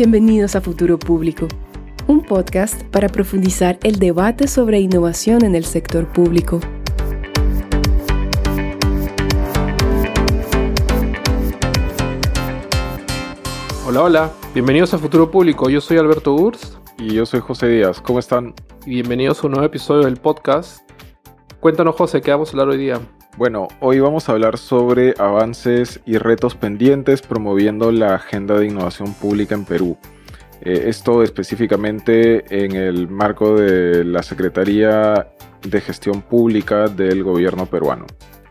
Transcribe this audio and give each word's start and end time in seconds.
Bienvenidos 0.00 0.54
a 0.54 0.60
Futuro 0.60 0.96
Público, 0.96 1.48
un 2.06 2.22
podcast 2.22 2.84
para 2.84 3.08
profundizar 3.08 3.80
el 3.82 3.98
debate 3.98 4.46
sobre 4.46 4.78
innovación 4.78 5.44
en 5.44 5.56
el 5.56 5.64
sector 5.64 6.06
público. 6.06 6.60
Hola, 13.88 14.02
hola, 14.04 14.32
bienvenidos 14.54 14.94
a 14.94 14.98
Futuro 14.98 15.32
Público. 15.32 15.68
Yo 15.68 15.80
soy 15.80 15.98
Alberto 15.98 16.32
Urs. 16.32 16.78
Y 16.96 17.14
yo 17.14 17.26
soy 17.26 17.40
José 17.40 17.66
Díaz. 17.66 18.00
¿Cómo 18.00 18.20
están? 18.20 18.54
Y 18.86 18.90
bienvenidos 18.90 19.42
a 19.42 19.48
un 19.48 19.54
nuevo 19.54 19.66
episodio 19.66 20.04
del 20.04 20.18
podcast. 20.18 20.88
Cuéntanos, 21.58 21.96
José, 21.96 22.22
¿qué 22.22 22.30
vamos 22.30 22.50
a 22.50 22.52
hablar 22.52 22.68
hoy 22.68 22.78
día? 22.78 23.00
Bueno, 23.38 23.68
hoy 23.78 24.00
vamos 24.00 24.28
a 24.28 24.32
hablar 24.32 24.58
sobre 24.58 25.14
avances 25.16 26.00
y 26.04 26.18
retos 26.18 26.56
pendientes 26.56 27.22
promoviendo 27.22 27.92
la 27.92 28.16
agenda 28.16 28.58
de 28.58 28.66
innovación 28.66 29.14
pública 29.14 29.54
en 29.54 29.64
Perú. 29.64 29.96
Eh, 30.60 30.86
esto 30.86 31.22
específicamente 31.22 32.64
en 32.64 32.74
el 32.74 33.06
marco 33.06 33.54
de 33.54 34.02
la 34.02 34.24
Secretaría 34.24 35.28
de 35.62 35.80
Gestión 35.80 36.20
Pública 36.20 36.88
del 36.88 37.22
gobierno 37.22 37.66
peruano. 37.66 38.06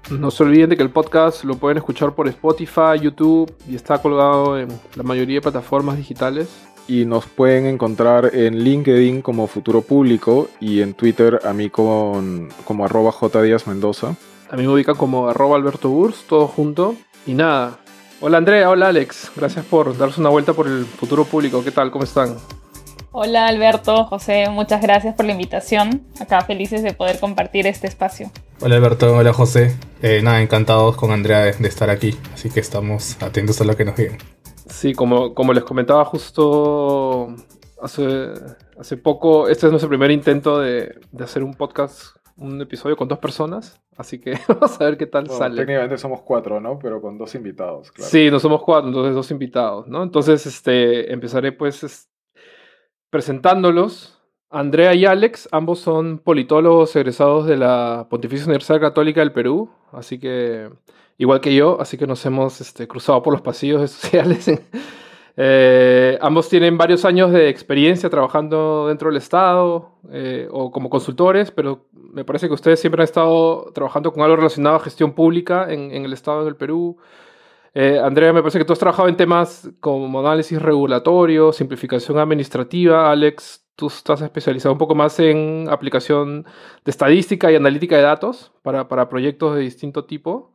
No 0.10 0.32
se 0.32 0.44
olviden 0.44 0.70
de 0.70 0.78
que 0.78 0.84
el 0.84 0.92
podcast 0.92 1.44
lo 1.44 1.58
pueden 1.58 1.80
escuchar 1.80 2.16
por 2.16 2.30
Spotify, 2.30 2.98
YouTube 3.02 3.54
y 3.68 3.76
está 3.76 4.02
colgado 4.02 4.58
en 4.58 4.70
la 4.96 5.04
mayoría 5.04 5.36
de 5.36 5.42
plataformas 5.42 5.98
digitales. 5.98 6.66
Y 6.88 7.04
nos 7.04 7.26
pueden 7.26 7.66
encontrar 7.66 8.34
en 8.34 8.60
LinkedIn 8.60 9.22
como 9.22 9.48
Futuro 9.48 9.82
Público 9.82 10.48
y 10.62 10.80
en 10.80 10.94
Twitter 10.94 11.42
a 11.44 11.52
mí 11.52 11.70
con, 11.70 12.48
como 12.64 12.86
arroba 12.86 13.12
J. 13.12 13.42
Díaz 13.42 13.68
Mendoza. 13.68 14.16
A 14.50 14.56
mí 14.56 14.64
me 14.64 14.70
ubican 14.70 14.96
como 14.96 15.28
arroba 15.28 15.58
Alberto 15.58 15.90
Burs, 15.90 16.24
todo 16.28 16.48
junto. 16.48 16.96
Y 17.26 17.34
nada. 17.34 17.80
Hola 18.22 18.38
Andrea, 18.38 18.70
hola 18.70 18.88
Alex. 18.88 19.32
Gracias 19.36 19.66
por 19.66 19.98
darse 19.98 20.22
una 20.22 20.30
vuelta 20.30 20.54
por 20.54 20.68
el 20.68 20.86
Futuro 20.86 21.26
Público. 21.26 21.64
¿Qué 21.66 21.72
tal? 21.72 21.92
¿Cómo 21.92 22.06
están? 22.06 22.38
Hola 23.12 23.48
Alberto, 23.48 24.06
José, 24.06 24.48
muchas 24.50 24.82
gracias 24.82 25.16
por 25.16 25.26
la 25.26 25.34
invitación. 25.34 26.04
Acá 26.20 26.42
felices 26.42 26.82
de 26.82 26.94
poder 26.94 27.20
compartir 27.20 27.68
este 27.68 27.88
espacio. 27.88 28.32
Hola 28.62 28.76
Alberto, 28.76 29.18
hola 29.18 29.34
José. 29.34 29.76
Eh, 30.02 30.22
nada, 30.24 30.42
encantados 30.42 30.96
con 30.96 31.12
Andrea 31.12 31.40
de, 31.40 31.68
estar 31.68 31.90
aquí, 31.90 32.16
así 32.34 32.50
que 32.50 32.62
estamos 32.62 33.22
atentos 33.22 33.60
a 33.60 33.66
lo 33.66 33.76
que 33.76 33.84
nos 33.84 33.98
digan. 33.98 34.18
Sí, 34.70 34.94
como, 34.94 35.34
como 35.34 35.52
les 35.52 35.64
comentaba 35.64 36.06
justo 36.06 37.36
hace, 37.82 38.30
hace 38.80 38.96
poco, 38.98 39.50
este 39.50 39.66
es 39.66 39.72
nuestro 39.72 39.90
primer 39.90 40.12
intento 40.12 40.60
de, 40.60 40.96
de 41.12 41.24
hacer 41.24 41.44
un 41.44 41.54
podcast 41.54 42.17
un 42.38 42.62
episodio 42.62 42.96
con 42.96 43.08
dos 43.08 43.20
personas, 43.20 43.82
así 43.96 44.20
que 44.20 44.34
vamos 44.48 44.80
a 44.80 44.86
ver 44.86 44.98
qué 44.98 45.08
tal 45.08 45.30
sale. 45.30 45.58
Técnicamente 45.58 45.98
somos 45.98 46.22
cuatro, 46.22 46.60
¿no? 46.60 46.80
Pero 46.80 47.02
con 47.02 47.18
dos 47.18 47.34
invitados, 47.36 47.92
claro. 47.92 48.10
Sí, 48.10 48.30
no 48.32 48.40
somos 48.40 48.62
cuatro, 48.62 48.88
entonces 48.88 49.16
dos 49.16 49.32
invitados, 49.32 49.88
¿no? 49.88 50.04
Entonces, 50.04 50.46
este, 50.46 51.12
empezaré 51.12 51.52
pues 51.52 52.10
presentándolos. 53.10 54.14
Andrea 54.50 54.94
y 54.94 55.06
Alex, 55.06 55.50
ambos 55.52 55.80
son 55.80 56.20
politólogos 56.20 56.96
egresados 56.96 57.48
de 57.48 57.58
la 57.58 58.08
Pontificia 58.10 58.46
Universidad 58.46 58.80
Católica 58.80 59.20
del 59.20 59.34
Perú, 59.34 59.70
así 59.92 60.20
que, 60.20 60.70
igual 61.18 61.42
que 61.42 61.54
yo, 61.54 61.82
así 61.82 61.98
que 61.98 62.08
nos 62.08 62.26
hemos 62.26 62.62
este, 62.62 62.88
cruzado 62.88 63.22
por 63.22 63.34
los 63.34 63.42
pasillos 63.42 63.92
sociales 63.92 64.48
eh, 65.40 66.18
ambos 66.20 66.50
tienen 66.50 66.80
varios 66.80 67.06
años 67.06 67.32
de 67.32 67.48
experiencia 67.48 68.10
trabajando 68.10 68.88
dentro 68.88 69.10
del 69.10 69.18
Estado 69.18 69.92
eh, 70.12 70.48
o 70.50 70.72
como 70.72 70.90
consultores, 70.90 71.52
pero 71.52 71.86
me 71.94 72.26
parece 72.26 72.48
que 72.48 72.56
ustedes 72.56 72.80
siempre 72.80 73.04
han 73.04 73.06
estado 73.06 73.72
trabajando 73.72 74.12
con 74.12 74.24
algo 74.24 74.36
relacionado 74.36 74.78
a 74.78 74.80
gestión 74.80 75.14
pública 75.14 75.72
en, 75.72 75.92
el 75.92 76.12
Estado 76.12 76.44
del 76.44 76.56
Perú. 76.56 76.98
Eh, 77.76 78.00
Andrea, 78.04 78.34
me 78.34 78.42
parece 78.42 78.58
que 78.58 78.66
tú 78.66 78.74
has 78.74 78.80
trabajado 78.80 79.10
en 79.10 79.16
temas 79.16 79.70
como 79.80 80.20
análisis 80.20 80.60
regulatorio, 80.60 81.54
simplificación 81.54 82.18
administrativa. 82.18 83.12
Alex, 83.12 83.64
tú 83.76 83.88
estás 83.88 84.22
especializado 84.22 84.74
un 84.74 84.80
poco 84.80 84.96
más 84.96 85.20
en 85.20 85.68
aplicación 85.70 86.46
de 86.84 86.90
estadística 86.92 87.52
y 87.52 87.56
analítica 87.56 87.96
de 87.96 88.02
datos 88.02 88.54
para, 88.64 88.88
para 88.88 89.08
proyectos 89.08 89.56
de 89.56 89.62
distinto 89.62 90.06
tipo. 90.06 90.54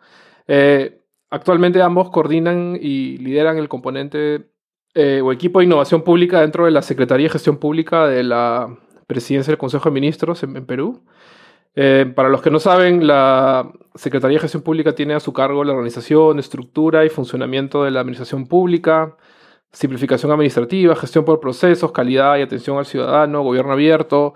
actualmente 1.31 1.81
ambos 1.82 2.10
coordinan 2.10 2.76
y 2.81 3.19
lideran 3.19 3.59
el 3.59 3.69
componente 3.69 4.52
eh, 4.94 5.22
o 5.22 5.32
equipo 5.32 5.58
de 5.58 5.64
innovación 5.64 6.03
pública 6.03 6.41
dentro 6.41 6.66
de 6.66 6.70
la 6.70 6.82
Secretaría 6.82 7.26
de 7.26 7.32
Gestión 7.32 7.56
Pública 7.56 8.06
de 8.06 8.22
la 8.22 8.76
Presidencia 9.06 9.50
del 9.50 9.58
Consejo 9.58 9.88
de 9.88 9.94
Ministros 9.94 10.42
en, 10.42 10.66
Perú. 10.66 11.03
Eh, 11.75 12.12
para 12.14 12.28
los 12.28 12.42
que 12.42 12.50
no 12.50 12.60
saben, 12.60 13.06
la 13.06 13.72
Secretaría 13.94 14.36
de 14.36 14.42
Gestión 14.42 14.62
Pública 14.62 14.94
tiene 14.94 15.14
a 15.14 15.20
su 15.20 15.32
cargo 15.32 15.64
la 15.64 15.72
organización, 15.72 16.38
estructura 16.38 17.04
y 17.06 17.08
funcionamiento 17.08 17.84
de 17.84 17.91
la 17.91 18.00
administración 18.00 18.47
pública, 18.47 19.16
simplificación 19.72 20.30
administrativa, 20.32 20.94
gestión 20.97 21.24
por 21.24 21.41
procesos, 21.41 21.92
calidad 21.92 22.36
y 22.36 22.42
atención 22.42 22.76
al 22.78 22.86
ciudadano, 22.86 23.42
gobierno 23.42 23.72
abierto, 23.72 24.34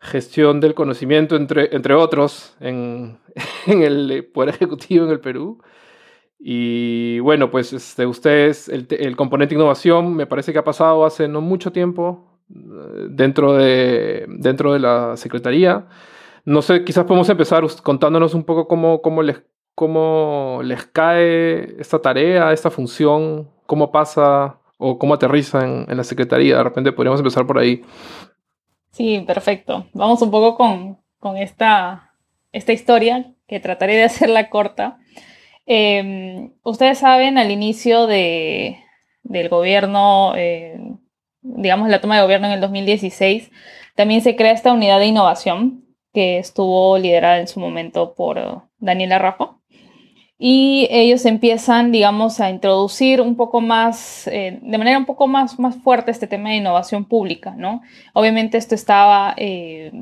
gestión 0.00 0.60
del 0.60 0.74
conocimiento, 0.74 1.36
entre, 1.36 1.74
entre 1.74 1.94
otros, 1.94 2.56
en, 2.60 3.18
en 3.66 3.82
el 3.82 4.24
Poder 4.32 4.50
Ejecutivo 4.50 5.04
en 5.04 5.12
el 5.12 5.20
Perú. 5.20 5.60
Y 6.38 7.18
bueno, 7.20 7.50
pues 7.50 7.72
este, 7.72 8.06
ustedes, 8.06 8.68
el, 8.68 9.16
componente 9.16 9.54
innovación 9.54 10.14
me 10.14 10.26
parece 10.26 10.52
que 10.52 10.58
ha 10.58 10.64
pasado 10.64 11.04
hace 11.04 11.26
no 11.26 11.40
mucho 11.40 11.72
tiempo 11.72 12.24
eh, 12.50 13.06
dentro 13.10 13.54
de, 13.54 14.24
dentro 14.28 14.72
de 14.72 14.78
la 14.78 15.16
Secretaría. 15.16 15.86
No 16.44 16.62
sé, 16.62 16.84
quizás 16.84 17.04
podemos 17.04 17.28
empezar 17.28 17.64
contándonos 17.82 18.34
un 18.34 18.44
poco 18.44 18.68
cómo, 18.68 19.02
cómo, 19.02 19.22
les, 19.22 19.42
cómo 19.74 20.60
les 20.62 20.86
cae 20.86 21.80
esta 21.80 21.98
tarea, 21.98 22.52
esta 22.52 22.70
función, 22.70 23.50
cómo 23.66 23.90
pasa 23.90 24.58
o 24.78 24.98
cómo 24.98 25.14
aterriza 25.14 25.64
en, 25.64 25.86
en 25.88 25.96
la 25.96 26.04
Secretaría. 26.04 26.58
De 26.58 26.64
repente 26.64 26.92
podríamos 26.92 27.20
empezar 27.20 27.46
por 27.46 27.58
ahí. 27.58 27.82
Sí, 28.92 29.22
perfecto. 29.26 29.86
Vamos 29.92 30.22
un 30.22 30.30
poco 30.30 30.56
con, 30.56 30.98
con 31.18 31.36
esta, 31.36 32.14
esta 32.52 32.72
historia, 32.72 33.32
que 33.46 33.60
trataré 33.60 33.94
de 33.94 34.04
hacerla 34.10 34.50
corta. 34.50 34.98
Em, 35.70 36.54
ustedes 36.64 36.96
saben, 36.96 37.36
al 37.36 37.50
inicio 37.50 38.06
de, 38.06 38.78
del 39.22 39.50
gobierno, 39.50 40.32
eh, 40.34 40.80
digamos 41.42 41.90
la 41.90 42.00
toma 42.00 42.16
de 42.16 42.22
gobierno 42.22 42.46
en 42.46 42.54
el 42.54 42.60
2016, 42.62 43.50
también 43.94 44.22
se 44.22 44.34
crea 44.34 44.52
esta 44.52 44.72
unidad 44.72 44.98
de 44.98 45.06
innovación 45.06 45.84
que 46.14 46.38
estuvo 46.38 46.96
liderada 46.96 47.38
en 47.38 47.48
su 47.48 47.60
momento 47.60 48.14
por 48.14 48.62
Daniela 48.78 49.18
Rajo. 49.18 49.60
Y 50.38 50.88
ellos 50.90 51.26
empiezan, 51.26 51.92
digamos, 51.92 52.40
a 52.40 52.48
introducir 52.48 53.20
un 53.20 53.36
poco 53.36 53.60
más, 53.60 54.26
eh, 54.28 54.58
de 54.62 54.78
manera 54.78 54.96
un 54.96 55.04
poco 55.04 55.26
más, 55.26 55.58
más 55.58 55.76
fuerte 55.76 56.12
este 56.12 56.26
tema 56.26 56.48
de 56.48 56.56
innovación 56.56 57.04
pública, 57.04 57.54
¿no? 57.54 57.82
Obviamente 58.14 58.56
esto 58.56 58.74
estaba, 58.74 59.34
eh, 59.36 59.92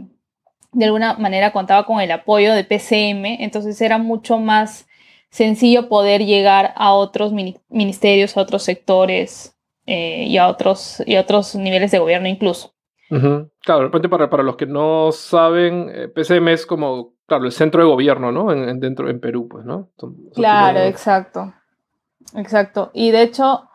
de 0.70 0.84
alguna 0.84 1.14
manera 1.14 1.50
contaba 1.50 1.86
con 1.86 2.00
el 2.00 2.12
apoyo 2.12 2.54
de 2.54 2.62
PCM, 2.62 3.42
entonces 3.42 3.80
era 3.80 3.98
mucho 3.98 4.38
más 4.38 4.85
sencillo 5.36 5.88
poder 5.90 6.24
llegar 6.24 6.72
a 6.76 6.94
otros 6.94 7.32
ministerios, 7.68 8.36
a 8.36 8.40
otros 8.40 8.62
sectores 8.62 9.54
eh, 9.84 10.24
y, 10.24 10.38
a 10.38 10.48
otros, 10.48 11.02
y 11.04 11.16
otros 11.16 11.54
niveles 11.54 11.90
de 11.90 11.98
gobierno 11.98 12.26
incluso. 12.26 12.72
Claro, 13.08 13.80
de 13.80 13.84
repente 13.84 14.08
para, 14.08 14.30
para 14.30 14.42
los 14.42 14.56
que 14.56 14.66
no 14.66 15.12
saben, 15.12 15.90
eh, 15.94 16.08
PCM 16.08 16.48
es 16.48 16.64
como, 16.64 17.12
claro, 17.26 17.44
el 17.44 17.52
centro 17.52 17.82
de 17.82 17.86
gobierno, 17.86 18.32
¿no? 18.32 18.50
En, 18.50 18.80
dentro, 18.80 19.10
en 19.10 19.20
Perú, 19.20 19.46
pues, 19.46 19.64
¿no? 19.66 19.90
claro, 20.34 20.80
exacto. 20.80 21.52
Exacto. 22.34 22.90
Y 22.94 23.10
de 23.10 23.22
hecho, 23.22 23.68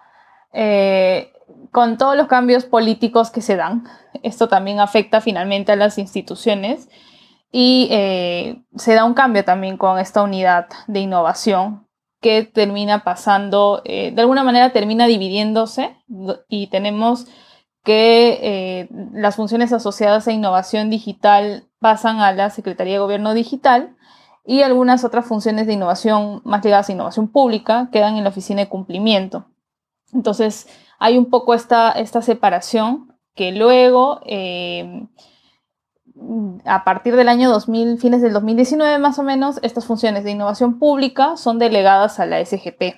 eh, 0.51 1.31
con 1.71 1.97
todos 1.97 2.17
los 2.17 2.25
cambios 2.25 2.65
políticos 2.65 3.29
que 3.29 3.41
se 3.41 3.55
dan, 3.55 3.83
esto 4.23 4.49
también 4.49 4.79
afecta 4.79 5.21
finalmente 5.21 5.71
a 5.71 5.75
las 5.75 5.99
instituciones 5.99 6.89
y 7.51 7.89
eh, 7.91 8.63
se 8.75 8.93
da 8.95 9.03
un 9.03 9.13
cambio 9.13 9.43
también 9.43 9.77
con 9.77 9.99
esta 9.99 10.23
unidad 10.23 10.67
de 10.87 11.01
innovación 11.01 11.87
que 12.21 12.43
termina 12.43 13.03
pasando, 13.03 13.81
eh, 13.83 14.11
de 14.11 14.21
alguna 14.21 14.43
manera 14.43 14.71
termina 14.71 15.07
dividiéndose 15.07 15.97
y 16.47 16.67
tenemos 16.67 17.25
que 17.83 18.39
eh, 18.41 18.89
las 19.11 19.35
funciones 19.35 19.73
asociadas 19.73 20.27
a 20.27 20.31
innovación 20.31 20.89
digital 20.91 21.67
pasan 21.79 22.19
a 22.19 22.31
la 22.31 22.51
Secretaría 22.51 22.93
de 22.93 22.99
Gobierno 22.99 23.33
Digital 23.33 23.97
y 24.45 24.61
algunas 24.61 25.03
otras 25.03 25.25
funciones 25.25 25.65
de 25.65 25.73
innovación 25.73 26.41
más 26.45 26.63
ligadas 26.63 26.89
a 26.89 26.93
innovación 26.93 27.27
pública 27.27 27.89
quedan 27.91 28.17
en 28.17 28.23
la 28.23 28.29
oficina 28.29 28.61
de 28.61 28.69
cumplimiento. 28.69 29.45
Entonces 30.13 30.67
hay 30.99 31.17
un 31.17 31.25
poco 31.25 31.55
esta, 31.55 31.91
esta 31.91 32.21
separación 32.21 33.17
que 33.33 33.51
luego 33.51 34.21
a 36.65 36.83
partir 36.83 37.15
del 37.15 37.29
año 37.29 37.49
2000, 37.49 37.97
fines 37.97 38.21
del 38.21 38.33
2019 38.33 38.99
más 38.99 39.19
o 39.19 39.23
menos, 39.23 39.59
estas 39.63 39.85
funciones 39.85 40.23
de 40.23 40.31
innovación 40.31 40.79
pública 40.79 41.37
son 41.37 41.59
delegadas 41.59 42.19
a 42.19 42.25
la 42.25 42.43
SGP. 42.43 42.95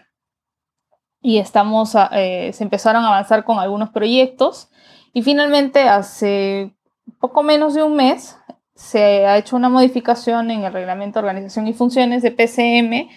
Y 1.21 1.37
estamos, 1.37 1.95
eh, 2.11 2.51
se 2.53 2.63
empezaron 2.63 3.03
a 3.03 3.07
avanzar 3.07 3.45
con 3.45 3.59
algunos 3.59 3.89
proyectos 3.89 4.69
y 5.13 5.21
finalmente 5.21 5.87
hace 5.87 6.75
poco 7.19 7.43
menos 7.43 7.73
de 7.73 7.83
un 7.83 7.95
mes 7.95 8.37
se 8.75 9.25
ha 9.25 9.37
hecho 9.37 9.55
una 9.55 9.69
modificación 9.69 10.51
en 10.51 10.63
el 10.63 10.73
reglamento 10.73 11.19
de 11.19 11.27
organización 11.27 11.67
y 11.67 11.73
funciones 11.73 12.23
de 12.23 12.31
PCM 12.31 13.09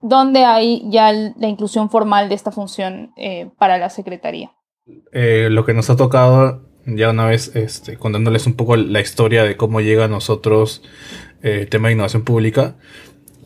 donde 0.00 0.44
hay 0.44 0.82
ya 0.90 1.12
la 1.12 1.46
inclusión 1.46 1.90
formal 1.90 2.28
de 2.28 2.34
esta 2.34 2.50
función 2.50 3.12
eh, 3.16 3.50
para 3.58 3.78
la 3.78 3.90
Secretaría. 3.90 4.52
eh, 5.12 5.48
lo 5.50 5.64
que 5.64 5.74
nos 5.74 5.90
ha 5.90 5.96
tocado 5.96 6.69
ya 6.86 7.10
una 7.10 7.26
vez 7.26 7.54
este, 7.54 7.96
contándoles 7.96 8.46
un 8.46 8.54
poco 8.54 8.76
la 8.76 9.00
historia 9.00 9.44
de 9.44 9.56
cómo 9.56 9.80
llega 9.80 10.04
a 10.04 10.08
nosotros 10.08 10.82
eh, 11.42 11.60
el 11.62 11.68
tema 11.68 11.88
de 11.88 11.94
innovación 11.94 12.22
pública. 12.22 12.76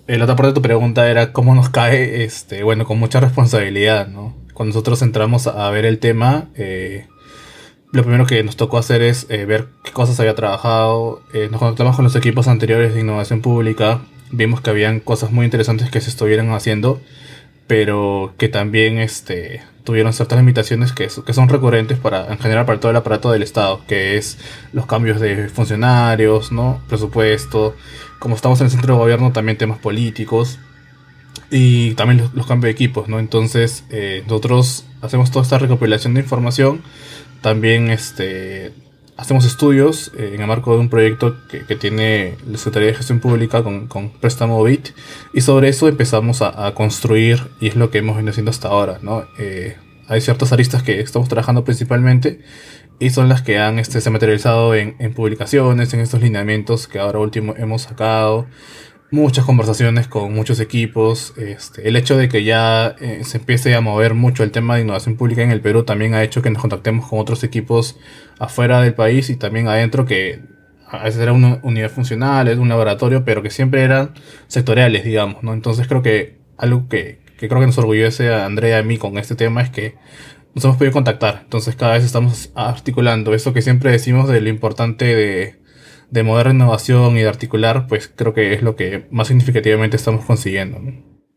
La 0.07 0.25
otra 0.25 0.37
parte 0.37 0.49
de 0.49 0.55
tu 0.55 0.63
pregunta 0.63 1.11
era 1.11 1.33
cómo 1.33 1.55
nos 1.55 1.71
cae, 1.71 2.25
este, 2.25 2.63
bueno, 2.63 2.85
con 2.85 2.99
mucha 2.99 3.21
responsabilidad, 3.21 4.09
¿no? 4.09 4.37
Cuando 4.53 4.75
nosotros 4.75 5.01
entramos 5.03 5.47
a 5.47 5.71
ver 5.71 5.87
el 5.87 5.99
tema, 5.99 6.49
eh, 6.57 7.07
lo 7.91 8.03
primero 8.03 8.27
que 8.27 8.43
nos 8.45 8.57
tocó 8.57 8.79
hacer 8.79 9.03
es 9.03 9.27
ver 9.29 9.69
qué 9.83 9.93
cosas 9.93 10.21
había 10.21 10.35
trabajado. 10.35 11.23
nos 11.51 11.59
conectamos 11.59 11.97
con 11.97 12.05
los 12.05 12.17
equipos 12.17 12.49
anteriores 12.49 12.95
de 12.95 13.01
innovación 13.01 13.41
pública. 13.41 14.03
Vimos 14.31 14.61
que 14.61 14.71
habían 14.71 15.01
cosas 15.01 15.31
muy 15.31 15.45
interesantes 15.45 15.91
que 15.91 16.01
se 16.01 16.11
estuvieran 16.11 16.51
haciendo, 16.51 17.01
pero 17.67 18.35
que 18.37 18.49
también 18.49 18.99
este, 18.99 19.63
tuvieron 19.85 20.13
ciertas 20.13 20.39
limitaciones 20.39 20.93
que, 20.93 21.09
son 21.11 21.49
recurrentes 21.49 21.99
para, 21.99 22.33
en 22.33 22.39
general 22.39 22.67
para 22.67 22.81
todo 22.81 22.91
el 22.91 22.97
aparato 22.97 23.31
del 23.31 23.43
Estado, 23.43 23.83
que 23.87 24.17
es 24.17 24.39
los 24.73 24.87
cambios 24.87 25.21
de 25.21 25.49
funcionarios, 25.49 26.51
¿no? 26.51 26.81
presupuesto, 26.89 27.77
como 28.19 28.35
estamos 28.35 28.61
en 28.61 28.67
el 28.67 28.71
centro 28.71 28.95
de 28.95 29.01
gobierno, 29.01 29.33
también 29.33 29.59
temas 29.59 29.79
políticos 29.79 30.59
y 31.51 31.95
también 31.95 32.31
los, 32.35 32.47
cambios 32.47 32.69
de 32.69 32.71
equipos, 32.71 33.09
¿no? 33.09 33.19
Entonces, 33.19 33.85
eh, 33.91 34.23
nosotros 34.27 34.87
hacemos 35.03 35.31
toda 35.31 35.43
esta 35.43 35.59
recopilación 35.59 36.15
de 36.15 36.21
información, 36.21 36.83
también 37.43 37.91
este, 37.91 38.73
hacemos 39.17 39.45
estudios 39.45 40.11
eh, 40.17 40.33
en 40.35 40.41
el 40.41 40.47
marco 40.47 40.75
de 40.75 40.81
un 40.81 40.89
proyecto 40.89 41.37
que, 41.49 41.77
tiene 41.77 42.37
la 42.47 42.59
Secretaría 42.59 42.89
de 42.89 42.95
Gestión 42.95 43.21
Pública 43.21 43.63
con, 43.63 43.87
con 43.87 44.11
Préstamo 44.11 44.63
BIT 44.63 44.89
y 45.33 45.41
sobre 45.41 45.69
eso 45.69 45.89
empezamos 45.89 46.43
a, 46.43 46.73
construir 46.75 47.49
y 47.61 47.69
es 47.69 47.77
lo 47.77 47.91
que 47.91 47.99
hemos 47.99 48.17
venido 48.17 48.31
haciendo 48.31 48.51
hasta 48.51 48.69
ahora, 48.69 48.99
¿no? 49.03 49.25
Eh, 49.39 49.77
hay 50.09 50.21
ciertas 50.21 50.53
aristas 50.53 50.83
que 50.83 51.01
estamos 51.01 51.29
trabajando 51.29 51.65
principalmente 51.65 52.41
y 52.99 53.11
son 53.11 53.29
las 53.29 53.43
que 53.43 53.59
han 53.59 53.79
este, 53.79 54.01
se 54.01 54.11
materializado 54.11 54.75
en, 54.75 54.97
en 54.99 55.15
publicaciones, 55.15 55.95
en 55.95 56.01
estos 56.01 56.21
lineamientos 56.21 56.89
que 56.89 56.99
ahora 56.99 57.19
último 57.21 57.55
hemos 57.57 57.83
sacado 57.83 58.47
muchas 59.15 59.45
conversaciones 59.45 60.09
con 60.09 60.35
muchos 60.35 60.59
equipos. 60.61 61.35
Este, 61.39 61.89
el 61.89 61.97
hecho 61.97 62.17
de 62.17 62.29
que 62.29 62.43
ya 62.43 62.97
eh, 63.01 63.21
se 63.25 63.39
empiece 63.39 63.75
a 63.75 63.81
mover 63.81 64.15
mucho 64.15 64.43
el 64.43 64.51
tema 64.51 64.75
de 64.75 64.83
innovación 64.83 65.17
pública 65.17 65.43
en 65.43 65.53
el 65.53 65.61
Perú 65.61 65.85
también 65.85 66.15
ha 66.15 66.23
hecho 66.23 66.43
que 66.43 66.51
nos 66.51 66.61
contactemos 66.61 67.09
con 67.09 67.21
otros 67.21 67.45
equipos 67.45 67.97
afuera 68.39 68.81
del 68.81 68.95
país 68.95 69.31
y 69.31 69.37
también 69.37 69.69
adentro 69.69 70.05
que 70.05 70.43
a 70.89 71.05
veces 71.05 71.21
era 71.21 71.33
una 71.33 71.61
unidad 71.63 71.91
funcional, 71.91 72.59
un 72.59 72.69
laboratorio, 72.69 73.25
pero 73.25 73.43
que 73.43 73.51
siempre 73.51 73.83
eran 73.83 74.15
sectoriales, 74.49 75.05
digamos, 75.05 75.43
¿no? 75.43 75.55
Entonces 75.55 75.87
creo 75.87 76.03
que 76.03 76.39
algo 76.57 76.89
que, 76.89 77.21
que 77.39 77.49
creo 77.49 77.61
que 77.61 77.67
nos 77.67 77.79
orgullece 77.79 78.33
a 78.33 78.47
Andrea 78.47 78.79
y 78.79 78.81
a 78.81 78.85
mí 78.85 78.99
con 78.99 79.17
este 79.17 79.37
tema 79.37 79.63
es 79.63 79.71
que 79.71 79.95
nos 80.55 80.65
hemos 80.65 80.77
podido 80.77 80.93
contactar. 80.93 81.41
Entonces 81.45 81.77
cada 81.77 81.95
vez 81.95 82.05
estamos 82.05 82.51
articulando 82.57 83.33
eso 83.33 83.53
que 83.53 83.63
siempre 83.63 83.93
decimos 83.93 84.29
de 84.29 84.41
lo 84.41 84.49
importante 84.49 85.05
de 85.05 85.64
de 86.11 86.23
mover 86.23 86.49
innovación 86.49 87.17
y 87.17 87.23
de 87.23 87.29
articular, 87.29 87.87
pues 87.89 88.09
creo 88.09 88.35
que 88.35 88.55
es 88.55 88.63
lo 88.63 88.77
que 88.77 89.07
más 89.11 89.29
significativamente 89.29 89.97
estamos 89.97 90.25
consiguiendo. 90.25 90.79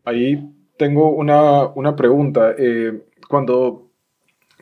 Ahí 0.04 0.52
tengo 0.78 1.10
una, 1.10 1.96
pregunta. 1.96 2.54
Eh, 2.56 3.02
cuando, 3.28 3.90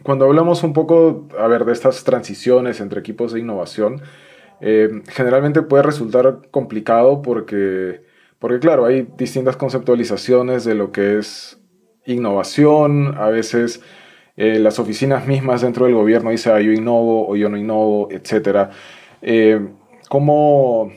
cuando 0.03 0.25
hablamos 0.25 0.65
un 0.65 0.73
poco, 0.73 1.29
a 1.39 1.47
ver, 1.47 1.65
de 1.65 1.73
estas 1.73 2.03
transiciones 2.05 2.81
entre 2.81 3.01
equipos 3.01 3.33
de 3.33 3.41
innovación, 3.41 4.01
eh, 4.61 5.03
generalmente 5.09 5.63
puede 5.63 5.83
resultar 5.83 6.49
complicado 6.51 7.23
porque, 7.23 8.03
porque, 8.39 8.59
claro, 8.59 8.87
hay 8.87 9.07
distintas 9.17 9.57
conceptualizaciones 9.57 10.65
de 10.65 10.75
lo 10.75 10.91
que 10.93 11.19
es 11.19 11.61
innovación, 12.07 13.15
a 13.19 13.29
veces 13.29 13.83
eh, 14.37 14.59
las 14.59 14.79
oficinas 14.79 15.27
mismas 15.27 15.63
dentro 15.63 15.87
del 15.87 15.95
gobierno 15.95 16.31
dicen, 16.31 16.53
ah, 16.55 16.61
yo 16.61 16.73
innovo 16.73 17.29
o 17.29 17.37
yo 17.37 17.49
no 17.49 17.57
innovo, 17.57 18.09
etc. 18.11 18.71
¿Cómo, 20.09 20.91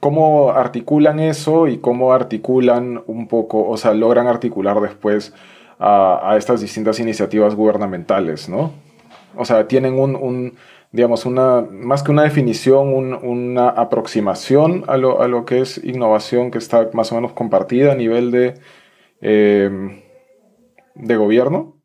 ¿Cómo 0.00 0.50
articulan 0.50 1.20
eso 1.20 1.68
y 1.68 1.78
cómo 1.78 2.12
articulan 2.12 3.02
un 3.06 3.28
poco, 3.28 3.68
o 3.68 3.76
sea, 3.76 3.92
logran 3.92 4.26
articular 4.26 4.80
después 4.80 5.34
a, 5.78 6.34
estas 6.38 6.60
distintas 6.60 7.00
iniciativas 7.00 7.54
gubernamentales, 7.54 8.48
¿no? 8.48 8.72
O 9.36 9.44
sea, 9.44 9.68
tienen 9.68 9.98
un, 9.98 10.56
digamos, 10.92 11.26
una, 11.26 11.60
más 11.60 12.02
que 12.02 12.10
una 12.10 12.22
definición, 12.22 13.14
una 13.22 13.68
aproximación 13.68 14.84
a 14.88 14.96
lo, 14.96 15.22
a 15.22 15.28
lo, 15.28 15.44
que 15.44 15.60
es 15.60 15.82
innovación 15.84 16.50
que 16.50 16.58
está 16.58 16.88
más 16.92 17.12
o 17.12 17.16
menos 17.16 17.32
compartida 17.32 17.92
a 17.92 17.94
nivel 17.94 18.30
de, 18.30 18.54
em, 19.20 20.02
de 20.94 21.16
gobierno? 21.16 21.76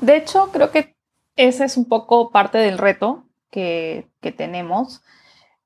De 0.00 0.16
hecho, 0.16 0.50
creo 0.52 0.70
que 0.70 0.94
ese 1.36 1.64
es 1.64 1.76
un 1.76 1.86
poco 1.86 2.30
parte 2.30 2.58
del 2.58 2.78
reto 2.78 3.24
que, 3.50 4.08
que 4.20 4.32
tenemos 4.32 5.02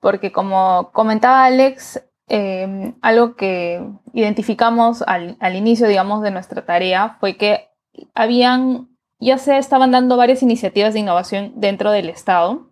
porque 0.07 0.31
como 0.31 0.93
comentaba 0.93 1.47
Alex, 1.47 2.01
em, 2.29 2.95
algo 3.03 3.35
que 3.35 3.85
identificamos 4.13 5.03
al, 5.03 5.37
inicio, 5.57 5.89
digamos, 5.89 6.23
de 6.23 6.31
nuestra 6.31 6.65
tarea 6.65 7.17
fue 7.19 7.37
que 7.37 7.71
habían, 8.15 8.89
ya 9.19 9.37
se 9.37 9.59
estaban 9.59 9.91
dando 9.91 10.17
varias 10.17 10.45
iniciativas 10.45 10.95
de 10.95 11.01
innovación 11.01 11.55
dentro 11.57 11.91
del 11.91 12.09
Estado, 12.09 12.71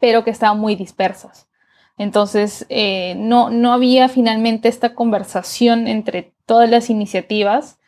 pero 0.00 0.24
que 0.24 0.30
estaban 0.30 0.58
muy 0.58 0.74
dispersas. 0.74 1.48
Entonces, 1.98 2.66
eh, 2.68 3.14
no, 3.16 3.50
no 3.50 3.72
había 3.72 4.08
finalmente 4.08 4.68
esta 4.68 4.96
conversación 4.96 5.86
entre 5.86 6.34
todas 6.46 6.68
las 6.68 6.90
iniciativas 6.90 7.78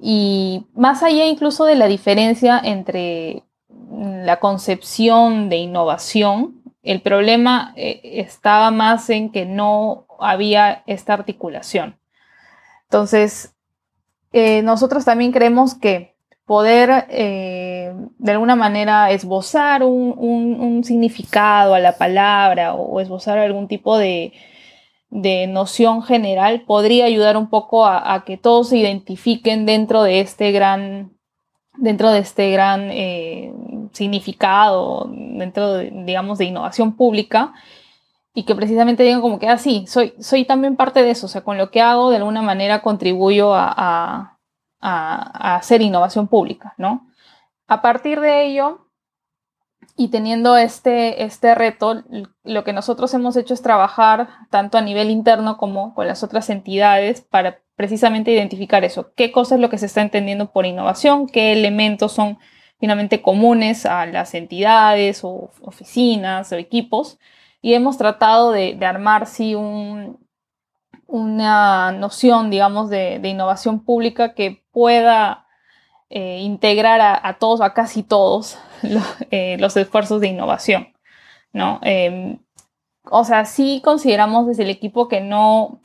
y 0.00 0.64
más 0.72 1.02
allá 1.02 1.26
incluso 1.26 1.66
de 1.66 1.74
la 1.74 1.88
diferencia 1.88 2.58
entre 2.58 3.44
la 3.90 4.40
concepción 4.40 5.50
de 5.50 5.56
innovación 5.56 6.57
el 6.88 7.02
problema 7.02 7.74
eh, 7.76 8.00
estaba 8.02 8.70
más 8.70 9.10
en 9.10 9.30
que 9.30 9.44
no 9.44 10.06
había 10.18 10.84
esta 10.86 11.12
articulación. 11.12 11.98
Entonces, 12.84 13.54
eh, 14.32 14.62
nosotros 14.62 15.04
también 15.04 15.30
creemos 15.30 15.74
que 15.74 16.14
poder 16.46 17.04
eh, 17.10 17.92
de 18.16 18.32
alguna 18.32 18.56
manera 18.56 19.10
esbozar 19.10 19.82
un, 19.84 20.82
significado 20.82 21.74
a 21.74 21.78
la 21.78 21.98
palabra 21.98 22.72
o, 22.72 23.00
esbozar 23.00 23.36
algún 23.38 23.68
tipo 23.68 23.98
de, 23.98 24.32
noción 25.10 26.02
general 26.02 26.62
podría 26.62 27.04
ayudar 27.04 27.36
un 27.36 27.50
poco 27.50 27.84
a, 27.84 28.24
que 28.24 28.38
todos 28.38 28.70
se 28.70 28.78
identifiquen 28.78 29.66
dentro 29.66 30.02
de 30.04 30.20
este 30.20 30.52
gran, 30.52 31.17
dentro 31.78 32.10
de 32.10 32.18
este 32.20 32.50
gran 32.50 32.90
significado 33.92 35.08
dentro, 35.10 35.74
de, 35.74 35.90
digamos, 35.90 36.38
de 36.38 36.46
innovación 36.46 36.94
pública 36.94 37.52
y 38.34 38.44
que 38.44 38.54
precisamente 38.54 39.02
digan 39.02 39.20
como 39.20 39.38
que, 39.38 39.48
ah, 39.48 39.58
sí, 39.58 39.86
soy, 39.88 40.14
soy 40.20 40.44
también 40.44 40.76
parte 40.76 41.02
de 41.02 41.10
eso, 41.10 41.26
o 41.26 41.28
sea, 41.28 41.42
con 41.42 41.58
lo 41.58 41.70
que 41.70 41.80
hago 41.80 42.10
de 42.10 42.16
alguna 42.18 42.42
manera 42.42 42.82
contribuyo 42.82 43.54
a, 43.54 43.74
a, 43.76 44.38
a, 44.80 45.56
hacer 45.56 45.82
innovación 45.82 46.28
pública, 46.28 46.74
¿no? 46.76 47.08
A 47.66 47.82
partir 47.82 48.20
de 48.20 48.46
ello, 48.46 48.86
y 49.96 50.08
teniendo 50.08 50.56
este, 50.56 51.24
este 51.24 51.54
reto, 51.56 52.04
lo 52.44 52.64
que 52.64 52.72
nosotros 52.72 53.12
hemos 53.14 53.36
hecho 53.36 53.54
es 53.54 53.62
trabajar 53.62 54.28
tanto 54.50 54.78
a 54.78 54.82
nivel 54.82 55.10
interno 55.10 55.56
como 55.56 55.94
con 55.94 56.06
las 56.06 56.22
otras 56.22 56.48
entidades 56.50 57.20
para 57.20 57.58
precisamente 57.78 58.32
identificar 58.32 58.84
eso, 58.84 59.12
qué 59.14 59.30
cosa 59.30 59.54
es 59.54 59.60
lo 59.60 59.70
que 59.70 59.78
se 59.78 59.86
está 59.86 60.02
entendiendo 60.02 60.50
por 60.50 60.66
innovación, 60.66 61.28
qué 61.28 61.52
elementos 61.52 62.10
son 62.10 62.38
finalmente 62.80 63.22
comunes 63.22 63.86
a 63.86 64.04
las 64.06 64.34
entidades 64.34 65.22
o 65.22 65.52
oficinas 65.62 66.50
o 66.50 66.56
equipos 66.56 67.20
y 67.62 67.74
hemos 67.74 67.96
tratado 67.96 68.50
de, 68.50 68.76
armar 68.84 69.28
sí 69.28 69.54
una 71.06 71.92
noción, 71.92 72.50
digamos, 72.50 72.90
de, 72.90 73.20
innovación 73.22 73.84
pública 73.84 74.34
que 74.34 74.64
pueda 74.72 75.46
eh, 76.10 76.40
integrar 76.40 77.00
a, 77.00 77.38
todos, 77.38 77.60
a 77.60 77.74
casi 77.74 78.02
todos, 78.02 78.58
eh, 79.30 79.56
los, 79.60 79.76
esfuerzos 79.76 80.20
de 80.20 80.26
innovación, 80.26 80.94
¿no? 81.52 81.78
Em, 81.82 82.40
o 83.04 83.22
sea, 83.22 83.44
sí 83.44 83.80
consideramos 83.84 84.48
desde 84.48 84.64
el 84.64 84.70
equipo 84.70 85.06
que 85.06 85.20
no, 85.20 85.80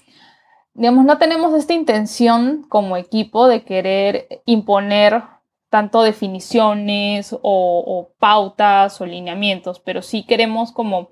digamos, 0.74 1.06
no 1.06 1.18
tenemos 1.18 1.54
esta 1.54 1.74
intención 1.74 2.66
como 2.68 2.98
equipo 2.98 3.48
de 3.48 3.64
querer 3.64 4.42
imponer 4.46 5.24
tanto 5.70 6.04
definiciones 6.04 7.36
o, 7.42 8.12
pautas 8.20 9.00
o 9.02 9.06
lineamientos, 9.06 9.80
pero 9.80 10.02
sí 10.02 10.24
queremos 10.24 10.72
como 10.72 11.10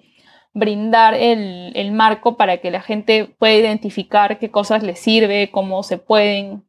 brindar 0.53 1.13
el, 1.15 1.91
marco 1.93 2.37
para 2.37 2.57
que 2.57 2.71
la 2.71 2.81
gente 2.81 3.25
pueda 3.39 3.55
identificar 3.55 4.37
qué 4.37 4.51
cosas 4.51 4.83
les 4.83 4.99
sirve, 4.99 5.49
cómo 5.51 5.83
se 5.83 5.97
pueden, 5.97 6.63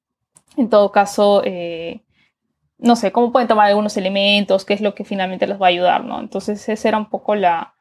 en 0.56 0.70
todo 0.70 0.92
caso, 0.92 1.42
eh, 1.44 2.02
no 2.78 2.96
sé, 2.96 3.12
cómo 3.12 3.32
pueden 3.32 3.48
tomar 3.48 3.68
algunos 3.68 3.96
elementos, 3.96 4.64
qué 4.64 4.74
es 4.74 4.80
lo 4.80 4.94
que 4.94 5.04
finalmente 5.04 5.46
les 5.46 5.60
va 5.60 5.66
a 5.66 5.70
ayudar, 5.70 6.04
¿no? 6.04 6.20
Entonces 6.20 6.68
esa 6.68 6.88
era 6.88 6.98
un 6.98 7.10
poco 7.10 7.34
la, 7.34 7.74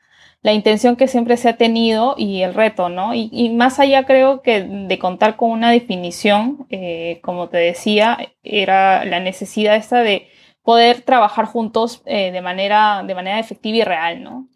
la 0.44 0.54
intención 0.54 0.96
que 0.96 1.08
siempre 1.08 1.38
se 1.38 1.50
ha 1.50 1.58
tenido 1.58 2.16
y 2.18 2.42
el 2.42 2.54
reto, 2.54 2.90
¿no? 2.90 3.14
Y, 3.14 3.50
más 3.50 3.80
allá 3.80 4.06
creo 4.06 4.42
que 4.42 4.64
de 4.64 5.00
contar 5.00 5.36
con 5.36 5.52
una 5.52 5.72
definición, 5.72 6.66
eh, 6.70 7.20
como 7.22 7.50
te 7.50 7.58
decía, 7.58 8.18
era 8.44 9.06
la 9.06 9.20
necesidad 9.20 9.76
esta 9.76 10.02
de 10.02 10.28
poder 10.64 11.02
trabajar 11.02 11.46
juntos 11.46 12.02
eh, 12.06 12.32
de, 12.32 12.42
manera, 12.42 13.04
de 13.06 13.14
manera 13.14 13.40
efectiva 13.40 13.78
y 13.78 13.84
real, 13.84 14.24
¿no? 14.24 14.48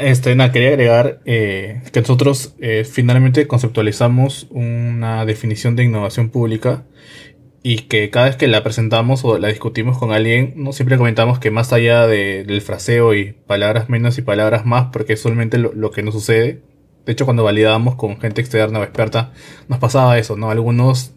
Este, 0.00 0.36
quería 0.52 0.68
agregar 0.68 1.20
eh, 1.24 1.82
que 1.92 2.00
nosotros 2.00 2.54
finalmente 2.92 3.48
conceptualizamos 3.48 4.46
una 4.50 5.24
definición 5.24 5.74
de 5.74 5.84
innovación 5.84 6.30
pública 6.30 6.84
y 7.62 7.80
que 7.82 8.10
cada 8.10 8.26
vez 8.26 8.36
que 8.36 8.48
la 8.48 8.62
presentamos 8.62 9.24
o 9.24 9.38
la 9.38 9.48
discutimos 9.48 9.98
con 9.98 10.12
alguien, 10.12 10.54
no 10.56 10.72
siempre 10.72 10.96
comentamos 10.96 11.38
que 11.38 11.50
más 11.50 11.72
allá 11.72 12.06
del 12.06 12.60
fraseo 12.62 13.14
y 13.14 13.32
palabras 13.46 13.88
menos 13.90 14.16
y 14.18 14.22
palabras 14.22 14.64
más, 14.64 14.88
porque 14.92 15.12
es 15.12 15.20
solamente 15.20 15.58
lo, 15.58 15.90
que 15.90 16.02
nos 16.02 16.14
sucede. 16.14 16.62
De 17.04 17.12
hecho, 17.12 17.24
cuando 17.24 17.44
validábamos 17.44 17.96
con 17.96 18.18
gente 18.20 18.40
externa 18.40 18.78
o 18.78 18.82
experta, 18.82 19.32
nos 19.68 19.78
pasaba 19.78 20.18
eso, 20.18 20.36
¿no? 20.36 20.50
Algunos 20.50 21.12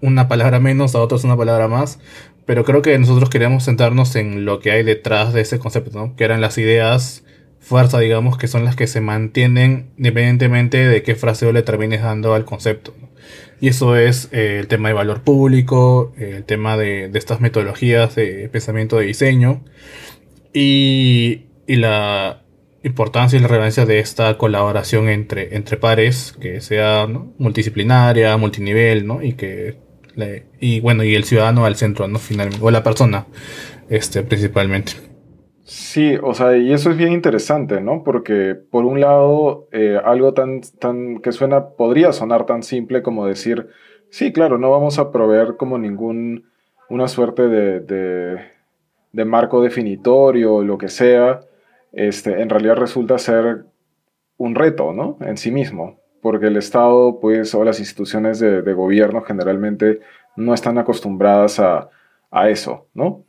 una 0.00 0.28
palabra 0.28 0.58
menos, 0.58 0.94
a 0.94 1.00
otros 1.00 1.24
una 1.24 1.36
palabra 1.36 1.68
más, 1.68 2.00
pero 2.44 2.64
creo 2.64 2.82
que 2.82 2.98
nosotros 2.98 3.30
queríamos 3.30 3.64
centrarnos 3.64 4.16
en 4.16 4.44
lo 4.44 4.58
que 4.60 4.72
hay 4.72 4.82
detrás 4.82 5.32
de 5.32 5.42
ese 5.42 5.58
concepto, 5.58 5.96
¿no? 5.98 6.16
Que 6.16 6.24
eran 6.24 6.40
las 6.40 6.58
ideas 6.58 7.24
fuerza, 7.60 7.98
digamos, 7.98 8.36
que 8.36 8.46
son 8.46 8.64
las 8.64 8.76
que 8.76 8.86
se 8.86 9.00
mantienen 9.00 9.90
independientemente 9.96 10.86
de 10.86 11.02
qué 11.02 11.14
fraseo 11.14 11.52
le 11.52 11.62
termines 11.62 12.02
dando 12.02 12.34
al 12.34 12.44
concepto. 12.44 12.94
Y 13.64 13.68
eso 13.68 13.96
es 13.96 14.28
eh, 14.30 14.58
el 14.60 14.68
tema 14.68 14.88
de 14.88 14.94
valor 14.94 15.22
público, 15.22 16.12
el 16.18 16.44
tema 16.44 16.76
de, 16.76 17.10
estas 17.14 17.40
metodologías 17.40 18.14
de 18.14 18.50
pensamiento 18.50 18.98
de 18.98 19.06
diseño 19.06 19.64
y, 20.52 21.46
la 21.66 22.42
importancia 22.82 23.38
y 23.38 23.40
la 23.40 23.48
relevancia 23.48 23.86
de 23.86 24.00
esta 24.00 24.36
colaboración 24.36 25.08
entre, 25.08 25.56
entre 25.56 25.78
pares, 25.78 26.36
que 26.38 26.60
sea 26.60 27.06
multidisciplinaria, 27.38 28.36
multinivel, 28.36 29.06
¿no? 29.06 29.22
Y 29.22 29.32
que 29.32 29.78
y 30.60 30.80
bueno, 30.80 31.02
y 31.02 31.14
el 31.14 31.24
ciudadano 31.24 31.64
al 31.64 31.76
centro, 31.76 32.06
¿no? 32.06 32.18
Finalmente, 32.18 32.62
o 32.62 32.70
la 32.70 32.82
persona, 32.82 33.28
este, 33.88 34.22
principalmente. 34.24 34.92
Sí, 35.66 36.16
o 36.22 36.34
sea, 36.34 36.56
y 36.58 36.72
eso 36.74 36.90
es 36.90 36.96
bien 36.98 37.12
interesante, 37.12 37.80
¿no? 37.80 38.04
Porque 38.04 38.54
por 38.54 38.84
un 38.84 39.00
lado, 39.00 39.66
eh, 39.72 39.98
algo 40.04 40.34
tan, 40.34 40.60
tan 40.78 41.20
que 41.20 41.32
suena, 41.32 41.68
podría 41.70 42.12
sonar 42.12 42.44
tan 42.44 42.62
simple 42.62 43.02
como 43.02 43.26
decir, 43.26 43.68
sí, 44.10 44.30
claro, 44.32 44.58
no 44.58 44.70
vamos 44.70 44.98
a 44.98 45.10
proveer 45.10 45.56
como 45.56 45.78
ningún, 45.78 46.50
una 46.90 47.08
suerte 47.08 47.48
de, 47.48 47.80
de, 49.12 49.24
marco 49.24 49.62
definitorio 49.62 50.56
o 50.56 50.62
lo 50.62 50.76
que 50.76 50.88
sea, 50.88 51.40
este, 51.92 52.42
en 52.42 52.50
realidad 52.50 52.76
resulta 52.76 53.16
ser 53.18 53.64
un 54.36 54.54
reto, 54.54 54.92
¿no? 54.92 55.16
En 55.22 55.38
sí 55.38 55.50
mismo, 55.50 55.98
porque 56.20 56.48
el 56.48 56.58
Estado, 56.58 57.20
pues, 57.20 57.54
o 57.54 57.64
las 57.64 57.80
instituciones 57.80 58.38
de, 58.38 58.60
de 58.62 58.72
gobierno 58.74 59.22
generalmente 59.22 60.00
no 60.36 60.52
están 60.52 60.76
acostumbradas 60.78 61.58
a, 61.60 61.88
a 62.30 62.50
eso, 62.50 62.88
¿no? 62.94 63.23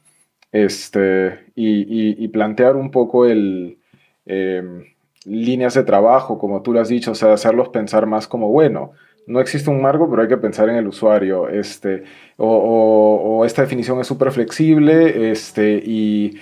Este, 0.56 1.52
y, 1.56 2.28
plantear 2.30 2.78
un 2.78 2.90
poco 2.90 3.26
el, 3.26 3.78
em, 4.26 4.86
líneas 5.26 5.74
de 5.74 5.84
trabajo, 5.84 6.38
como 6.38 6.62
tú 6.62 6.72
lo 6.72 6.80
has 6.80 6.88
dicho, 6.88 7.12
o 7.12 7.16
sea, 7.16 7.34
hacerlos 7.34 7.70
pensar 7.70 8.06
más 8.06 8.28
como, 8.28 8.50
bueno, 8.50 8.92
no 9.28 9.42
existe 9.42 9.70
un 9.70 9.82
marco, 9.82 10.10
pero 10.10 10.22
hay 10.22 10.30
que 10.30 10.38
pensar 10.38 10.70
en 10.70 10.78
el 10.78 10.88
usuario, 10.88 11.50
este, 11.50 12.04
o, 12.38 13.44
esta 13.46 13.64
definición 13.64 14.00
es 14.00 14.08
súper 14.08 14.32
flexible, 14.32 15.32
este, 15.32 15.82
y, 15.86 16.40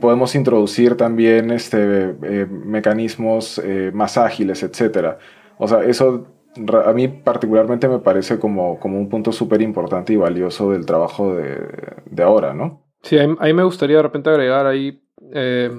podemos 0.00 0.34
introducir 0.34 0.96
también 0.96 1.50
este, 1.50 2.14
eh, 2.22 2.46
mecanismos 2.48 3.60
eh, 3.64 3.90
más 3.94 4.18
ágiles, 4.18 4.62
etc. 4.62 5.16
O 5.58 5.68
sea, 5.68 5.84
eso 5.84 6.26
a 6.54 6.92
mí 6.92 7.08
particularmente 7.08 7.88
me 7.88 7.98
parece 7.98 8.38
como, 8.38 8.78
como 8.78 8.98
un 8.98 9.08
punto 9.08 9.32
súper 9.32 9.62
importante 9.62 10.12
y 10.12 10.16
valioso 10.16 10.70
del 10.70 10.86
trabajo 10.86 11.34
de, 11.34 12.22
ahora, 12.22 12.54
¿no? 12.54 12.84
Sí, 13.02 13.18
a 13.18 13.26
mí, 13.26 13.52
me 13.52 13.64
gustaría 13.64 13.96
de 13.96 14.02
repente 14.02 14.30
agregar 14.30 14.66
ahí, 14.66 15.02
eh, 15.32 15.70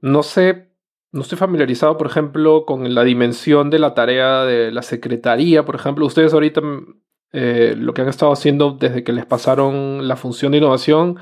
no 0.00 0.22
sé, 0.22 0.70
no 1.12 1.22
estoy 1.22 1.38
familiarizado, 1.38 1.96
por 1.96 2.06
ejemplo, 2.06 2.64
con 2.66 2.94
la 2.94 3.04
dimensión 3.04 3.70
de 3.70 3.78
la 3.78 3.94
tarea 3.94 4.44
de 4.44 4.72
la 4.72 4.82
secretaría, 4.82 5.64
por 5.64 5.74
ejemplo, 5.74 6.06
ustedes 6.06 6.32
ahorita 6.32 6.62
eh, 7.32 7.74
lo 7.76 7.92
que 7.94 8.02
han 8.02 8.08
estado 8.08 8.32
haciendo 8.32 8.72
desde 8.72 9.04
que 9.04 9.12
les 9.12 9.26
pasaron 9.26 10.08
la 10.08 10.16
función 10.16 10.52
de 10.52 10.58
innovación 10.58 11.18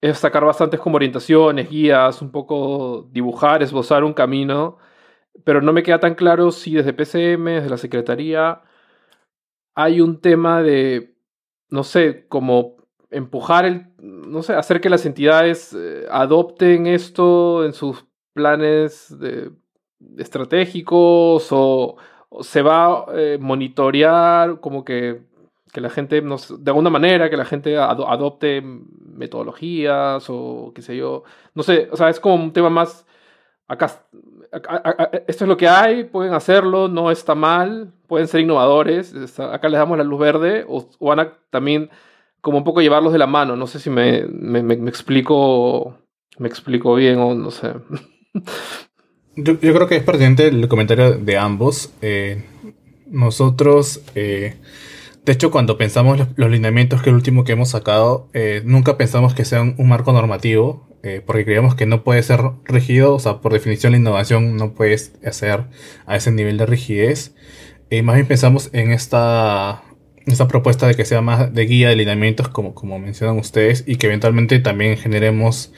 es 0.00 0.18
sacar 0.18 0.44
bastantes 0.44 0.78
como 0.80 0.96
orientaciones, 0.96 1.70
guías, 1.70 2.20
un 2.20 2.30
poco 2.30 3.08
dibujar, 3.10 3.62
esbozar 3.62 4.04
un 4.04 4.12
camino 4.12 4.76
pero 5.42 5.60
no 5.60 5.72
me 5.72 5.82
queda 5.82 6.00
tan 6.00 6.14
claro 6.14 6.50
si 6.52 6.74
desde 6.74 6.92
PCM, 6.92 7.44
desde 7.46 7.70
la 7.70 7.78
Secretaría, 7.78 8.62
hay 9.74 10.00
un 10.00 10.20
tema 10.20 10.62
de, 10.62 11.16
no 11.70 11.84
sé, 11.84 12.26
como 12.28 12.76
empujar 13.10 13.64
el, 13.64 13.86
no 13.98 14.42
sé, 14.42 14.54
hacer 14.54 14.80
que 14.80 14.90
las 14.90 15.06
entidades 15.06 15.72
eh, 15.72 16.06
adopten 16.10 16.86
esto 16.86 17.64
en 17.64 17.72
sus 17.72 18.04
planes 18.32 19.16
estratégicos 20.18 21.48
o, 21.50 21.96
se 22.40 22.62
va 22.62 22.86
a 22.86 23.06
eh, 23.14 23.38
monitorear 23.40 24.58
como 24.60 24.84
que, 24.84 25.22
que 25.72 25.80
la 25.80 25.88
gente, 25.90 26.20
no 26.20 26.36
de 26.36 26.70
alguna 26.70 26.90
manera, 26.90 27.30
que 27.30 27.36
la 27.36 27.44
gente 27.44 27.76
adopte 27.76 28.60
metodologías 28.60 30.26
o 30.28 30.72
qué 30.74 30.82
sé 30.82 30.96
yo, 30.96 31.22
no 31.54 31.62
sé, 31.62 31.88
o 31.92 31.96
sea, 31.96 32.08
es 32.08 32.18
como 32.18 32.34
un 32.34 32.52
tema 32.52 32.70
más 32.70 33.06
acá, 33.68 34.06
esto 35.26 35.44
es 35.44 35.48
lo 35.48 35.56
que 35.56 35.68
hay, 35.68 36.04
pueden 36.04 36.34
hacerlo, 36.34 36.88
no 36.88 37.10
está 37.10 37.34
mal, 37.34 37.92
pueden 38.06 38.28
ser 38.28 38.40
innovadores, 38.40 39.14
acá 39.38 39.68
les 39.68 39.78
damos 39.78 39.98
la 39.98 40.04
luz 40.04 40.20
verde, 40.20 40.64
o, 40.68 40.88
van 41.00 41.20
a 41.20 41.32
también 41.50 41.90
como 42.40 42.58
un 42.58 42.64
poco 42.64 42.80
llevarlos 42.80 43.12
de 43.12 43.18
la 43.18 43.26
mano, 43.26 43.56
no 43.56 43.66
sé 43.66 43.78
si 43.78 43.90
me, 43.90 44.26
me, 44.26 44.62
me, 44.62 44.88
explico 44.88 45.96
me 46.38 46.48
explico 46.48 46.94
bien 46.94 47.18
o 47.18 47.34
no 47.34 47.50
sé. 47.50 47.72
Yo, 49.36 49.58
creo 49.58 49.86
que 49.88 49.96
es 49.96 50.02
pertinente 50.02 50.46
el 50.46 50.68
comentario 50.68 51.12
de 51.14 51.38
ambos. 51.38 51.92
Eh, 52.02 52.44
nosotros, 53.06 54.02
eh, 54.14 54.56
de 55.24 55.32
hecho, 55.32 55.50
cuando 55.50 55.78
pensamos 55.78 56.18
los, 56.36 56.50
lineamientos, 56.50 57.00
que 57.00 57.08
es 57.08 57.12
el 57.12 57.16
último 57.16 57.44
que 57.44 57.52
hemos 57.52 57.70
sacado, 57.70 58.28
eh, 58.34 58.62
nunca 58.64 58.98
pensamos 58.98 59.34
que 59.34 59.44
sean 59.44 59.74
un 59.78 59.88
marco 59.88 60.12
normativo. 60.12 60.88
Eh, 61.06 61.20
porque 61.24 61.44
creemos 61.44 61.74
que 61.74 61.84
no 61.84 62.02
puede 62.02 62.22
ser 62.22 62.40
rígido, 62.64 63.14
o 63.14 63.18
sea, 63.18 63.42
por 63.42 63.52
definición 63.52 63.92
la 63.92 63.98
innovación 63.98 64.56
no 64.56 64.72
puedes 64.72 65.12
hacer 65.22 65.66
a 66.06 66.16
ese 66.16 66.30
nivel 66.30 66.56
de 66.56 66.64
rigidez. 66.64 67.34
Y 67.90 68.00
más 68.00 68.14
bien 68.16 68.26
pensamos 68.26 68.70
en 68.72 68.90
esta, 68.90 69.82
esta 70.24 70.48
propuesta 70.48 70.86
de 70.86 70.94
que 70.94 71.04
sea 71.04 71.20
más 71.20 71.52
de 71.52 71.66
guía 71.66 71.90
de 71.90 71.96
lineamientos, 71.96 72.48
como, 72.48 72.74
como 72.74 72.98
mencionan 72.98 73.38
ustedes, 73.38 73.84
y 73.86 73.96
que 73.96 74.06
eventualmente 74.06 74.58
también 74.60 74.96
generemos 74.96 75.74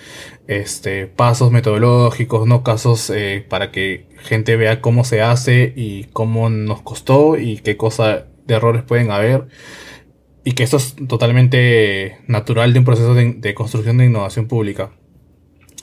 este, 0.46 1.08
pasos 1.08 1.50
metodológicos, 1.50 2.46
no 2.46 2.62
casos 2.62 3.10
eh, 3.10 3.44
para 3.48 3.72
que 3.72 4.06
gente 4.18 4.56
vea 4.56 4.80
cómo 4.80 5.02
se 5.02 5.22
hace 5.22 5.72
y 5.74 6.04
cómo 6.12 6.50
nos 6.50 6.82
costó 6.82 7.36
y 7.36 7.58
qué 7.58 7.76
cosa 7.76 8.26
de 8.46 8.54
errores 8.54 8.82
pueden 8.82 9.10
haber 9.10 9.48
y 10.44 10.52
que 10.52 10.62
esto 10.62 10.76
es 10.76 10.94
totalmente 11.08 12.18
natural 12.28 12.72
de 12.72 12.78
un 12.78 12.84
proceso 12.84 13.14
de 13.14 13.54
construcción 13.54 13.98
de 13.98 14.06
innovación 14.06 14.46
pública. 14.46 14.92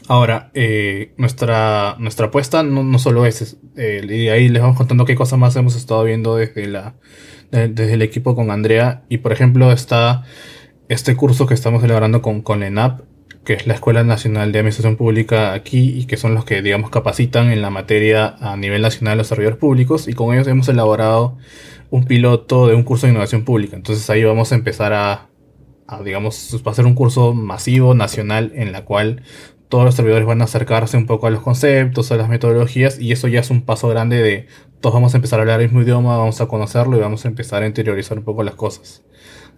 Ahora, 0.08 0.52
eh, 0.54 1.14
nuestra, 1.18 1.96
nuestra 2.00 2.28
apuesta 2.28 2.64
no, 2.64 2.84
no 2.84 3.00
solo 3.00 3.26
es, 3.26 3.58
eh, 3.78 4.06
y 4.08 4.28
ahí 4.28 4.50
les 4.50 4.62
vamos 4.62 4.78
contando 4.78 5.06
qué 5.06 5.16
cosas 5.16 5.40
más 5.40 5.56
hemos 5.56 5.76
estado 5.76 6.04
viendo 6.04 6.36
desde, 6.36 6.68
la, 6.68 6.96
desde 7.52 7.94
el 7.94 8.02
equipo 8.02 8.36
con 8.36 8.52
Andrea. 8.52 9.04
Y 9.08 9.20
por 9.20 9.32
ejemplo 9.32 9.72
está 9.72 10.24
este 10.90 11.16
curso 11.16 11.46
que 11.46 11.54
estamos 11.54 11.82
celebrando 11.82 12.22
con, 12.22 12.42
con 12.42 12.64
ENAP, 12.64 13.02
que 13.46 13.54
es 13.54 13.68
la 13.68 13.76
Escuela 13.76 14.04
Nacional 14.04 14.52
de 14.52 14.60
Administración 14.60 14.98
Pública 14.98 15.54
aquí 15.54 15.98
y 15.98 16.06
que 16.06 16.18
son 16.18 16.36
los 16.36 16.44
que, 16.44 16.62
digamos, 16.62 16.90
capacitan 16.90 17.52
en 17.52 17.62
la 17.62 17.70
materia 17.70 18.36
a 18.40 18.58
nivel 18.58 18.82
nacional 18.82 19.18
los 19.18 19.28
servidores 19.28 19.58
públicos. 19.58 20.08
Y 20.10 20.14
con 20.14 20.34
ellos 20.34 20.48
hemos 20.48 20.68
elaborado 20.68 21.38
un 21.94 22.06
piloto 22.06 22.68
de 22.68 22.74
un 22.74 22.82
curso 22.82 23.06
de 23.06 23.12
innovación 23.12 23.46
pública. 23.46 23.76
Entonces 23.76 24.10
ahí 24.10 24.24
vamos 24.24 24.52
a 24.52 24.56
empezar 24.56 24.94
a, 24.94 25.30
a 25.86 26.02
digamos, 26.02 26.60
va 26.66 26.72
a 26.72 26.74
ser 26.74 26.88
un 26.88 26.96
curso 26.96 27.36
masivo, 27.36 27.94
nacional, 27.94 28.52
en 28.56 28.72
la 28.72 28.84
cual 28.84 29.22
todos 29.70 29.86
los 29.86 29.94
servidores 29.94 30.26
van 30.26 30.42
a 30.42 30.46
acercarse 30.46 30.98
un 30.98 31.06
poco 31.06 31.28
a 31.28 31.30
los 31.30 31.42
conceptos, 31.42 32.12
a 32.12 32.16
las 32.16 32.30
metodologías, 32.30 33.00
y 33.00 33.12
eso 33.12 33.28
ya 33.28 33.42
es 33.42 33.52
un 33.52 33.62
paso 33.62 33.90
grande 33.90 34.24
de 34.24 34.48
todos 34.82 34.96
vamos 34.96 35.14
a 35.14 35.18
empezar 35.18 35.38
a 35.38 35.44
hablar 35.44 35.62
el 35.62 35.68
mismo 35.68 35.84
idioma, 35.84 36.18
vamos 36.18 36.42
a 36.42 36.48
conocerlo 36.48 36.98
y 36.98 37.00
vamos 37.00 37.26
a 37.26 37.28
empezar 37.28 37.62
a 37.62 37.68
interiorizar 37.68 38.18
un 38.18 38.24
poco 38.24 38.42
las 38.42 38.56
cosas. 38.56 39.04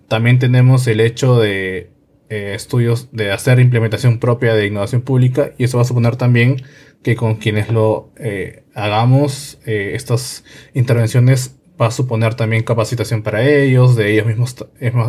También 0.10 0.38
tenemos 0.38 0.88
el 0.88 1.00
hecho 1.00 1.39
de 1.39 1.94
eh, 2.27 2.51
estudios 2.54 3.08
de 3.13 3.32
hacer 3.32 3.62
implementación 3.62 4.20
propia 4.20 4.56
de 4.56 4.68
innovación 4.68 5.04
pública, 5.04 5.51
y 5.58 5.63
eso 5.63 5.77
va 5.77 5.84
a 5.84 5.88
suponer 5.88 6.18
también 6.18 6.63
que 7.01 7.15
con 7.15 7.36
quienes 7.36 7.70
lo 7.70 8.12
eh, 8.18 8.65
hagamos, 8.74 9.58
eh, 9.65 9.94
estas 9.96 10.44
intervenciones 10.74 11.56
va 11.79 11.88
a 11.88 11.91
suponer 11.91 12.36
también 12.36 12.63
capacitación 12.63 13.22
para 13.24 13.44
ellos, 13.44 13.96
de 13.96 14.12
ellos 14.12 14.25
mismos 14.25 14.55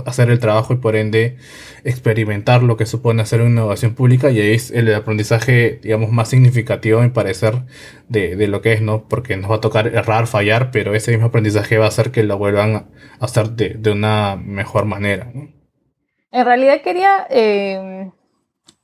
hacer 0.06 0.30
el 0.30 0.38
trabajo 0.38 0.72
y 0.72 0.76
por 0.76 0.96
ende 0.96 1.36
experimentar 1.84 2.62
lo 2.62 2.76
que 2.76 2.86
supone 2.86 3.22
hacer 3.22 3.40
una 3.40 3.50
innovación 3.50 3.94
pública 3.94 4.30
y 4.30 4.40
ahí 4.40 4.54
es 4.54 4.70
el 4.70 4.92
aprendizaje, 4.94 5.78
digamos, 5.82 6.10
más 6.10 6.28
significativo, 6.28 7.02
en 7.02 7.12
parecer, 7.12 7.64
de, 8.08 8.46
lo 8.48 8.60
que 8.62 8.72
es, 8.72 8.82
¿no? 8.82 9.08
Porque 9.08 9.36
nos 9.36 9.50
va 9.50 9.56
a 9.56 9.60
tocar 9.60 9.88
errar, 9.88 10.26
fallar, 10.26 10.70
pero 10.70 10.94
ese 10.94 11.12
mismo 11.12 11.26
aprendizaje 11.26 11.78
va 11.78 11.86
a 11.86 11.88
hacer 11.88 12.10
que 12.10 12.22
lo 12.22 12.38
vuelvan 12.38 12.74
a 12.74 12.88
hacer 13.20 13.50
de, 13.50 13.90
una 13.90 14.36
mejor 14.36 14.84
manera, 14.84 15.30
En 16.32 16.44
realidad 16.44 16.82
quería 16.82 17.26
eh, 17.30 18.10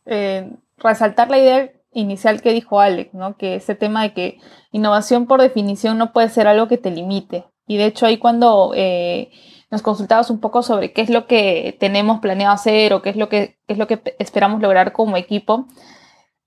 eh, 0.07 0.51
resaltar 0.79 1.31
la 1.31 1.39
idea 1.39 1.73
inicial 1.93 2.41
que 2.41 2.53
dijo 2.53 2.81
Alex, 2.81 3.15
¿no? 3.15 3.37
Que 3.37 3.57
ese 3.57 3.75
tema 3.75 4.03
de 4.03 4.13
que 4.15 4.39
innovación 4.71 5.27
por 5.27 5.41
definición 5.41 5.99
no 5.99 6.13
puede 6.13 6.29
ser 6.29 6.47
algo 6.47 6.69
que 6.69 6.79
te 6.79 6.91
limite. 6.91 7.45
Y 7.67 7.77
de 7.77 7.87
hecho 7.87 8.07
ahí 8.07 8.19
cuando 8.19 8.73
eh, 8.75 9.31
nos 9.71 9.83
consultabas 9.83 10.31
un 10.31 10.41
poco 10.41 10.63
sobre 10.63 10.93
qué 10.93 11.03
es 11.03 11.11
lo 11.11 11.27
que 11.27 11.77
tenemos 11.79 12.21
planeado 12.21 12.55
hacer 12.55 12.93
o 12.93 13.03
qué 13.03 13.11
es 13.11 13.17
lo 13.17 13.29
que, 13.29 13.59
es 13.69 13.79
lo 13.79 13.87
que 13.87 14.01
esperamos 14.19 14.61
lograr 14.61 14.93
como 14.93 15.17
equipo, 15.17 15.67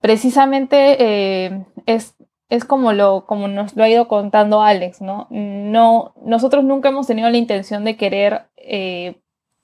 precisamente 0.00 1.66
es, 1.86 2.14
es 2.48 2.64
como, 2.64 2.92
lo, 2.92 3.26
como 3.26 3.48
nos 3.48 3.74
lo 3.76 3.82
ha 3.82 3.88
ido 3.88 4.08
contando 4.08 4.62
Alex, 4.62 5.00
¿no? 5.00 5.26
no 5.30 6.14
nosotros 6.22 6.64
nunca 6.64 6.90
hemos 6.90 7.06
tenido 7.06 7.28
la 7.30 7.38
intención 7.38 7.84
de 7.84 7.96
querer 7.96 8.46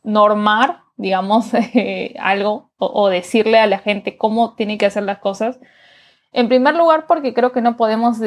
normar 0.03 0.83
digamos, 1.03 1.51
algo 2.21 2.71
o, 2.79 3.09
decirle 3.09 3.59
a 3.59 3.67
la 3.67 3.79
gente 3.79 4.17
cómo 4.17 4.55
tiene 4.55 4.79
que 4.79 4.87
hacer 4.87 5.03
las 5.03 5.19
cosas. 5.19 5.59
En 6.33 6.49
primer 6.49 6.75
lugar, 6.75 7.07
porque 7.07 7.35
creo 7.35 7.53
que 7.53 7.61
no 7.61 7.77
podemos 7.77 8.19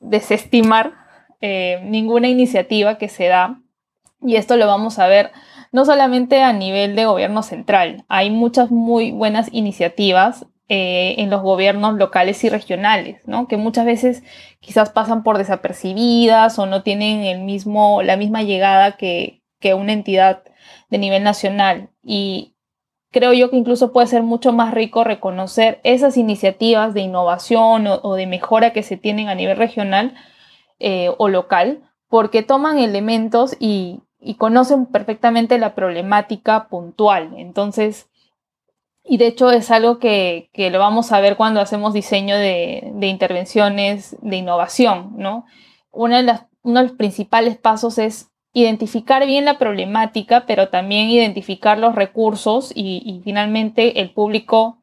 desestimar 0.00 0.94
eh, 1.40 1.80
ninguna 1.84 2.28
iniciativa 2.28 2.98
que 2.98 3.08
se 3.08 3.26
da, 3.26 3.60
y 4.22 4.36
esto 4.36 4.56
lo 4.56 4.66
vamos 4.66 4.98
a 4.98 5.06
ver 5.06 5.30
no 5.74 5.84
solamente 5.84 6.40
a 6.40 6.52
nivel 6.52 6.94
de 6.94 7.04
gobierno 7.04 7.42
central, 7.42 8.04
hay 8.08 8.30
muchas 8.30 8.70
muy 8.70 9.10
buenas 9.10 9.48
iniciativas 9.52 10.46
eh, 10.68 11.16
en 11.18 11.30
los 11.30 11.42
gobiernos 11.42 11.94
locales 11.94 12.42
y 12.44 12.48
regionales, 12.48 13.20
¿no? 13.26 13.48
que 13.48 13.56
muchas 13.56 13.84
veces 13.84 14.22
quizás 14.60 14.90
pasan 14.90 15.22
por 15.24 15.36
desapercibidas 15.36 16.58
o 16.58 16.66
no 16.66 16.82
tienen 16.82 17.24
el 17.24 17.40
mismo, 17.40 18.02
la 18.02 18.16
misma 18.16 18.42
llegada 18.44 18.92
que, 18.92 19.42
que 19.58 19.74
una 19.74 19.92
entidad 19.92 20.44
de 20.90 20.98
nivel 20.98 21.24
nacional. 21.24 21.90
Y 22.02 22.54
creo 23.10 23.32
yo 23.32 23.50
que 23.50 23.56
incluso 23.56 23.92
puede 23.92 24.06
ser 24.06 24.22
mucho 24.22 24.52
más 24.52 24.72
rico 24.72 25.04
reconocer 25.04 25.80
esas 25.84 26.16
iniciativas 26.16 26.94
de 26.94 27.00
innovación 27.00 27.86
o, 27.86 28.14
de 28.14 28.26
mejora 28.26 28.72
que 28.72 28.82
se 28.82 28.96
tienen 28.96 29.28
a 29.28 29.34
nivel 29.34 29.56
regional 29.56 30.14
eh, 30.86 31.10
o 31.16 31.28
local, 31.28 31.80
porque 32.10 32.42
toman 32.42 32.76
elementos 32.78 33.56
y, 33.58 34.02
conocen 34.36 34.84
perfectamente 34.84 35.56
la 35.56 35.74
problemática 35.74 36.68
puntual. 36.68 37.32
Entonces, 37.38 38.10
y 39.02 39.16
de 39.16 39.28
hecho 39.28 39.50
es 39.50 39.70
algo 39.70 39.98
que, 39.98 40.50
lo 40.54 40.78
vamos 40.78 41.10
a 41.10 41.20
ver 41.20 41.38
cuando 41.38 41.62
hacemos 41.62 41.94
diseño 41.94 42.36
de, 42.36 42.92
intervenciones 43.00 44.14
de 44.20 44.36
innovación, 44.36 45.14
¿no? 45.16 45.46
Uno 45.90 46.18
de 46.18 46.38
los 46.64 46.92
principales 46.92 47.56
pasos 47.56 47.96
es 47.96 48.30
identificar 48.52 49.24
bien 49.24 49.46
la 49.46 49.56
problemática, 49.56 50.44
pero 50.46 50.68
también 50.68 51.08
identificar 51.08 51.78
los 51.78 51.94
recursos 51.94 52.72
y, 52.74 53.22
finalmente 53.24 54.02
el 54.02 54.10
público 54.10 54.82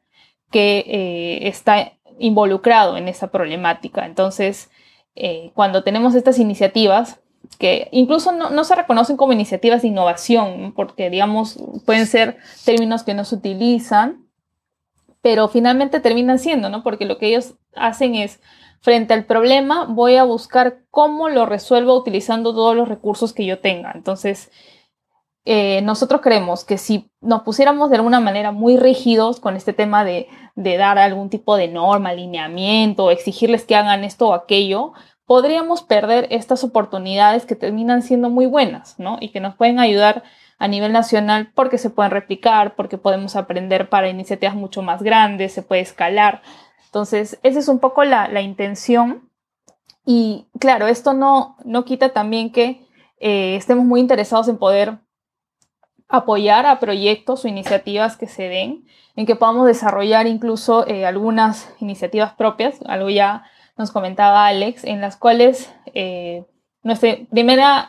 que 0.50 0.78
eh, 0.78 1.46
está 1.46 1.92
involucrado 2.18 2.96
en 2.96 3.06
esa 3.06 3.30
problemática. 3.30 4.04
Entonces, 4.04 4.68
eh, 5.14 5.52
cuando 5.54 5.82
tenemos 5.82 6.14
estas 6.14 6.38
iniciativas, 6.38 7.20
que 7.58 7.88
incluso 7.92 8.32
no, 8.32 8.64
se 8.64 8.74
reconocen 8.74 9.16
como 9.16 9.32
iniciativas 9.32 9.82
de 9.82 9.88
innovación, 9.88 10.72
porque 10.74 11.10
digamos, 11.10 11.58
pueden 11.84 12.06
ser 12.06 12.38
términos 12.64 13.02
que 13.02 13.14
no 13.14 13.24
se 13.24 13.34
utilizan, 13.34 14.26
pero 15.20 15.48
finalmente 15.48 16.00
terminan 16.00 16.38
siendo, 16.38 16.68
¿no? 16.68 16.82
Porque 16.82 17.04
lo 17.04 17.18
que 17.18 17.28
ellos 17.28 17.54
hacen 17.74 18.14
es 18.14 18.40
frente 18.80 19.14
al 19.14 19.24
problema 19.24 19.84
voy 19.84 20.16
a 20.16 20.24
buscar 20.24 20.80
cómo 20.90 21.28
lo 21.28 21.46
resuelvo 21.46 21.96
utilizando 21.96 22.52
todos 22.52 22.74
los 22.74 22.88
recursos 22.88 23.32
que 23.32 23.46
yo 23.46 23.60
tenga. 23.60 23.92
Entonces, 23.94 24.50
eh, 25.44 25.82
nosotros 25.82 26.20
creemos 26.20 26.64
que 26.64 26.78
si 26.78 27.10
nos 27.20 27.42
pusiéramos 27.42 27.90
de 27.90 27.96
alguna 27.96 28.20
manera 28.20 28.52
muy 28.52 28.76
rígidos 28.76 29.40
con 29.40 29.56
este 29.56 29.72
tema 29.72 30.04
de, 30.04 30.28
dar 30.54 30.98
algún 30.98 31.30
tipo 31.30 31.56
de 31.56 31.68
norma, 31.68 32.10
alineamiento, 32.10 33.10
exigirles 33.10 33.64
que 33.64 33.74
hagan 33.74 34.04
esto 34.04 34.28
o 34.28 34.34
aquello, 34.34 34.92
podríamos 35.32 35.80
perder 35.80 36.26
estas 36.28 36.62
oportunidades 36.62 37.46
que 37.46 37.56
terminan 37.56 38.02
siendo 38.02 38.28
muy 38.28 38.44
buenas, 38.44 38.98
¿no? 38.98 39.16
Y 39.18 39.30
que 39.30 39.40
nos 39.40 39.54
pueden 39.54 39.78
ayudar 39.78 40.24
a 40.58 40.68
nivel 40.68 40.92
nacional 40.92 41.50
porque 41.54 41.78
se 41.78 41.88
pueden 41.88 42.10
replicar, 42.10 42.74
porque 42.74 42.98
podemos 42.98 43.34
aprender 43.34 43.88
para 43.88 44.10
iniciativas 44.10 44.54
mucho 44.54 44.82
más 44.82 45.02
grandes, 45.02 45.54
se 45.54 45.62
puede 45.62 45.80
escalar. 45.80 46.42
Entonces, 46.84 47.38
esa 47.42 47.60
es 47.60 47.68
un 47.68 47.78
poco 47.78 48.04
la, 48.04 48.42
intención. 48.42 49.30
Y 50.04 50.48
claro, 50.60 50.86
esto 50.86 51.14
no, 51.14 51.56
no 51.64 51.86
quita 51.86 52.10
también 52.10 52.52
que 52.52 52.86
eh, 53.18 53.56
estemos 53.56 53.86
muy 53.86 54.00
interesados 54.00 54.48
en 54.48 54.58
poder 54.58 54.98
apoyar 56.10 56.66
a 56.66 56.78
proyectos 56.78 57.46
o 57.46 57.48
iniciativas 57.48 58.18
que 58.18 58.26
se 58.26 58.50
den, 58.50 58.84
en 59.16 59.24
que 59.24 59.36
podamos 59.36 59.66
desarrollar 59.66 60.26
incluso 60.26 60.86
eh, 60.86 61.06
algunas 61.06 61.74
iniciativas 61.80 62.34
propias, 62.34 62.80
algo 62.84 63.08
ya 63.08 63.44
nos 63.76 63.90
comentaba 63.90 64.46
Alex, 64.46 64.84
en 64.84 65.00
las 65.00 65.16
cuales 65.16 65.74
eh, 65.94 66.44
nuestra 66.82 67.16
primera, 67.30 67.88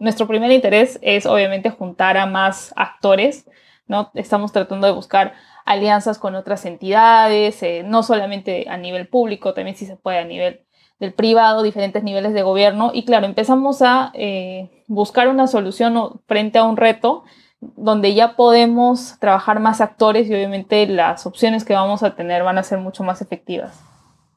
nuestro 0.00 0.26
primer 0.26 0.50
interés 0.50 0.98
es 1.02 1.26
obviamente 1.26 1.70
juntar 1.70 2.16
a 2.16 2.26
más 2.26 2.72
actores, 2.76 3.46
¿no? 3.86 4.10
Estamos 4.14 4.52
tratando 4.52 4.86
de 4.86 4.94
buscar 4.94 5.34
alianzas 5.64 6.18
con 6.18 6.34
otras 6.34 6.64
entidades, 6.64 7.62
eh, 7.62 7.82
no 7.84 8.02
solamente 8.02 8.66
a 8.68 8.76
nivel 8.76 9.08
público, 9.08 9.54
también 9.54 9.76
si 9.76 9.86
se 9.86 9.96
puede 9.96 10.18
a 10.18 10.24
nivel 10.24 10.62
del 10.98 11.12
privado, 11.12 11.62
diferentes 11.62 12.02
niveles 12.02 12.34
de 12.34 12.42
gobierno. 12.42 12.90
Y 12.92 13.04
claro, 13.04 13.26
empezamos 13.26 13.82
a 13.82 14.10
eh, 14.14 14.84
buscar 14.86 15.28
una 15.28 15.46
solución 15.46 16.20
frente 16.26 16.58
a 16.58 16.64
un 16.64 16.76
reto 16.76 17.24
donde 17.60 18.14
ya 18.14 18.36
podemos 18.36 19.16
trabajar 19.18 19.60
más 19.60 19.80
actores 19.80 20.28
y 20.28 20.34
obviamente 20.34 20.86
las 20.86 21.26
opciones 21.26 21.64
que 21.64 21.74
vamos 21.74 22.02
a 22.02 22.16
tener 22.16 22.42
van 22.42 22.58
a 22.58 22.62
ser 22.62 22.78
mucho 22.78 23.04
más 23.04 23.20
efectivas. 23.22 23.89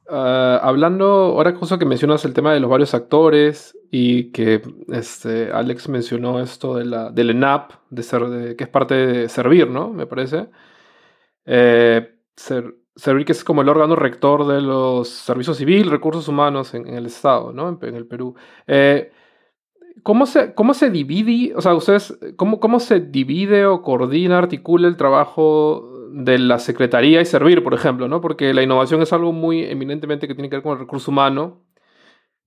Ah, 0.09 0.59
hablando, 0.61 1.05
ahora 1.05 1.53
cosa 1.53 1.79
que 1.79 1.85
mencionas 1.85 2.25
el 2.25 2.33
tema 2.33 2.53
de 2.53 2.59
los 2.59 2.69
varios 2.69 2.93
actores 2.93 3.77
y 3.89 4.31
que 4.31 4.61
este, 4.89 5.51
Alex 5.51 5.87
mencionó 5.87 6.41
esto 6.41 6.75
de 6.75 6.85
la, 6.85 7.09
del 7.09 7.29
ENAP, 7.29 7.71
de 7.89 8.03
ser, 8.03 8.55
que 8.57 8.65
es 8.65 8.69
parte 8.69 8.95
de 8.95 9.29
servir, 9.29 9.69
¿no? 9.69 9.89
Me 9.89 10.05
parece. 10.05 10.49
Eh, 11.45 12.15
servir 12.95 13.25
que 13.25 13.31
es 13.31 13.43
como 13.43 13.61
el 13.61 13.69
órgano 13.69 13.95
rector 13.95 14.47
de 14.47 14.61
los 14.61 15.09
servicios 15.09 15.57
civiles, 15.57 15.87
recursos 15.87 16.27
humanos 16.27 16.73
en, 16.73 16.87
el 16.87 17.05
Estado, 17.05 17.53
¿no? 17.53 17.79
En, 17.81 17.95
el 17.95 18.05
Perú. 18.05 18.35
Eh, 18.67 19.11
¿cómo, 20.03 20.25
se, 20.25 20.53
¿Cómo 20.53 20.73
se 20.73 20.89
divide, 20.89 21.55
o 21.55 21.61
sea, 21.61 21.73
ustedes, 21.75 22.17
cómo, 22.35 22.59
cómo 22.59 22.79
se 22.79 22.99
divide 22.99 23.65
o 23.65 23.81
coordina, 23.81 24.37
articula 24.37 24.87
el 24.87 24.97
trabajo 24.97 25.92
de 26.13 26.37
la 26.37 26.59
Secretaría 26.59 27.21
y 27.21 27.25
servir, 27.25 27.63
por 27.63 27.73
ejemplo, 27.73 28.07
¿no? 28.07 28.21
Porque 28.21 28.53
la 28.53 28.61
innovación 28.61 29.01
es 29.01 29.11
algo 29.13 29.31
muy 29.31 29.63
eminentemente 29.63 30.27
que 30.27 30.35
tiene 30.35 30.49
que 30.49 30.57
ver 30.57 30.63
con 30.63 30.73
el 30.73 30.79
recurso 30.79 31.09
humano 31.09 31.63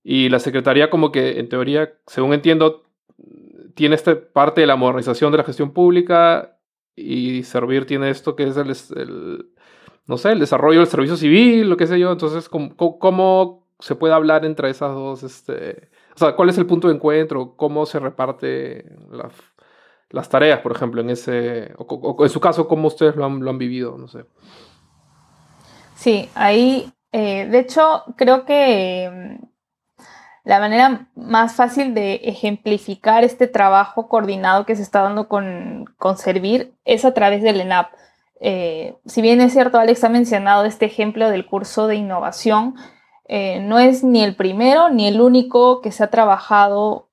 y 0.03 0.29
la 0.29 0.39
Secretaría 0.39 0.89
como 0.89 1.11
que, 1.11 1.37
en 1.39 1.49
teoría, 1.49 1.93
según 2.07 2.33
entiendo, 2.33 2.85
tiene 3.75 3.95
esta 3.95 4.17
parte 4.31 4.61
de 4.61 4.67
la 4.67 4.77
modernización 4.77 5.31
de 5.33 5.39
la 5.39 5.43
gestión 5.43 5.73
pública 5.73 6.57
y 6.95 7.43
Servir 7.43 7.85
tiene 7.85 8.09
esto 8.09 8.35
que 8.37 8.43
es 8.47 8.55
el, 8.55 9.49
no 10.07 10.17
sé, 10.17 10.31
el 10.31 10.39
desarrollo 10.39 10.79
del 10.79 10.87
servicio 10.87 11.17
civil, 11.17 11.69
lo 11.69 11.75
que 11.75 11.87
sé 11.87 11.99
yo. 11.99 12.13
Entonces, 12.13 12.49
¿cómo, 12.49 13.67
se 13.79 13.95
puede 13.95 14.13
hablar 14.13 14.45
entre 14.45 14.69
esas 14.69 14.95
dos? 14.95 15.23
Este, 15.23 15.89
o 16.15 16.17
sea, 16.17 16.35
¿cuál 16.37 16.49
es 16.49 16.57
el 16.57 16.65
punto 16.65 16.87
de 16.87 16.95
encuentro? 16.95 17.55
¿Cómo 17.57 17.85
se 17.85 17.99
reparte 17.99 18.85
las 20.09 20.29
tareas, 20.29 20.61
por 20.61 20.71
ejemplo, 20.71 21.01
en 21.01 21.09
ese, 21.09 21.73
en 21.73 22.29
su 22.29 22.39
caso, 22.39 22.67
cómo 22.67 22.87
ustedes 22.87 23.15
lo 23.15 23.25
han, 23.25 23.57
vivido? 23.57 23.97
No 23.97 24.07
sé. 24.07 24.25
Sí, 25.95 26.29
ahí, 26.35 26.91
eh, 27.11 27.47
de 27.47 27.59
hecho, 27.59 28.03
creo 28.15 28.45
que 28.45 29.39
la 30.43 30.59
manera 30.59 31.09
más 31.15 31.55
fácil 31.55 31.93
de 31.93 32.21
ejemplificar 32.23 33.25
este 33.25 33.47
trabajo 33.47 34.07
coordinado 34.07 34.65
que 34.65 34.77
se 34.77 34.81
está 34.81 35.01
dando 35.01 35.27
con, 35.27 35.85
Servir 36.15 36.73
es 36.85 37.03
a 37.03 37.13
través 37.13 37.43
del 37.43 37.59
ENAP. 37.59 37.91
Eh, 38.39 38.95
si 39.05 39.21
bien 39.21 39.41
es 39.41 39.51
cierto, 39.51 39.77
Alex 39.77 40.03
ha 40.03 40.09
mencionado 40.09 40.63
este 40.63 40.85
ejemplo 40.85 41.29
del 41.29 41.45
curso 41.45 41.87
de 41.87 41.95
innovación, 41.95 42.75
eh, 43.27 43.59
no 43.59 43.77
es 43.77 44.05
ni 44.05 44.23
el 44.23 44.35
primero 44.37 44.89
ni 44.89 45.07
el 45.07 45.19
único 45.19 45.81
que 45.81 45.91
se 45.91 46.01
ha 46.01 46.09
trabajado 46.09 47.09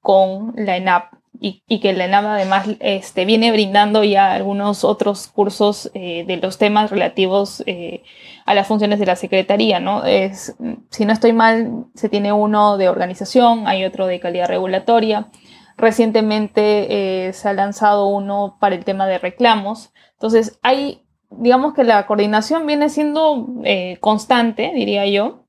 con 0.00 0.52
la 0.56 0.76
ENAP 0.76 1.21
y, 1.44 1.80
que 1.80 1.92
la 1.92 2.04
ENAP 2.04 2.24
además 2.24 2.68
este, 2.80 3.24
viene 3.24 3.50
brindando 3.50 4.04
ya 4.04 4.32
algunos 4.32 4.84
otros 4.84 5.26
cursos 5.26 5.90
de 5.92 6.38
los 6.40 6.56
temas 6.56 6.90
relativos 6.90 7.64
a 8.44 8.54
las 8.54 8.66
funciones 8.66 8.98
de 8.98 9.06
la 9.06 9.16
Secretaría, 9.16 9.80
¿no? 9.80 10.04
Es, 10.04 10.56
si 10.90 11.04
no 11.04 11.12
estoy 11.12 11.32
mal, 11.32 11.86
se 11.94 12.08
tiene 12.08 12.32
uno 12.32 12.76
de 12.76 12.88
organización, 12.88 13.66
hay 13.66 13.84
otro 13.84 14.06
de 14.06 14.20
calidad 14.20 14.48
regulatoria. 14.48 15.28
Recientemente 15.76 17.26
eh, 17.28 17.32
se 17.32 17.48
ha 17.48 17.52
lanzado 17.54 18.06
uno 18.06 18.56
para 18.60 18.74
el 18.74 18.84
tema 18.84 19.06
de 19.06 19.18
reclamos. 19.18 19.92
Entonces, 20.12 20.58
hay, 20.62 21.02
digamos 21.30 21.74
que 21.74 21.84
la 21.84 22.06
coordinación 22.06 22.66
viene 22.66 22.88
siendo 22.88 23.46
eh, 23.64 23.96
constante, 24.00 24.72
diría 24.74 25.06
yo, 25.06 25.46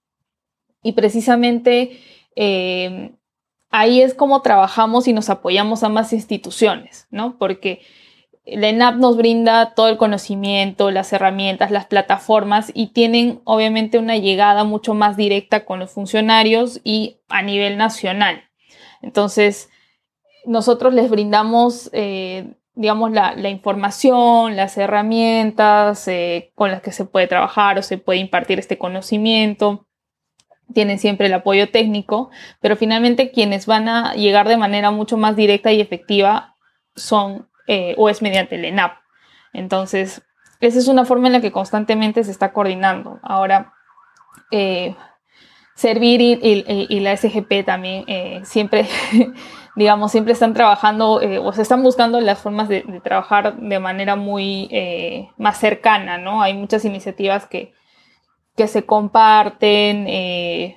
y 0.82 0.94
precisamente 0.94 2.00
eh, 2.36 3.14
ahí 3.74 4.02
es 4.02 4.14
como 4.14 4.44
trabajamos 4.44 5.08
y 5.08 5.14
nos 5.14 5.32
apoyamos 5.32 5.84
a 5.84 5.90
más 5.90 6.14
instituciones, 6.14 7.08
¿no? 7.10 7.40
Porque 7.40 7.82
la 8.46 8.70
ENAP 8.70 8.98
nos 8.98 9.18
brinda 9.18 9.74
todo 9.74 9.88
el 9.88 9.98
conocimiento, 9.98 10.92
las 10.92 11.12
herramientas, 11.12 11.72
las 11.72 11.88
plataformas 11.88 12.72
y 12.76 12.88
tienen 12.88 13.42
obviamente 13.46 13.98
una 13.98 14.16
llegada 14.16 14.64
mucho 14.64 14.94
más 14.94 15.18
directa 15.18 15.66
con 15.66 15.80
los 15.80 15.90
funcionarios 15.90 16.82
y 16.84 17.18
a 17.30 17.42
nivel 17.42 17.78
nacional. 17.78 18.44
Entonces, 19.02 19.70
nosotros 20.46 20.94
les 20.94 21.10
brindamos, 21.10 21.90
eh, 21.94 22.54
digamos, 22.76 23.12
la, 23.12 23.50
información, 23.50 24.56
las 24.56 24.78
herramientas 24.78 26.08
eh, 26.08 26.52
con 26.54 26.70
las 26.70 26.84
que 26.84 26.92
se 26.92 27.06
puede 27.06 27.26
trabajar 27.26 27.80
o 27.80 27.82
se 27.82 27.98
puede 27.98 28.20
impartir 28.20 28.60
este 28.60 28.78
conocimiento. 28.78 29.88
Tienen 30.74 31.00
siempre 31.00 31.28
el 31.28 31.34
apoyo 31.34 31.70
técnico, 31.70 32.30
pero 32.62 32.76
finalmente 32.76 33.32
quienes 33.32 33.66
van 33.66 33.90
a 33.90 34.14
llegar 34.14 34.48
de 34.48 34.58
manera 34.58 34.92
mucho 34.92 35.18
más 35.18 35.36
directa 35.36 35.72
y 35.72 35.82
efectiva 35.82 36.56
son 36.96 37.48
eh, 37.68 37.96
o 37.98 38.10
es 38.10 38.22
mediante 38.22 38.56
el 38.56 38.66
ENAP. 38.66 38.94
Entonces, 39.54 40.22
esa 40.60 40.80
es 40.80 40.88
una 40.88 41.06
forma 41.06 41.28
en 41.28 41.34
la 41.34 41.42
que 41.42 41.52
constantemente 41.52 42.24
se 42.24 42.32
está 42.32 42.54
coordinando. 42.54 43.20
Ahora, 43.24 43.74
eh, 44.52 44.96
Servir 45.76 46.22
y, 46.22 47.00
la 47.00 47.18
SGP 47.18 47.66
también 47.66 48.04
eh, 48.06 48.42
siempre, 48.44 48.88
digamos, 49.76 50.12
siempre 50.12 50.34
están 50.34 50.54
trabajando 50.54 51.14
o 51.14 51.54
se 51.54 51.64
están 51.64 51.82
buscando 51.82 52.22
las 52.22 52.40
formas 52.40 52.70
de, 52.70 52.84
de 52.84 53.00
trabajar 53.00 53.58
de 53.58 53.80
manera 53.80 54.16
muy 54.16 54.70
más 55.38 55.58
cercana, 55.58 56.20
¿no? 56.20 56.44
Hay 56.44 56.54
muchas 56.54 56.86
iniciativas 56.86 57.48
que, 57.48 57.74
que 58.56 58.68
se 58.68 58.86
comparten, 58.86 60.08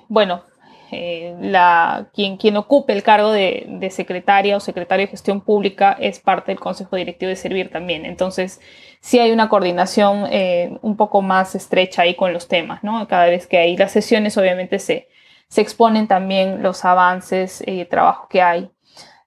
bueno, 0.07 0.43
eh, 0.89 1.35
la, 1.41 2.09
quien, 2.13 2.37
quien 2.37 2.55
ocupe 2.55 2.93
el 2.93 3.03
cargo 3.03 3.31
de, 3.31 3.89
secretaria 3.91 4.55
o 4.55 4.61
secretario 4.61 5.05
de 5.05 5.11
gestión 5.11 5.41
pública 5.41 5.97
es 5.99 6.19
parte 6.19 6.51
del 6.51 6.59
Consejo 6.59 6.95
Directivo 6.95 7.29
de 7.29 7.35
Servir 7.35 7.69
también. 7.69 8.05
Entonces, 8.05 8.61
sí 9.01 9.19
hay 9.19 9.31
una 9.31 9.49
coordinación 9.49 10.27
eh, 10.31 10.77
un 10.81 10.95
poco 10.95 11.21
más 11.21 11.55
estrecha 11.55 12.03
ahí 12.03 12.15
con 12.15 12.31
los 12.31 12.47
temas, 12.47 12.83
¿no? 12.83 13.05
Cada 13.07 13.25
vez 13.25 13.47
que 13.47 13.57
hay 13.57 13.75
las 13.75 13.91
sesiones, 13.91 14.37
obviamente 14.37 14.79
se, 14.79 15.09
se 15.49 15.61
exponen 15.61 16.07
también 16.07 16.63
los 16.63 16.85
avances 16.85 17.61
y 17.65 17.83
trabajo 17.85 18.27
que 18.29 18.41
hay. 18.41 18.69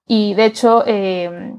Y 0.06 0.34
de 0.34 0.46
hecho, 0.46 0.82
eh, 0.86 1.54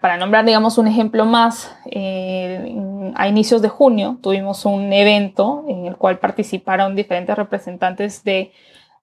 para, 0.00 0.16
nombrar, 0.16 0.44
digamos, 0.44 0.76
un 0.76 0.88
ejemplo 0.88 1.24
más, 1.24 1.72
eh, 1.84 2.74
a 3.14 3.28
inicios 3.28 3.62
de 3.62 3.68
junio 3.68 4.18
tuvimos 4.20 4.64
un 4.64 4.92
evento 4.92 5.64
en 5.68 5.86
el 5.86 5.96
cual 5.96 6.18
participaron 6.18 6.96
diferentes 6.96 7.36
representantes 7.36 8.24
de, 8.24 8.50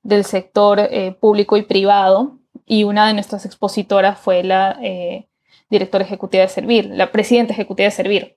del 0.03 0.25
sector 0.25 0.79
eh, 0.79 1.15
público 1.17 1.55
y 1.55 1.61
privado 1.61 2.39
y 2.65 2.83
una 2.83 3.07
de 3.07 3.13
nuestras 3.13 3.45
expositoras 3.45 4.19
fue 4.19 4.43
la 4.43 4.77
eh, 4.81 5.27
directora 5.69 6.03
ejecutiva 6.03 6.43
de 6.43 6.49
Servir, 6.49 6.89
la 6.91 7.11
presidenta 7.11 7.53
ejecutiva 7.53 7.85
de 7.85 7.91
Servir. 7.91 8.35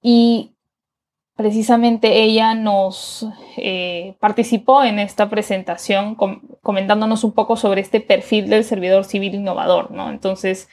y 0.00 0.54
precisamente 1.42 2.22
ella 2.22 2.54
nos 2.54 3.26
eh, 3.56 4.14
participó 4.20 4.84
en 4.84 5.00
esta 5.00 5.28
presentación 5.28 6.16
comentándonos 6.62 7.24
un 7.24 7.32
poco 7.32 7.56
sobre 7.56 7.80
este 7.80 8.00
perfil 8.00 8.48
del 8.48 8.62
servidor 8.62 9.04
civil 9.04 9.34
innovador, 9.34 9.90
¿no? 9.90 10.08
Entonces, 10.08 10.68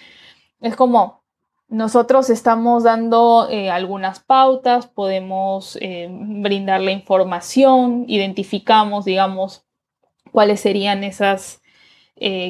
es 0.62 0.76
como 0.76 1.24
nosotros 1.70 2.30
estamos 2.30 2.84
dando 2.84 3.48
eh, 3.50 3.72
algunas 3.72 4.20
pautas, 4.20 4.86
podemos 4.86 5.76
eh, 5.82 6.08
brindarle 6.12 6.92
información, 6.92 8.06
identificamos, 8.08 9.06
digamos, 9.06 9.66
cuáles 10.32 10.60
serían 10.60 11.04
esas 11.04 11.62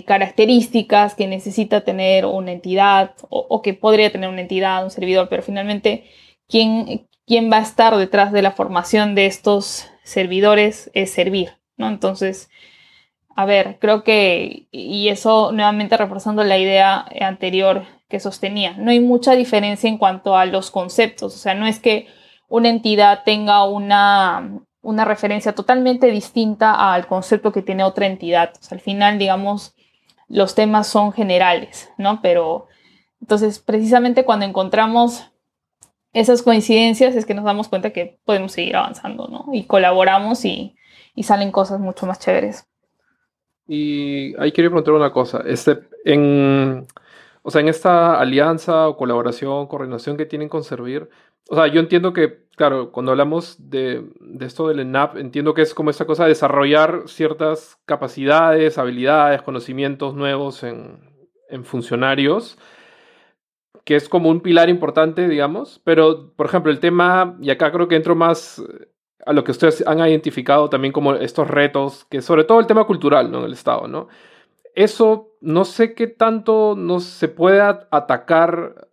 características 0.07 1.13
que 1.13 1.27
necesita 1.27 1.81
tener 1.81 2.25
una 2.25 2.51
entidad 2.51 3.13
o, 3.29 3.45
o 3.47 3.61
que 3.61 3.75
podría 3.75 4.11
tener 4.11 4.27
una 4.27 4.41
entidad, 4.41 4.83
un 4.83 4.89
servidor, 4.89 5.29
pero 5.29 5.43
finalmente, 5.43 6.05
¿quién, 6.47 7.07
quién 7.29 7.51
va 7.51 7.57
a 7.57 7.61
estar 7.61 7.95
detrás 7.95 8.31
de 8.31 8.41
la 8.41 8.51
formación 8.51 9.13
de 9.13 9.27
estos 9.27 9.87
servidores 10.03 10.89
es 10.95 11.11
servir, 11.11 11.51
¿no? 11.77 11.87
Entonces, 11.87 12.49
a 13.35 13.45
ver, 13.45 13.77
creo 13.79 14.03
que, 14.03 14.67
y 14.71 15.09
eso 15.09 15.51
nuevamente 15.51 15.95
reforzando 15.95 16.43
la 16.43 16.57
idea 16.57 17.05
anterior 17.21 17.85
que 18.09 18.19
sostenía, 18.19 18.73
no 18.77 18.89
hay 18.89 18.99
mucha 18.99 19.33
diferencia 19.33 19.87
en 19.87 19.99
cuanto 19.99 20.35
a 20.35 20.47
los 20.47 20.71
conceptos, 20.71 21.35
o 21.35 21.37
sea, 21.37 21.53
no 21.53 21.67
es 21.67 21.77
que 21.77 22.07
una 22.47 22.69
entidad 22.69 23.21
tenga 23.23 23.63
una, 23.63 24.61
una 24.81 25.05
referencia 25.05 25.53
totalmente 25.53 26.07
distinta 26.07 26.93
al 26.93 27.05
concepto 27.05 27.51
que 27.51 27.61
tiene 27.61 27.83
otra 27.83 28.07
entidad. 28.07 28.53
Al 28.71 28.79
final, 28.79 29.19
digamos, 29.19 29.75
los 30.27 30.55
temas 30.55 30.87
son 30.87 31.13
generales, 31.13 31.91
¿no? 31.99 32.23
Pero 32.23 32.65
entonces, 33.21 33.59
precisamente 33.59 34.25
cuando 34.25 34.47
encontramos 34.47 35.29
esas 36.13 36.41
coincidencias 36.41 37.15
es 37.15 37.25
que 37.25 37.33
nos 37.33 37.45
damos 37.45 37.67
cuenta 37.67 37.91
que 37.91 38.19
podemos 38.25 38.51
seguir 38.51 38.75
avanzando, 38.75 39.27
¿no? 39.27 39.53
Y 39.53 39.65
colaboramos 39.65 40.45
y, 40.45 40.75
salen 41.21 41.51
cosas 41.51 41.81
mucho 41.81 42.05
más 42.05 42.17
chéveres. 42.19 42.65
Y 43.67 44.33
ahí 44.39 44.53
quería 44.53 44.69
preguntar 44.69 44.93
una 44.93 45.11
cosa. 45.11 45.43
Este, 45.45 45.79
en, 46.05 46.87
o 47.41 47.51
sea, 47.51 47.59
en 47.59 47.67
esta 47.67 48.17
alianza 48.17 48.87
o 48.87 48.95
colaboración, 48.95 49.67
coordinación 49.67 50.15
que 50.15 50.25
tienen 50.25 50.47
con 50.47 50.63
Servir, 50.63 51.09
o 51.49 51.55
sea, 51.55 51.67
yo 51.67 51.81
entiendo 51.81 52.13
que, 52.13 52.45
claro, 52.55 52.91
cuando 52.91 53.11
hablamos 53.11 53.57
de, 53.69 54.05
esto 54.39 54.69
del 54.69 54.79
ENAP, 54.79 55.17
entiendo 55.17 55.53
que 55.53 55.61
es 55.63 55.73
como 55.73 55.89
esta 55.89 56.05
cosa 56.05 56.23
de 56.23 56.29
desarrollar 56.29 57.03
ciertas 57.07 57.77
capacidades, 57.85 58.77
habilidades, 58.77 59.41
conocimientos 59.41 60.13
nuevos 60.15 60.63
en, 60.63 60.99
en 61.49 61.65
funcionarios 61.65 62.57
que 63.89 63.95
es 63.95 64.07
como 64.07 64.29
un 64.29 64.41
pilar 64.41 64.69
importante, 64.69 65.27
digamos, 65.27 65.81
pero 65.83 66.31
por 66.35 66.45
ejemplo 66.45 66.71
el 66.71 66.79
tema, 66.79 67.35
y 67.41 67.49
acá 67.49 67.71
creo 67.71 67.87
que 67.87 67.95
entro 67.95 68.15
más 68.15 68.59
eh, 68.59 68.87
a 69.25 69.33
lo 69.33 69.43
que 69.43 69.49
ustedes 69.49 69.83
han 69.87 69.97
identificado 69.97 70.69
también 70.69 70.91
como 70.93 71.15
estos 71.15 71.47
retos, 71.47 72.05
que 72.05 72.21
sobre 72.21 72.43
todo 72.43 72.59
el 72.59 72.67
tema 72.67 72.83
cultural. 72.83 73.33
En 73.33 73.41
el 73.41 73.51
Estado, 73.51 73.87
¿no? 73.87 74.07
Eso 74.75 75.31
no 75.41 75.65
sé 75.65 75.95
qué 75.95 76.05
tanto 76.05 76.75
no 76.77 76.99
se 76.99 77.29
puede 77.29 77.61
atacar, 77.61 78.89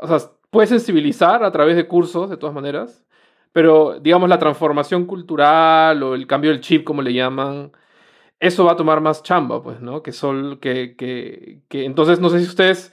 o 0.00 0.06
sea, 0.06 0.18
puede 0.50 0.66
sensibilizar 0.66 1.42
a 1.42 1.50
través 1.50 1.74
de 1.74 1.88
cursos, 1.88 2.28
de 2.28 2.36
todas 2.36 2.54
maneras, 2.54 3.06
pero 3.52 4.00
digamos 4.00 4.28
la 4.28 4.38
transformación 4.38 5.06
cultural 5.06 6.02
o 6.02 6.14
el 6.14 6.26
cambio 6.26 6.50
del 6.50 6.60
chip, 6.60 6.84
como 6.84 7.00
le 7.00 7.14
llaman, 7.14 7.72
eso 8.38 8.66
va 8.66 8.72
a 8.72 8.76
tomar 8.76 9.00
más 9.00 9.22
chamba, 9.22 9.62
pues, 9.62 9.80
¿no? 9.80 10.02
Que, 10.02 10.12
sol, 10.12 10.58
que, 10.60 10.94
que, 10.94 11.62
que 11.68 11.86
entonces 11.86 12.20
no 12.20 12.28
sé 12.28 12.40
si 12.40 12.46
ustedes 12.46 12.92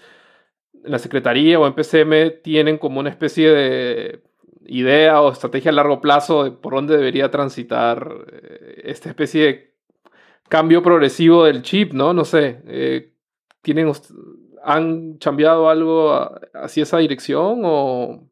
la 0.83 0.99
Secretaría 0.99 1.59
o 1.59 1.67
en 1.67 1.73
PCM 1.73 2.41
tienen 2.41 2.77
como 2.77 2.99
una 2.99 3.09
especie 3.09 3.49
de 3.49 4.23
idea 4.65 5.21
o 5.21 5.31
estrategia 5.31 5.71
a 5.71 5.73
largo 5.73 6.01
plazo 6.01 6.43
de 6.43 6.51
por 6.51 6.73
dónde 6.73 6.97
debería 6.97 7.31
transitar 7.31 8.25
eh, 8.31 8.81
esta 8.85 9.09
especie 9.09 9.45
de 9.45 9.73
cambio 10.49 10.83
progresivo 10.83 11.45
del 11.45 11.61
chip, 11.61 11.93
¿no? 11.93 12.13
No 12.13 12.25
sé, 12.25 12.61
eh, 12.67 13.13
¿tienen, 13.61 13.91
¿han 14.63 15.17
cambiado 15.17 15.69
algo 15.69 16.31
hacia 16.53 16.83
esa 16.83 16.97
dirección 16.99 17.61
o, 17.63 18.29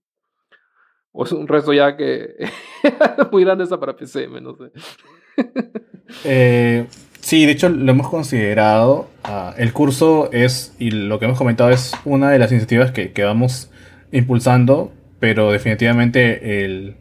o 1.11 1.23
es 1.23 1.31
un 1.31 1.47
resto 1.47 1.73
ya 1.73 1.97
que 1.97 2.35
muy 3.31 3.43
grande 3.43 3.63
esa 3.63 3.79
para 3.79 3.95
PCM, 3.95 4.41
no 4.41 4.55
sé? 4.55 4.71
eh, 6.25 6.87
Sí, 7.31 7.45
de 7.45 7.53
hecho 7.53 7.69
lo 7.69 7.89
hemos 7.89 8.09
considerado. 8.09 9.09
Ah, 9.23 9.55
el 9.57 9.71
curso 9.71 10.29
es, 10.33 10.75
y 10.79 10.91
lo 10.91 11.17
que 11.17 11.23
hemos 11.23 11.37
comentado 11.37 11.69
es 11.69 11.93
una 12.03 12.29
de 12.29 12.37
las 12.37 12.51
iniciativas 12.51 12.91
que, 12.91 13.13
vamos 13.23 13.71
impulsando, 14.11 14.91
pero 15.21 15.49
definitivamente 15.49 16.65
el, 16.65 16.97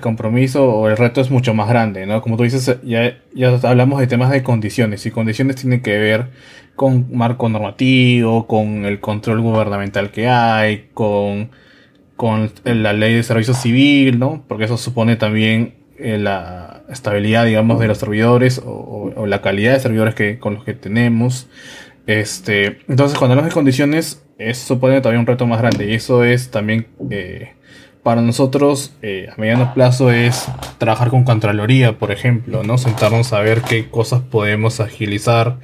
compromiso 0.00 0.68
o 0.68 0.88
el 0.88 0.96
reto 0.96 1.20
es 1.20 1.30
mucho 1.30 1.54
más 1.54 1.68
grande, 1.68 2.06
¿no? 2.06 2.22
Como 2.22 2.36
tú 2.36 2.42
dices, 2.42 2.76
ya, 2.82 3.18
ya 3.36 3.56
hablamos 3.62 4.00
de 4.00 4.08
temas 4.08 4.32
de 4.32 4.42
condiciones, 4.42 5.06
y 5.06 5.12
condiciones 5.12 5.54
tienen 5.54 5.80
que 5.80 5.96
ver 5.96 6.30
con 6.74 7.06
marco 7.16 7.48
normativo, 7.48 8.48
con 8.48 8.84
el 8.84 8.98
control 8.98 9.42
gubernamental 9.42 10.10
que 10.10 10.26
hay, 10.26 10.88
con, 10.92 11.52
con 12.16 12.50
la 12.64 12.92
ley 12.92 13.14
de 13.14 13.22
servicio 13.22 13.54
civil, 13.54 14.18
¿no? 14.18 14.44
Porque 14.48 14.64
eso 14.64 14.76
supone 14.76 15.14
también 15.14 15.85
eh, 15.98 16.18
la 16.18 16.82
estabilidad, 16.88 17.44
digamos, 17.46 17.80
de 17.80 17.88
los 17.88 17.98
servidores 17.98 18.60
o, 18.64 19.26
la 19.26 19.40
calidad 19.40 19.72
de 19.72 19.80
servidores 19.80 20.14
que, 20.14 20.38
con 20.38 20.54
los 20.54 20.64
que 20.64 20.74
tenemos. 20.74 21.48
Este, 22.06 22.78
entonces, 22.88 23.18
cuando 23.18 23.32
hablamos 23.32 23.50
de 23.50 23.54
condiciones, 23.54 24.24
eso 24.38 24.74
supone 24.74 25.00
todavía 25.00 25.20
un 25.20 25.26
reto 25.26 25.46
más 25.46 25.60
grande 25.60 25.90
y 25.90 25.94
eso 25.94 26.22
es 26.22 26.50
también 26.50 26.86
eh, 27.10 27.54
para 28.02 28.22
nosotros 28.22 28.94
eh, 29.02 29.28
a 29.32 29.40
mediano 29.40 29.74
plazo 29.74 30.12
es 30.12 30.46
trabajar 30.78 31.08
con 31.08 31.24
Contraloría, 31.24 31.98
por 31.98 32.12
ejemplo, 32.12 32.62
¿no? 32.62 32.78
Sentarnos 32.78 33.32
a 33.32 33.40
ver 33.40 33.62
qué 33.62 33.90
cosas 33.90 34.20
podemos 34.20 34.78
agilizar 34.78 35.58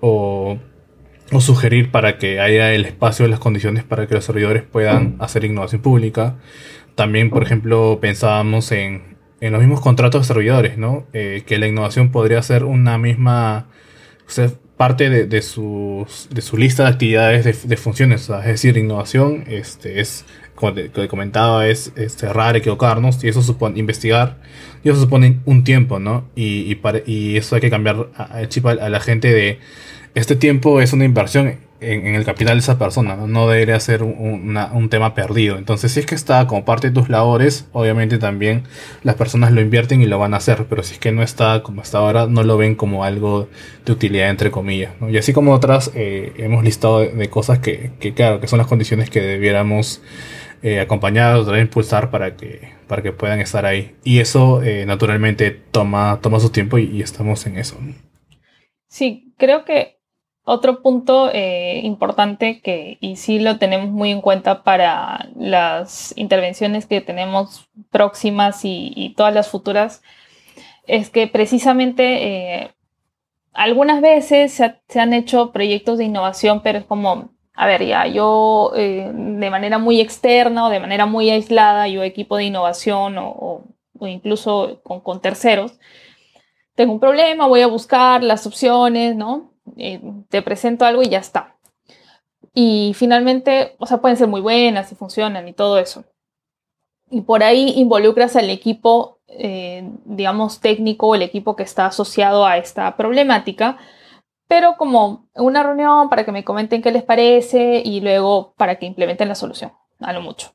o, 0.00 0.58
o 1.30 1.40
sugerir 1.40 1.90
para 1.90 2.18
que 2.18 2.40
haya 2.40 2.72
el 2.72 2.86
espacio 2.86 3.26
y 3.26 3.28
las 3.28 3.38
condiciones 3.38 3.84
para 3.84 4.06
que 4.06 4.14
los 4.14 4.24
servidores 4.24 4.64
puedan 4.64 5.16
hacer 5.20 5.44
innovación 5.44 5.82
pública. 5.82 6.36
También, 6.96 7.30
por 7.30 7.42
ejemplo, 7.42 7.98
pensábamos 8.00 8.72
en 8.72 9.15
en 9.46 9.52
los 9.52 9.60
mismos 9.60 9.80
contratos 9.80 10.22
de 10.22 10.26
servidores, 10.34 10.78
¿no? 10.78 11.06
Eh, 11.12 11.42
que 11.46 11.58
la 11.58 11.66
innovación 11.66 12.10
podría 12.10 12.42
ser 12.42 12.64
una 12.64 12.98
misma... 12.98 13.68
parte 14.76 15.08
de, 15.08 15.26
de, 15.26 15.36
de 15.36 15.42
su 16.42 16.56
lista 16.56 16.82
de 16.82 16.88
actividades 16.90 17.68
de, 17.68 17.76
funciones. 17.76 18.28
es 18.28 18.44
decir, 18.44 18.76
innovación 18.76 19.44
este, 19.48 20.00
es, 20.00 20.26
como 20.54 20.74
te, 20.74 21.08
comentaba, 21.08 21.66
es, 21.66 21.92
es, 21.96 22.22
errar, 22.22 22.56
equivocarnos, 22.56 23.24
y 23.24 23.28
eso 23.28 23.42
supone 23.42 23.78
investigar, 23.78 24.36
y 24.84 24.90
eso 24.90 25.00
supone 25.00 25.40
un 25.46 25.64
tiempo, 25.64 25.98
¿no? 25.98 26.28
Y, 26.34 26.70
y, 26.72 26.80
y 27.06 27.36
eso 27.38 27.54
hay 27.54 27.62
que 27.62 27.70
cambiar 27.70 28.08
el 28.34 28.48
chip 28.48 28.66
a, 28.66 28.72
a 28.72 28.88
la 28.90 29.00
gente 29.00 29.32
de 29.32 29.58
este 30.16 30.34
tiempo 30.34 30.80
es 30.80 30.94
una 30.94 31.04
inversión 31.04 31.58
en, 31.80 32.14
el 32.14 32.24
capital 32.24 32.56
de 32.56 32.60
esa 32.60 32.78
persona, 32.78 33.16
no, 33.16 33.48
debería 33.48 33.78
ser 33.80 34.02
un, 34.02 34.88
tema 34.90 35.14
perdido. 35.14 35.58
Entonces, 35.58 35.92
si 35.92 36.00
es 36.00 36.06
que 36.06 36.14
está 36.14 36.46
como 36.46 36.64
parte 36.64 36.88
de 36.88 36.94
tus 36.94 37.08
labores, 37.08 37.66
obviamente 37.72 38.18
también 38.18 38.64
las 39.02 39.16
personas 39.16 39.52
lo 39.52 39.60
invierten 39.60 40.02
y 40.02 40.06
lo 40.06 40.18
van 40.18 40.34
a 40.34 40.38
hacer, 40.38 40.66
pero 40.68 40.82
si 40.82 40.94
es 40.94 40.98
que 41.00 41.12
no 41.12 41.22
está 41.22 41.62
como 41.62 41.82
está 41.82 41.98
ahora, 41.98 42.26
no 42.26 42.42
lo 42.42 42.56
ven 42.56 42.74
como 42.74 43.04
algo 43.04 43.48
de 43.84 43.92
utilidad, 43.92 44.30
entre 44.30 44.50
comillas. 44.50 44.92
Y 45.08 45.16
así 45.18 45.32
como 45.32 45.52
otras, 45.52 45.90
eh, 45.94 46.32
hemos 46.38 46.64
listado 46.64 47.00
de, 47.00 47.30
cosas 47.30 47.58
que, 47.58 47.92
claro, 48.14 48.40
que 48.40 48.48
son 48.48 48.58
las 48.58 48.66
condiciones 48.66 49.10
que 49.10 49.20
debiéramos 49.20 50.02
eh, 50.62 50.80
acompañar 50.80 51.36
o 51.36 51.58
impulsar 51.58 52.10
para 52.10 52.36
que, 52.36 52.72
para 52.86 53.02
que 53.02 53.12
puedan 53.12 53.40
estar 53.40 53.66
ahí. 53.66 53.96
Y 54.04 54.20
eso, 54.20 54.62
eh, 54.62 54.86
naturalmente, 54.86 55.50
toma, 55.50 56.20
toma 56.22 56.40
su 56.40 56.50
tiempo 56.50 56.78
y 56.78 57.02
estamos 57.02 57.46
en 57.46 57.58
eso. 57.58 57.76
Sí, 58.88 59.34
creo 59.36 59.64
que 59.64 59.95
otro 60.48 60.80
punto 60.80 61.28
eh, 61.32 61.80
importante 61.82 62.60
que, 62.60 62.98
y 63.00 63.16
sí 63.16 63.40
lo 63.40 63.58
tenemos 63.58 63.90
muy 63.90 64.12
en 64.12 64.20
cuenta 64.20 64.62
para 64.62 65.28
las 65.34 66.16
intervenciones 66.16 66.86
que 66.86 67.00
tenemos 67.00 67.68
próximas 67.90 68.60
y, 68.62 69.12
todas 69.16 69.34
las 69.34 69.48
futuras, 69.48 70.02
es 70.86 71.10
que 71.10 71.26
precisamente 71.26 72.62
eh, 72.62 72.74
algunas 73.54 74.00
veces 74.00 74.52
se, 74.52 75.00
han 75.00 75.14
hecho 75.14 75.50
proyectos 75.50 75.98
de 75.98 76.04
innovación, 76.04 76.62
pero 76.62 76.78
es 76.78 76.84
como, 76.84 77.30
a 77.52 77.66
ver, 77.66 77.84
ya 77.84 78.06
yo 78.06 78.70
eh, 78.76 79.10
de 79.12 79.50
manera 79.50 79.78
muy 79.78 80.00
externa 80.00 80.66
o 80.66 80.70
de 80.70 80.78
manera 80.78 81.06
muy 81.06 81.28
aislada, 81.28 81.88
yo 81.88 82.04
equipo 82.04 82.36
de 82.36 82.44
innovación 82.44 83.16
o, 83.18 83.64
incluso 84.00 84.80
con 84.84 85.20
terceros, 85.20 85.76
tengo 86.76 86.92
un 86.92 87.00
problema, 87.00 87.48
voy 87.48 87.62
a 87.62 87.66
buscar 87.66 88.22
las 88.22 88.46
opciones, 88.46 89.16
¿no? 89.16 89.55
Eh, 89.76 90.00
te 90.28 90.42
presento 90.42 90.84
algo 90.84 91.02
y 91.02 91.08
ya 91.08 91.18
está. 91.18 91.56
Y 92.54 92.92
finalmente, 92.94 93.76
o 93.78 93.86
sea, 93.86 93.98
pueden 93.98 94.16
ser 94.16 94.28
muy 94.28 94.40
buenas 94.40 94.90
y 94.90 94.94
funcionan 94.94 95.46
y 95.46 95.52
todo 95.52 95.78
eso. 95.78 96.04
Y 97.10 97.20
por 97.20 97.42
ahí 97.42 97.74
involucras 97.76 98.34
al 98.34 98.50
equipo, 98.50 99.20
eh, 99.28 99.88
digamos, 100.04 100.60
técnico, 100.60 101.14
el 101.14 101.22
equipo 101.22 101.54
que 101.54 101.62
está 101.62 101.86
asociado 101.86 102.46
a 102.46 102.56
esta 102.56 102.96
problemática, 102.96 103.78
pero 104.48 104.76
como 104.76 105.28
una 105.34 105.62
reunión 105.62 106.08
para 106.08 106.24
que 106.24 106.32
me 106.32 106.44
comenten 106.44 106.82
qué 106.82 106.92
les 106.92 107.02
parece 107.02 107.82
y 107.84 108.00
luego 108.00 108.54
para 108.56 108.76
que 108.76 108.86
implementen 108.86 109.28
la 109.28 109.34
solución, 109.34 109.72
a 110.00 110.12
lo 110.12 110.22
mucho. 110.22 110.52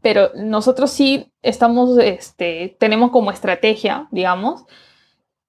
Pero 0.00 0.30
nosotros 0.34 0.90
sí 0.90 1.32
estamos, 1.42 1.98
este, 1.98 2.76
tenemos 2.78 3.10
como 3.10 3.30
estrategia, 3.30 4.08
digamos, 4.12 4.64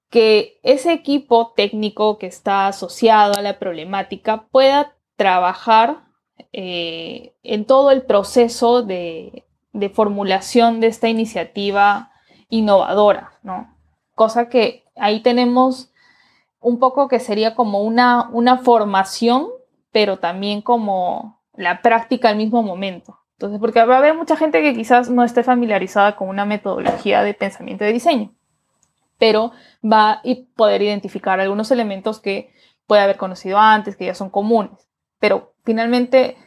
que 0.10 0.60
ese 0.64 0.92
equipo 0.92 1.54
técnico 1.56 2.18
que 2.18 2.28
está 2.28 2.68
asociado 2.68 3.36
a 3.36 3.42
la 3.42 3.60
problemática 3.60 4.48
pueda 4.52 4.96
trabajar 5.16 6.04
eh, 6.52 7.34
en 7.44 7.66
todo 7.66 7.92
el 7.92 8.02
proceso 8.04 8.82
de, 8.82 9.46
formulación 9.94 10.80
de 10.80 10.88
esta 10.88 11.08
iniciativa 11.08 12.12
innovadora, 12.50 13.34
¿no? 13.44 13.76
Cosa 14.16 14.50
que 14.50 14.84
ahí 14.96 15.22
tenemos 15.22 15.92
un 16.60 16.80
poco 16.80 17.08
que 17.08 17.20
sería 17.20 17.56
como 17.56 17.84
una, 17.84 18.30
una 18.32 18.58
formación, 18.58 19.48
pero 19.92 20.18
también 20.18 20.62
como 20.62 21.40
la 21.54 21.82
práctica 21.82 22.30
al 22.30 22.36
mismo 22.36 22.64
momento. 22.64 23.20
Entonces, 23.34 23.60
porque 23.60 23.84
va 23.86 23.96
a 23.96 24.00
haber 24.00 24.16
mucha 24.16 24.36
gente 24.36 24.62
que 24.62 24.74
quizás 24.74 25.10
no 25.10 25.24
esté 25.24 25.44
familiarizada 25.44 26.18
con 26.18 26.28
una 26.28 26.46
metodología 26.46 27.24
de 27.24 27.34
pensamiento 27.34 27.86
de 27.86 27.94
diseño 27.94 28.34
pero 29.20 29.52
va 29.84 30.12
a 30.14 30.22
poder 30.56 30.82
identificar 30.82 31.40
algunos 31.40 31.70
elementos 31.70 32.20
que 32.20 32.52
puede 32.88 33.04
haber 33.04 33.18
conocido 33.18 33.60
antes, 33.60 33.96
que 33.96 34.06
ya 34.06 34.16
son 34.16 34.32
comunes. 34.32 34.88
Pero 35.20 35.54
finalmente 35.64 36.38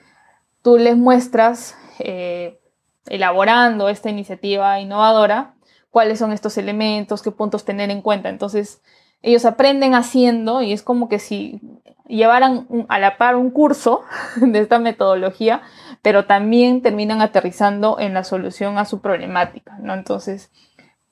tú 0.63 0.79
les 0.79 0.97
muestras, 0.97 1.77
eh, 2.01 2.59
elaborando 3.07 3.89
esta 3.89 4.11
iniciativa 4.11 4.81
innovadora, 4.81 5.55
cuáles 5.91 6.19
son 6.19 6.33
estos 6.33 6.57
elementos, 6.59 7.23
qué 7.23 7.31
puntos 7.31 7.65
tener 7.65 7.91
en 7.91 8.03
cuenta. 8.03 8.29
Entonces, 8.29 8.83
ellos 9.21 9.45
aprenden 9.45 9.95
haciendo 9.95 10.63
y 10.63 10.73
es 10.73 10.83
como 10.83 11.09
que 11.09 11.19
si 11.19 11.61
llevaran 12.09 12.67
a 12.89 12.99
la 12.99 13.19
par 13.19 13.37
un 13.37 13.51
curso 13.51 14.03
de 14.37 14.59
esta 14.59 14.79
metodología, 14.79 15.63
pero 16.03 16.25
también 16.27 16.83
terminan 16.83 17.21
aterrizando 17.23 17.99
en 18.01 18.15
la 18.15 18.25
solución 18.25 18.79
a 18.79 18.85
su 18.85 19.01
problemática, 19.01 19.79
¿no? 19.81 19.95
Entonces, 19.95 20.51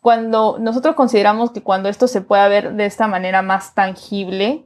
cuando 0.01 0.59
nosotros 0.59 0.95
consideramos 0.95 1.51
que 1.51 1.63
cuando 1.63 1.89
esto 1.89 2.09
se 2.09 2.21
pueda 2.21 2.49
ver 2.49 2.75
de 2.75 2.87
esta 2.87 3.07
manera 3.07 3.43
más 3.43 3.75
tangible, 3.75 4.65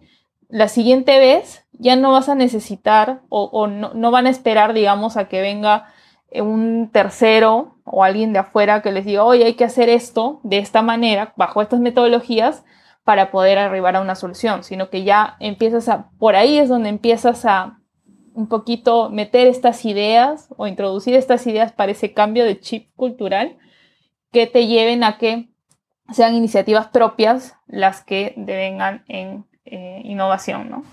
la 0.49 0.68
siguiente 0.68 1.18
vez 1.18 1.64
ya 1.73 1.97
no 1.97 2.12
vas 2.12 2.29
a 2.29 2.35
necesitar 2.35 3.23
o, 3.29 3.66
no, 3.66 4.11
van 4.11 4.27
a 4.27 4.31
esperar, 4.31 4.73
digamos, 4.73 5.16
a 5.16 5.29
que 5.29 5.40
venga 5.40 5.88
un 6.33 6.90
tercero 6.92 7.77
o 7.85 8.05
alguien 8.05 8.33
de 8.33 8.38
afuera 8.40 8.83
que 8.83 8.92
les 8.92 9.05
diga, 9.05 9.25
oye, 9.25 9.44
hay 9.44 9.55
que 9.55 9.64
hacer 9.64 9.88
esto 9.88 10.40
de 10.42 10.59
esta 10.59 10.83
manera, 10.83 11.33
bajo 11.37 11.62
estas 11.62 11.81
metodologías, 11.81 12.64
para 13.03 13.31
poder 13.31 13.59
arribar 13.59 13.97
a 13.97 14.01
una 14.01 14.14
solución, 14.14 14.64
sino 14.64 14.88
que 14.88 15.05
ya 15.05 15.37
empiezas 15.38 15.88
a, 15.88 16.11
por 16.18 16.37
ahí 16.37 16.59
es 16.59 16.68
donde 16.68 16.88
empiezas 16.88 17.44
a 17.44 17.79
un 18.33 18.49
poquito 18.49 19.11
meter 19.11 19.47
estas 19.47 19.85
ideas 19.85 20.49
o 20.57 20.66
introducir 20.66 21.14
estas 21.14 21.47
ideas 21.47 21.73
para 21.73 21.92
ese 21.92 22.14
cambio 22.14 22.44
de 22.44 22.59
chip 22.59 22.88
cultural 22.97 23.57
que 24.35 24.47
te 24.49 24.66
lleven 24.66 25.05
a 25.05 25.16
que 25.16 25.49
sean 26.12 26.35
iniciativas 26.35 26.88
propias 26.88 27.57
las 27.68 28.03
que 28.03 28.35
devengan 28.37 29.05
en 29.09 29.47
eh, 29.64 30.03
innovación, 30.05 30.68
¿no? 30.68 30.85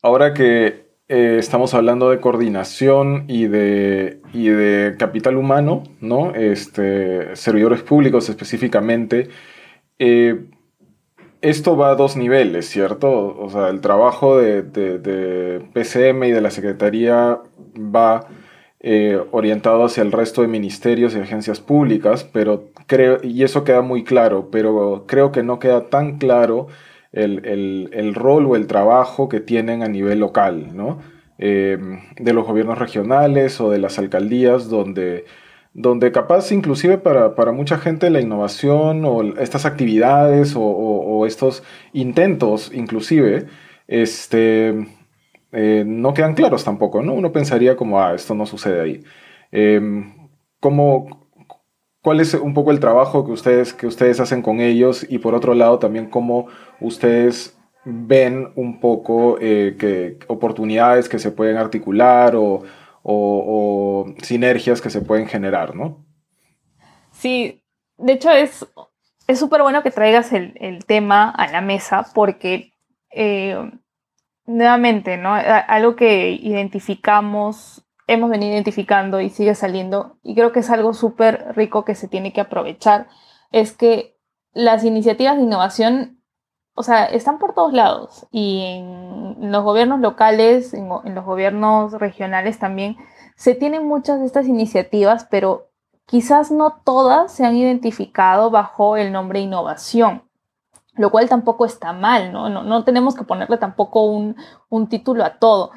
Ahora 0.00 0.32
que 0.32 0.86
eh, 1.08 1.36
estamos 1.38 1.74
hablando 1.74 2.10
de 2.10 2.20
coordinación 2.20 3.24
y 3.26 3.48
de, 3.48 4.22
y 4.32 4.48
de 4.48 4.94
capital 4.96 5.36
humano, 5.36 5.82
¿no? 6.00 6.32
Este, 6.34 7.34
servidores 7.34 7.82
públicos 7.82 8.28
específicamente, 8.28 9.28
eh, 9.98 10.46
esto 11.40 11.76
va 11.76 11.90
a 11.90 11.96
dos 11.96 12.16
niveles, 12.16 12.68
¿cierto? 12.70 13.36
O 13.36 13.50
sea, 13.50 13.68
el 13.68 13.80
trabajo 13.80 14.38
de, 14.38 14.62
de, 14.62 14.98
de 14.98 15.60
PCM 15.72 16.24
y 16.24 16.30
de 16.30 16.40
la 16.40 16.50
Secretaría 16.50 17.40
va 17.76 18.28
eh, 18.86 19.18
orientado 19.30 19.82
hacia 19.82 20.02
el 20.02 20.12
resto 20.12 20.42
de 20.42 20.48
ministerios 20.48 21.16
y 21.16 21.18
agencias 21.18 21.58
públicas, 21.58 22.28
pero 22.30 22.64
creo, 22.86 23.16
y 23.22 23.42
eso 23.42 23.64
queda 23.64 23.80
muy 23.80 24.04
claro, 24.04 24.50
pero 24.52 25.04
creo 25.06 25.32
que 25.32 25.42
no 25.42 25.58
queda 25.58 25.88
tan 25.88 26.18
claro 26.18 26.66
el, 27.10 28.14
rol 28.14 28.44
o 28.44 28.56
el 28.56 28.66
trabajo 28.66 29.30
que 29.30 29.40
tienen 29.40 29.82
a 29.82 29.88
nivel 29.88 30.18
local, 30.20 30.76
¿no? 30.76 30.98
Eh, 31.38 31.78
de 32.18 32.32
los 32.34 32.46
gobiernos 32.46 32.78
regionales 32.78 33.58
o 33.58 33.70
de 33.70 33.78
las 33.78 33.98
alcaldías, 33.98 34.68
donde, 34.68 35.24
donde 35.72 36.12
capaz 36.12 36.52
inclusive 36.52 36.98
para, 36.98 37.52
mucha 37.52 37.78
gente 37.78 38.10
la 38.10 38.20
innovación 38.20 39.06
o 39.06 39.22
estas 39.40 39.64
actividades 39.64 40.56
o, 40.56 40.60
o 40.60 41.24
estos 41.24 41.62
intentos 41.94 42.70
inclusive, 42.74 43.46
este, 43.88 44.86
eh, 45.54 45.84
no 45.86 46.14
quedan 46.14 46.34
claros 46.34 46.64
tampoco, 46.64 47.02
¿no? 47.02 47.14
Uno 47.14 47.32
pensaría 47.32 47.76
como, 47.76 48.00
ah, 48.00 48.14
esto 48.14 48.34
no 48.34 48.44
sucede 48.44 48.80
ahí. 48.80 49.04
Em, 49.52 50.28
¿Cuál 52.02 52.20
es 52.20 52.34
un 52.34 52.54
poco 52.54 52.70
el 52.70 52.80
trabajo 52.80 53.24
que 53.24 53.32
ustedes, 53.32 53.72
que 53.72 53.86
ustedes 53.86 54.20
hacen 54.20 54.42
con 54.42 54.60
ellos? 54.60 55.06
Y 55.08 55.18
por 55.18 55.34
otro 55.34 55.54
lado, 55.54 55.78
también 55.78 56.10
cómo 56.10 56.48
ustedes 56.80 57.56
ven 57.84 58.52
un 58.56 58.80
poco 58.80 59.38
eh, 59.40 60.18
oportunidades 60.26 61.08
que 61.08 61.18
se 61.18 61.30
pueden 61.30 61.56
articular 61.56 62.34
o, 62.36 62.62
sinergias 64.22 64.80
que 64.80 64.90
se 64.90 65.02
pueden 65.02 65.26
generar, 65.26 65.76
¿no? 65.76 66.04
Sí, 67.12 67.62
de 67.98 68.12
hecho 68.14 68.30
es 68.30 68.66
súper 69.38 69.62
bueno 69.62 69.82
que 69.82 69.90
traigas 69.90 70.32
el, 70.32 70.84
tema 70.86 71.30
a 71.30 71.46
la 71.50 71.60
mesa 71.60 72.06
porque 72.14 72.72
eh, 73.10 73.56
nuevamente, 74.46 75.16
¿no? 75.16 75.34
Algo 75.34 75.96
que 75.96 76.30
identificamos, 76.32 77.84
hemos 78.06 78.30
venido 78.30 78.52
identificando 78.52 79.20
y 79.20 79.30
sigue 79.30 79.54
saliendo, 79.54 80.18
y 80.22 80.34
creo 80.34 80.52
que 80.52 80.60
es 80.60 80.70
algo 80.70 80.92
súper 80.94 81.54
rico 81.56 81.84
que 81.84 81.94
se 81.94 82.08
tiene 82.08 82.32
que 82.32 82.40
aprovechar, 82.40 83.08
es 83.52 83.72
que 83.72 84.16
las 84.52 84.84
iniciativas 84.84 85.36
de 85.36 85.42
innovación, 85.42 86.20
o 86.74 86.82
sea, 86.82 87.06
están 87.06 87.38
por 87.38 87.54
todos 87.54 87.72
lados, 87.72 88.26
y 88.30 88.62
en 89.40 89.52
los 89.52 89.64
gobiernos 89.64 90.00
locales, 90.00 90.74
en, 90.74 90.88
los 90.88 91.24
gobiernos 91.24 91.92
regionales 91.92 92.58
también, 92.58 92.96
se 93.36 93.54
tienen 93.54 93.86
muchas 93.86 94.20
de 94.20 94.26
estas 94.26 94.46
iniciativas, 94.46 95.26
pero 95.30 95.70
quizás 96.06 96.50
no 96.50 96.80
todas 96.84 97.32
se 97.32 97.44
han 97.44 97.56
identificado 97.56 98.50
bajo 98.50 98.96
el 98.96 99.12
nombre 99.12 99.40
innovación. 99.40 100.23
Lo 100.96 101.10
cual 101.10 101.28
tampoco 101.28 101.66
está 101.66 101.92
mal, 101.92 102.32
¿no? 102.32 102.48
No, 102.48 102.84
tenemos 102.84 103.14
que 103.14 103.24
ponerle 103.24 103.58
tampoco 103.58 104.04
un, 104.04 104.36
título 104.88 105.24
a 105.24 105.38
todo, 105.38 105.70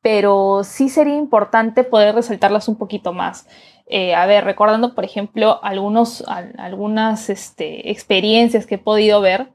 pero 0.00 0.62
sí 0.64 0.88
sería 0.88 1.16
importante 1.16 1.84
poder 1.84 2.14
resaltarlas 2.14 2.68
un 2.68 2.76
poquito 2.76 3.12
más. 3.12 3.46
Eh, 3.86 4.14
a 4.14 4.26
ver, 4.26 4.44
recordando, 4.44 4.94
por 4.94 5.04
ejemplo, 5.04 5.62
algunos, 5.62 6.24
algunas 6.58 7.28
este, 7.28 7.90
experiencias 7.90 8.66
que 8.66 8.76
he 8.76 8.78
podido 8.78 9.20
ver, 9.20 9.52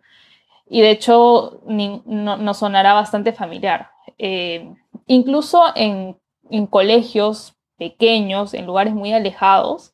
y 0.69 0.81
de 0.81 0.91
hecho 0.91 1.61
nos 1.65 2.57
sonará 2.57 2.93
bastante 2.93 3.33
familiar. 3.33 3.89
Eh, 4.19 4.71
incluso 5.07 5.63
en, 5.75 6.17
en 6.51 6.67
colegios 6.67 7.55
pequeños, 7.77 8.53
en 8.53 8.67
lugares 8.67 8.93
muy 8.93 9.13
alejados, 9.13 9.93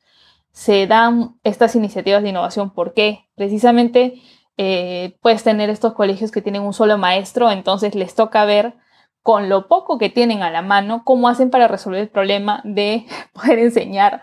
se 0.52 0.88
dan 0.88 1.38
estas 1.44 1.76
iniciativas 1.76 2.24
de 2.24 2.30
innovación. 2.30 2.72
¿Por 2.72 2.94
qué? 2.94 3.26
Precisamente 3.36 4.22
eh, 4.58 5.18
puedes 5.22 5.44
tener 5.44 5.70
estos 5.70 5.94
colegios 5.94 6.32
que 6.32 6.42
tienen 6.42 6.62
un 6.62 6.74
solo 6.74 6.98
maestro, 6.98 7.52
entonces 7.52 7.96
les 7.96 8.16
toca 8.16 8.46
ver 8.46 8.76
con 9.22 9.50
lo 9.50 9.68
poco 9.68 9.98
que 9.98 10.10
tienen 10.10 10.44
a 10.44 10.52
la 10.52 10.62
mano 10.62 11.04
cómo 11.04 11.28
hacen 11.28 11.50
para 11.50 11.68
resolver 11.68 12.02
el 12.02 12.10
problema 12.10 12.62
de 12.64 13.06
poder 13.34 13.60
enseñar 13.60 14.22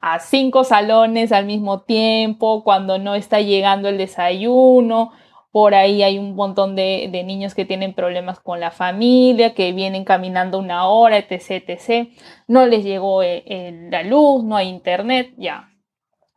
a 0.00 0.20
cinco 0.20 0.62
salones 0.62 1.32
al 1.32 1.46
mismo 1.46 1.80
tiempo, 1.80 2.62
cuando 2.62 2.98
no 2.98 3.14
está 3.14 3.40
llegando 3.40 3.88
el 3.88 3.98
desayuno. 3.98 5.10
Por 5.50 5.74
ahí 5.74 6.02
hay 6.02 6.18
un 6.18 6.36
montón 6.36 6.76
de, 6.76 7.10
niños 7.24 7.54
que 7.54 7.64
tienen 7.64 7.94
problemas 7.94 8.38
con 8.38 8.60
la 8.60 8.70
familia, 8.70 9.54
que 9.54 9.72
vienen 9.72 10.04
caminando 10.04 10.58
una 10.58 10.86
hora, 10.86 11.16
etc. 11.16 11.64
etc. 11.66 12.08
No 12.46 12.66
les 12.66 12.84
llegó 12.84 13.22
eh, 13.22 13.88
la 13.90 14.02
luz, 14.02 14.44
no 14.44 14.54
hay 14.54 14.68
internet, 14.68 15.32
ya. 15.38 15.70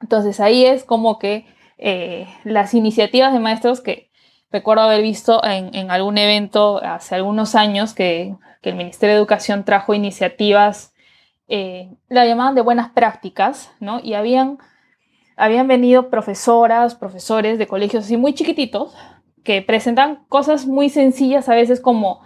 Entonces 0.02 0.40
ahí 0.40 0.66
es 0.66 0.84
como 0.84 1.20
que 1.20 1.46
eh, 1.82 2.28
las 2.44 2.74
iniciativas 2.74 3.32
de 3.32 3.40
maestros 3.40 3.80
que 3.80 4.12
recuerdo 4.52 4.84
haber 4.84 5.02
visto 5.02 5.42
en, 5.46 5.90
algún 5.92 6.18
evento 6.18 6.84
hace 6.84 7.16
algunos 7.16 7.56
años 7.56 7.94
que, 7.94 8.36
el 8.62 8.76
Ministerio 8.76 9.16
de 9.16 9.20
Educación 9.20 9.64
trajo 9.64 9.94
iniciativas, 9.94 10.94
eh, 11.48 11.96
la 12.10 12.26
llamaban 12.26 12.56
de 12.56 12.62
buenas 12.62 12.90
prácticas, 12.92 13.72
¿no? 13.80 14.02
Y 14.04 14.16
habían, 14.16 14.58
habían 15.38 15.68
venido 15.70 16.10
profesoras, 16.10 16.96
profesores 16.96 17.58
de 17.58 17.68
colegios 17.68 18.04
así 18.04 18.18
muy 18.18 18.34
chiquititos 18.34 18.94
que 19.46 19.62
presentan 19.62 20.26
cosas 20.28 20.68
muy 20.68 20.90
sencillas 20.90 21.48
a 21.48 21.56
veces 21.56 21.80
como 21.80 22.22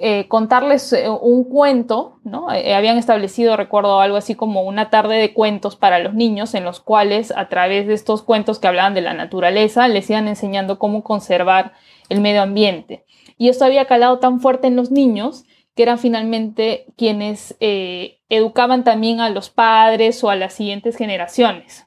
eh, 0.00 0.28
contarles 0.28 0.92
eh, 0.92 1.08
un 1.08 1.42
cuento, 1.42 2.20
¿no? 2.22 2.52
Eh, 2.52 2.72
habían 2.72 2.98
establecido, 2.98 3.56
recuerdo, 3.56 4.00
algo 4.00 4.16
así 4.16 4.36
como 4.36 4.62
una 4.62 4.90
tarde 4.90 5.16
de 5.16 5.34
cuentos 5.34 5.74
para 5.74 5.98
los 5.98 6.14
niños, 6.14 6.54
en 6.54 6.62
los 6.62 6.78
cuales 6.78 7.32
a 7.36 7.48
través 7.48 7.88
de 7.88 7.94
estos 7.94 8.22
cuentos 8.22 8.60
que 8.60 8.68
hablaban 8.68 8.94
de 8.94 9.00
la 9.00 9.12
naturaleza, 9.12 9.88
les 9.88 10.08
iban 10.08 10.28
enseñando 10.28 10.78
cómo 10.78 11.02
conservar 11.02 11.72
el 12.10 12.20
medio 12.20 12.42
ambiente. 12.42 13.04
Y 13.38 13.48
esto 13.48 13.64
había 13.64 13.86
calado 13.86 14.20
tan 14.20 14.40
fuerte 14.40 14.68
en 14.68 14.76
los 14.76 14.92
niños 14.92 15.44
que 15.74 15.82
eran 15.82 15.98
finalmente 15.98 16.86
quienes 16.96 17.56
educaban 17.60 18.84
también 18.84 19.20
a 19.20 19.30
los 19.30 19.50
padres 19.50 20.22
o 20.22 20.30
a 20.30 20.36
las 20.36 20.54
siguientes 20.54 20.96
generaciones, 20.96 21.86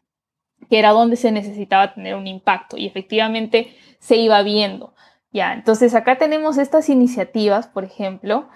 que 0.69 0.80
era 0.80 0.91
donde 0.91 1.15
se 1.15 1.32
necesitaba 1.32 1.93
tener 1.93 2.15
un 2.15 2.28
impacto. 2.28 2.78
Y 2.78 2.88
efectivamente 2.88 3.74
se 4.00 4.17
iba 4.17 4.41
viendo. 4.43 4.93
Ya, 5.32 5.54
entonces 5.54 5.96
acá 5.96 6.17
tenemos 6.17 6.58
estas 6.58 6.89
iniciativas, 6.89 7.67
por 7.67 7.86
ejemplo, 7.86 8.50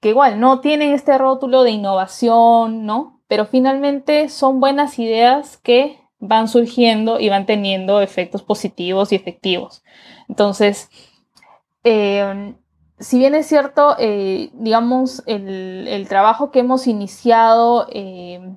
que 0.00 0.10
igual 0.10 0.40
no 0.40 0.60
tienen 0.60 0.92
este 0.92 1.18
rótulo 1.18 1.62
de 1.62 1.70
innovación, 1.70 2.86
¿no? 2.86 3.20
Pero 3.28 3.46
finalmente 3.46 4.28
son 4.28 4.60
buenas 4.60 4.98
ideas 4.98 5.58
que 5.58 6.00
van 6.18 6.48
surgiendo 6.48 7.20
y 7.20 7.28
van 7.28 7.46
teniendo 7.46 8.00
efectos 8.00 8.42
positivos 8.42 9.12
y 9.12 9.16
efectivos. 9.16 9.82
Entonces, 10.28 10.88
em, 11.84 12.56
si 12.98 13.18
bien 13.18 13.34
es 13.34 13.46
cierto, 13.46 13.96
eh, 13.98 14.50
digamos, 14.54 15.22
el, 15.26 16.06
trabajo 16.08 16.50
que 16.50 16.60
hemos 16.60 16.86
iniciado 16.86 17.86
em, 17.92 18.56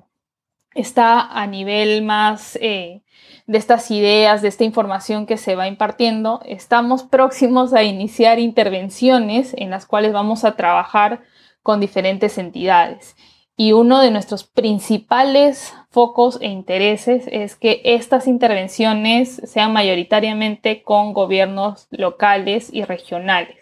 está 0.74 1.20
a 1.20 1.46
nivel 1.46 2.02
más 2.02 2.56
eh, 2.62 3.02
de 3.50 3.58
estas 3.58 3.90
ideas, 3.90 4.42
de 4.42 4.48
esta 4.48 4.62
información 4.62 5.26
que 5.26 5.36
se 5.36 5.56
va 5.56 5.66
impartiendo, 5.66 6.40
estamos 6.44 7.02
próximos 7.02 7.74
a 7.74 7.82
iniciar 7.82 8.38
intervenciones 8.38 9.54
en 9.58 9.70
las 9.70 9.86
cuales 9.86 10.12
vamos 10.12 10.44
a 10.44 10.54
trabajar 10.54 11.22
con 11.60 11.80
diferentes 11.80 12.38
entidades. 12.38 13.16
Y 13.56 13.72
uno 13.72 13.98
de 13.98 14.12
nuestros 14.12 14.44
principales 14.44 15.74
focos 15.90 16.38
e 16.40 16.46
intereses 16.46 17.24
es 17.26 17.56
que 17.56 17.82
estas 17.84 18.28
intervenciones 18.28 19.42
sean 19.44 19.72
mayoritariamente 19.72 20.84
con 20.84 21.12
gobiernos 21.12 21.88
locales 21.90 22.72
y 22.72 22.84
regionales. 22.84 23.56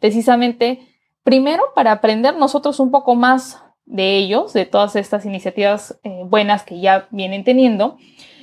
Precisamente, 0.00 0.80
primero 1.22 1.62
para 1.76 1.92
aprender 1.92 2.34
nosotros 2.34 2.80
un 2.80 2.90
poco 2.90 3.14
más 3.14 3.62
de 3.86 4.16
ellos, 4.16 4.52
de 4.52 4.66
todas 4.66 4.96
estas 4.96 5.24
iniciativas 5.24 5.96
eh, 6.02 6.22
buenas 6.24 6.64
que 6.64 6.80
ya 6.80 7.06
vienen 7.12 7.44
teniendo, 7.44 7.98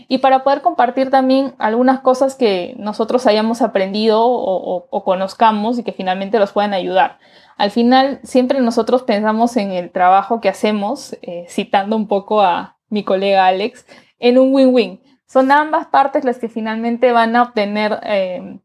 y 0.08 0.20
para 0.20 0.44
poder 0.44 0.62
compartir 0.62 1.10
también 1.10 1.54
algunas 1.58 2.00
cosas 2.00 2.36
que 2.36 2.76
nosotros 2.78 3.26
hayamos 3.26 3.62
aprendido 3.62 4.22
o, 4.24 5.04
conozcamos 5.04 5.80
y 5.80 5.84
que 5.84 5.94
finalmente 5.94 6.40
los 6.40 6.52
puedan 6.52 6.74
ayudar. 6.74 7.20
Al 7.58 7.72
final, 7.72 8.20
siempre 8.24 8.60
nosotros 8.60 9.04
pensamos 9.04 9.56
en 9.58 9.72
el 9.72 9.92
trabajo 9.92 10.42
que 10.42 10.50
hacemos, 10.50 11.16
eh, 11.22 11.46
citando 11.50 11.96
un 11.96 12.08
poco 12.08 12.42
a 12.42 12.78
mi 12.90 13.04
colega 13.04 13.46
Alex, 13.48 13.86
en 14.20 14.38
un 14.38 14.54
win-win. 14.54 15.02
Son 15.28 15.52
ambas 15.52 15.88
partes 15.88 16.24
las 16.24 16.38
que 16.38 16.50
finalmente 16.50 17.12
van 17.12 17.36
a 17.36 17.44
obtener 17.44 18.00
eh, 18.04 18.60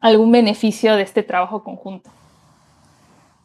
algún 0.00 0.32
beneficio 0.32 0.96
de 0.96 1.02
este 1.02 1.22
trabajo 1.22 1.64
conjunto. 1.64 2.10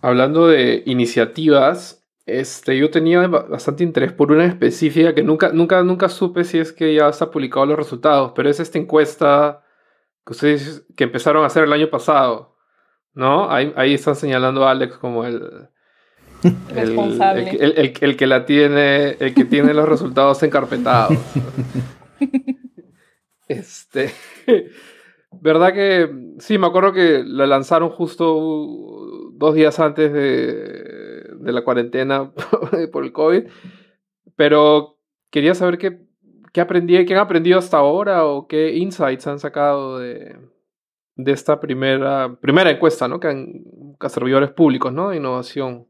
Hablando 0.02 0.48
de 0.48 0.84
iniciativas, 0.86 2.01
este, 2.26 2.78
yo 2.78 2.90
tenía 2.92 3.26
bastante 3.28 3.84
interés 3.84 4.14
por 4.14 4.32
una 4.32 4.46
específica 4.46 5.16
que 5.16 5.24
nunca, 5.24 5.50
nunca, 5.50 5.84
nunca 5.84 6.10
supe 6.10 6.44
si 6.44 6.60
es 6.60 6.72
que 6.72 6.94
ya 6.94 7.10
está 7.10 7.32
publicado 7.32 7.66
los 7.66 7.78
resultados, 7.78 8.34
pero 8.36 8.50
es 8.50 8.60
esta 8.60 8.78
encuesta 8.78 9.64
que 10.26 10.34
ustedes 10.34 10.86
que 10.96 11.06
empezaron 11.06 11.44
a 11.44 11.48
hacer 11.48 11.64
el 11.64 11.74
año 11.74 11.90
pasado, 11.90 12.56
¿no? 13.14 13.50
Ahí, 13.50 13.74
ahí 13.76 13.94
están 13.94 14.16
señalando 14.16 14.68
a 14.68 14.72
Alex 14.72 14.98
como 14.98 15.26
el, 15.26 15.70
responsable. 16.74 17.50
El, 17.60 17.94
el, 18.00 18.18
que 18.18 18.28
la 18.28 18.46
tiene, 18.46 19.18
el 19.20 19.34
que 19.34 19.46
tiene 19.46 19.74
los 19.74 19.88
resultados 19.88 20.42
encarpetados. 20.44 21.18
este, 23.48 24.14
verdad 25.32 25.74
que 25.74 26.10
sí, 26.40 26.58
me 26.58 26.68
acuerdo 26.68 26.94
que 26.94 27.24
la 27.26 27.48
lanzaron 27.48 27.90
justo 27.90 29.32
dos 29.34 29.56
días 29.56 29.80
antes 29.80 30.14
de 30.14 30.81
de 31.42 31.52
la 31.52 31.64
cuarentena 31.64 32.32
por 32.92 33.04
el 33.04 33.12
COVID, 33.12 33.44
pero 34.36 34.98
quería 35.30 35.56
saber 35.56 35.78
qué, 35.78 36.02
qué, 36.54 36.62
aprendí, 36.62 37.04
qué 37.06 37.14
han 37.14 37.20
aprendido 37.20 37.60
hasta 37.60 37.78
ahora 37.78 38.26
o 38.26 38.48
qué 38.48 38.76
insights 38.76 39.28
han 39.28 39.40
sacado 39.40 40.00
de, 40.00 40.36
de 41.16 41.32
esta 41.32 41.60
primera, 41.60 42.36
primera 42.40 42.72
encuesta, 42.72 43.08
¿no? 43.08 43.20
Que 43.20 43.28
han, 43.28 43.64
a 44.00 44.10
servidores 44.10 44.52
públicos, 44.52 44.94
¿no? 44.94 45.10
De 45.10 45.18
innovación. 45.18 45.88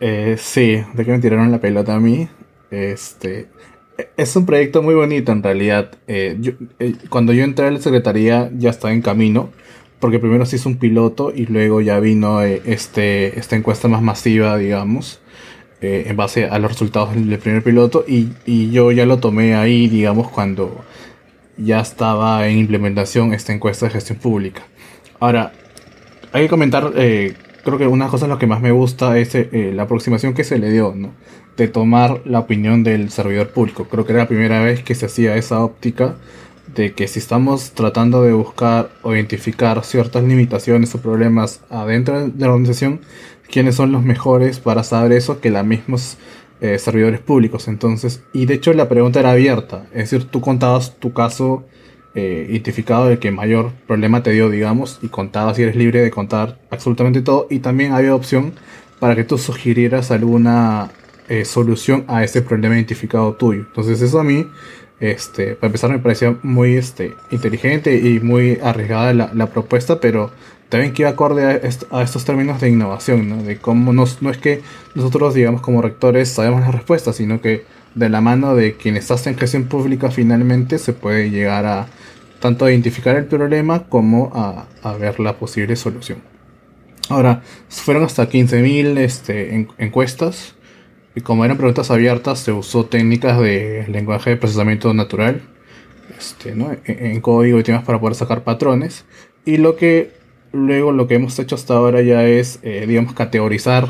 Eh, 0.00 0.36
sí, 0.38 0.82
de 0.94 1.04
que 1.04 1.10
me 1.10 1.18
tiraron 1.18 1.50
la 1.50 1.60
pelota 1.60 1.94
a 1.94 2.00
mí. 2.00 2.28
Este, 2.70 3.48
es 4.16 4.34
un 4.36 4.46
proyecto 4.46 4.82
muy 4.82 4.94
bonito 4.94 5.32
en 5.32 5.42
realidad. 5.42 5.92
Eh, 6.06 6.38
eh, 6.78 6.94
cuando 7.08 7.32
yo 7.32 7.44
entré 7.44 7.66
a 7.66 7.70
la 7.70 7.80
secretaría 7.80 8.50
ya 8.54 8.70
estaba 8.70 8.92
en 8.92 9.02
camino 9.02 9.50
porque 10.04 10.18
primero 10.18 10.44
se 10.44 10.56
hizo 10.56 10.68
un 10.68 10.76
piloto 10.76 11.32
y 11.34 11.46
luego 11.46 11.80
ya 11.80 11.98
vino 11.98 12.42
eh, 12.42 12.60
este, 12.66 13.38
esta 13.38 13.56
encuesta 13.56 13.88
más 13.88 14.02
masiva, 14.02 14.58
digamos, 14.58 15.22
eh, 15.80 16.04
en 16.08 16.14
base 16.14 16.44
a 16.44 16.58
los 16.58 16.72
resultados 16.72 17.14
del 17.14 17.38
primer 17.38 17.62
piloto 17.62 18.04
y, 18.06 18.28
yo 18.70 18.92
ya 18.92 19.06
lo 19.06 19.18
tomé 19.18 19.54
ahí, 19.54 19.88
digamos, 19.88 20.28
cuando 20.28 20.84
ya 21.56 21.80
estaba 21.80 22.46
en 22.46 22.58
implementación 22.58 23.32
esta 23.32 23.54
encuesta 23.54 23.86
de 23.86 23.92
gestión 23.92 24.18
pública. 24.18 24.64
Ahora, 25.20 25.52
hay 26.32 26.42
que 26.42 26.48
comentar, 26.50 26.92
eh, 26.96 27.32
creo 27.64 27.78
que 27.78 27.86
una 27.86 28.08
cosa 28.08 28.26
de 28.26 28.32
lo 28.32 28.38
que 28.38 28.46
más 28.46 28.60
me 28.60 28.72
gusta 28.72 29.16
es 29.16 29.34
la 29.52 29.84
aproximación 29.84 30.34
que 30.34 30.44
se 30.44 30.58
le 30.58 30.70
dio, 30.70 30.92
¿no? 30.94 31.12
De 31.56 31.66
tomar 31.66 32.20
la 32.26 32.40
opinión 32.40 32.84
del 32.84 33.08
servidor 33.08 33.54
público. 33.54 33.84
Creo 33.88 34.04
que 34.04 34.12
era 34.12 34.24
la 34.24 34.28
primera 34.28 34.62
vez 34.62 34.82
que 34.82 34.94
se 34.94 35.06
hacía 35.06 35.34
esa 35.36 35.64
óptica 35.64 36.16
de 36.74 36.92
que 36.92 37.08
si 37.08 37.18
estamos 37.18 37.72
tratando 37.72 38.22
de 38.22 38.32
buscar 38.32 38.90
o 39.02 39.14
identificar 39.14 39.84
ciertas 39.84 40.24
limitaciones 40.24 40.94
o 40.94 41.00
problemas 41.00 41.60
adentro 41.70 42.28
de 42.28 42.32
la 42.38 42.52
organización, 42.52 43.00
quiénes 43.50 43.76
son 43.76 43.92
los 43.92 44.02
mejores 44.02 44.58
para 44.58 44.82
saber 44.82 45.12
eso 45.12 45.40
que 45.40 45.50
los 45.50 45.64
mismos 45.64 46.18
eh, 46.60 46.78
servidores 46.78 47.20
públicos. 47.20 47.68
Entonces, 47.68 48.22
y 48.32 48.46
de 48.46 48.54
hecho 48.54 48.72
la 48.72 48.88
pregunta 48.88 49.20
era 49.20 49.32
abierta, 49.32 49.86
es 49.92 50.10
decir, 50.10 50.24
tú 50.24 50.40
contabas 50.40 50.96
tu 50.98 51.12
caso 51.12 51.64
eh, 52.14 52.46
identificado 52.48 53.06
de 53.06 53.18
que 53.18 53.30
mayor 53.30 53.72
problema 53.86 54.22
te 54.22 54.30
dio, 54.30 54.48
digamos, 54.48 54.98
y 55.02 55.08
contabas 55.08 55.58
y 55.58 55.62
eres 55.62 55.76
libre 55.76 56.00
de 56.00 56.10
contar 56.10 56.58
absolutamente 56.70 57.22
todo, 57.22 57.46
y 57.50 57.58
también 57.58 57.92
había 57.92 58.14
opción 58.14 58.52
para 59.00 59.16
que 59.16 59.24
tú 59.24 59.36
sugirieras 59.36 60.10
alguna 60.10 60.90
eh, 61.28 61.44
solución 61.44 62.04
a 62.06 62.22
ese 62.22 62.42
problema 62.42 62.76
identificado 62.76 63.34
tuyo. 63.34 63.64
Entonces 63.68 64.00
eso 64.00 64.20
a 64.20 64.24
mí 64.24 64.46
Este, 65.00 65.56
para 65.56 65.66
empezar 65.66 65.90
me 65.90 65.98
parecía 65.98 66.36
muy 66.42 66.76
este, 66.76 67.14
inteligente 67.30 67.98
y 67.98 68.20
muy 68.20 68.58
arriesgada 68.62 69.12
la, 69.12 69.30
la 69.34 69.46
propuesta, 69.46 70.00
pero 70.00 70.30
también 70.68 70.92
que 70.92 71.02
iba 71.02 71.10
acorde 71.10 71.44
a, 71.44 72.02
estos 72.02 72.24
términos 72.24 72.60
de 72.60 72.68
innovación, 72.68 73.28
¿no? 73.28 73.42
de 73.42 73.58
cómo 73.58 73.92
nos, 73.92 74.22
no 74.22 74.30
es 74.30 74.38
que 74.38 74.60
nosotros, 74.94 75.34
digamos, 75.34 75.60
como 75.60 75.82
rectores 75.82 76.30
sabemos 76.30 76.62
las 76.62 76.74
respuestas, 76.74 77.16
sino 77.16 77.40
que 77.40 77.64
de 77.94 78.08
la 78.08 78.20
mano 78.20 78.54
de 78.54 78.74
quien 78.74 78.96
está 78.96 79.14
en 79.26 79.38
gestión 79.38 79.64
pública 79.64 80.10
finalmente 80.10 80.78
se 80.78 80.92
puede 80.92 81.30
llegar 81.30 81.64
a 81.66 81.86
tanto 82.40 82.64
a 82.64 82.72
identificar 82.72 83.16
el 83.16 83.26
problema 83.26 83.84
como 83.84 84.32
a, 84.34 84.66
a 84.82 84.96
ver 84.96 85.20
la 85.20 85.36
posible 85.36 85.76
solución. 85.76 86.18
Ahora, 87.08 87.42
fueron 87.68 88.02
hasta 88.02 88.28
15.000 88.28 88.98
este, 88.98 89.68
encuestas 89.78 90.54
y 91.14 91.20
como 91.20 91.44
eran 91.44 91.56
preguntas 91.56 91.90
abiertas 91.90 92.40
se 92.40 92.52
usó 92.52 92.86
técnicas 92.86 93.38
de 93.38 93.86
lenguaje 93.88 94.30
de 94.30 94.36
procesamiento 94.36 94.92
natural 94.94 95.42
este, 96.18 96.54
¿no? 96.54 96.72
en, 96.72 97.06
en 97.06 97.20
código 97.20 97.58
y 97.58 97.62
temas 97.62 97.84
para 97.84 98.00
poder 98.00 98.14
sacar 98.14 98.44
patrones. 98.44 99.04
Y 99.44 99.58
lo 99.58 99.76
que 99.76 100.12
luego 100.54 100.92
lo 100.92 101.06
que 101.06 101.16
hemos 101.16 101.38
hecho 101.38 101.56
hasta 101.56 101.74
ahora 101.74 102.00
ya 102.00 102.24
es, 102.24 102.60
eh, 102.62 102.84
digamos, 102.86 103.12
categorizar 103.12 103.88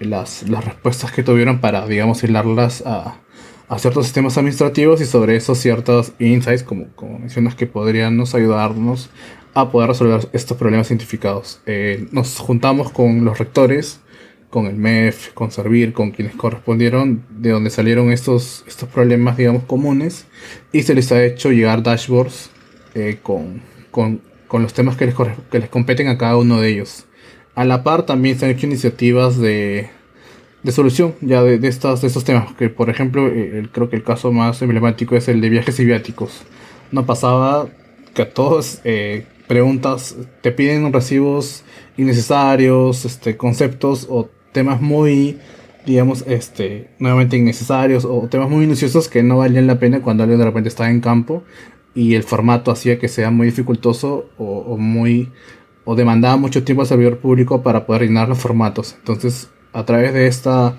las, 0.00 0.48
las, 0.48 0.64
respuestas 0.64 1.12
que 1.12 1.22
tuvieron 1.22 1.60
para, 1.60 1.86
digamos, 1.86 2.22
hilarlas 2.24 2.82
a, 2.84 3.20
a, 3.68 3.78
ciertos 3.78 4.04
sistemas 4.04 4.36
administrativos 4.36 5.00
y 5.00 5.06
sobre 5.06 5.36
eso 5.36 5.54
ciertos 5.54 6.12
insights, 6.18 6.64
como, 6.64 6.88
como 6.96 7.20
mencionas, 7.20 7.54
que 7.54 7.66
podrían 7.66 8.16
nos 8.16 8.34
ayudarnos 8.34 9.08
a 9.54 9.70
poder 9.70 9.90
resolver 9.90 10.28
estos 10.32 10.56
problemas 10.58 10.90
identificados. 10.90 11.60
Eh, 11.64 12.08
nos 12.10 12.38
juntamos 12.38 12.90
con 12.90 13.24
los 13.24 13.38
rectores, 13.38 14.00
con 14.54 14.66
el 14.66 14.76
MEF, 14.76 15.32
con 15.34 15.50
Servir, 15.50 15.92
con 15.92 16.12
quienes 16.12 16.36
correspondieron, 16.36 17.24
de 17.28 17.50
donde 17.50 17.70
salieron 17.70 18.12
estos, 18.12 18.64
estos 18.68 18.88
problemas, 18.88 19.36
digamos, 19.36 19.64
comunes, 19.64 20.26
y 20.72 20.84
se 20.84 20.94
les 20.94 21.10
ha 21.10 21.24
hecho 21.24 21.50
llegar 21.50 21.82
dashboards 21.82 22.50
eh, 22.94 23.18
con, 23.20 23.62
con 23.90 24.20
con 24.54 24.62
los 24.62 24.72
temas 24.72 24.96
que 24.96 25.06
les, 25.06 25.16
que 25.50 25.58
les 25.58 25.68
competen 25.68 26.06
a 26.06 26.16
cada 26.16 26.36
uno 26.36 26.60
de 26.60 26.68
ellos. 26.68 27.06
A 27.56 27.64
la 27.64 27.82
par 27.82 28.06
también 28.06 28.38
se 28.38 28.44
han 28.44 28.52
hecho 28.52 28.66
iniciativas 28.68 29.36
de, 29.36 29.90
de 30.62 30.70
solución 30.70 31.16
ya 31.22 31.42
de, 31.42 31.58
de, 31.58 31.66
estas, 31.66 32.02
de 32.02 32.06
estos 32.06 32.22
temas. 32.22 32.54
Que 32.54 32.68
por 32.68 32.88
ejemplo, 32.88 33.26
eh, 33.26 33.68
creo 33.72 33.90
que 33.90 33.96
el 33.96 34.04
caso 34.04 34.30
más 34.30 34.62
emblemático 34.62 35.16
es 35.16 35.26
el 35.26 35.40
de 35.40 35.48
viajes 35.48 35.80
y 35.80 35.84
viáticos. 35.84 36.42
No 36.92 37.04
pasaba 37.04 37.68
que 38.14 38.22
a 38.22 38.30
todos 38.32 38.80
eh, 38.84 39.26
preguntas 39.48 40.14
te 40.40 40.52
piden 40.52 40.92
recibos 40.92 41.64
innecesarios, 41.96 43.04
este, 43.04 43.36
conceptos 43.36 44.06
o 44.08 44.30
temas 44.54 44.80
muy, 44.80 45.38
digamos, 45.84 46.24
este, 46.26 46.88
nuevamente 46.98 47.36
innecesarios 47.36 48.06
o 48.06 48.28
temas 48.30 48.48
muy 48.48 48.60
minuciosos 48.60 49.08
que 49.08 49.22
no 49.22 49.38
valían 49.38 49.66
la 49.66 49.78
pena 49.78 50.00
cuando 50.00 50.22
alguien 50.22 50.38
de 50.38 50.46
repente 50.46 50.70
está 50.70 50.88
en 50.90 51.00
campo 51.00 51.42
y 51.94 52.14
el 52.14 52.22
formato 52.22 52.70
hacía 52.70 52.98
que 52.98 53.08
sea 53.08 53.30
muy 53.30 53.48
dificultoso 53.48 54.30
o, 54.38 54.76
muy 54.78 55.30
o 55.84 55.94
demandaba 55.94 56.36
mucho 56.36 56.64
tiempo 56.64 56.82
al 56.82 56.88
servidor 56.88 57.18
público 57.18 57.62
para 57.62 57.84
poder 57.84 58.02
rellenar 58.02 58.28
los 58.28 58.38
formatos. 58.38 58.94
Entonces, 58.98 59.50
a 59.74 59.84
través 59.84 60.14
de 60.14 60.26
esta 60.28 60.76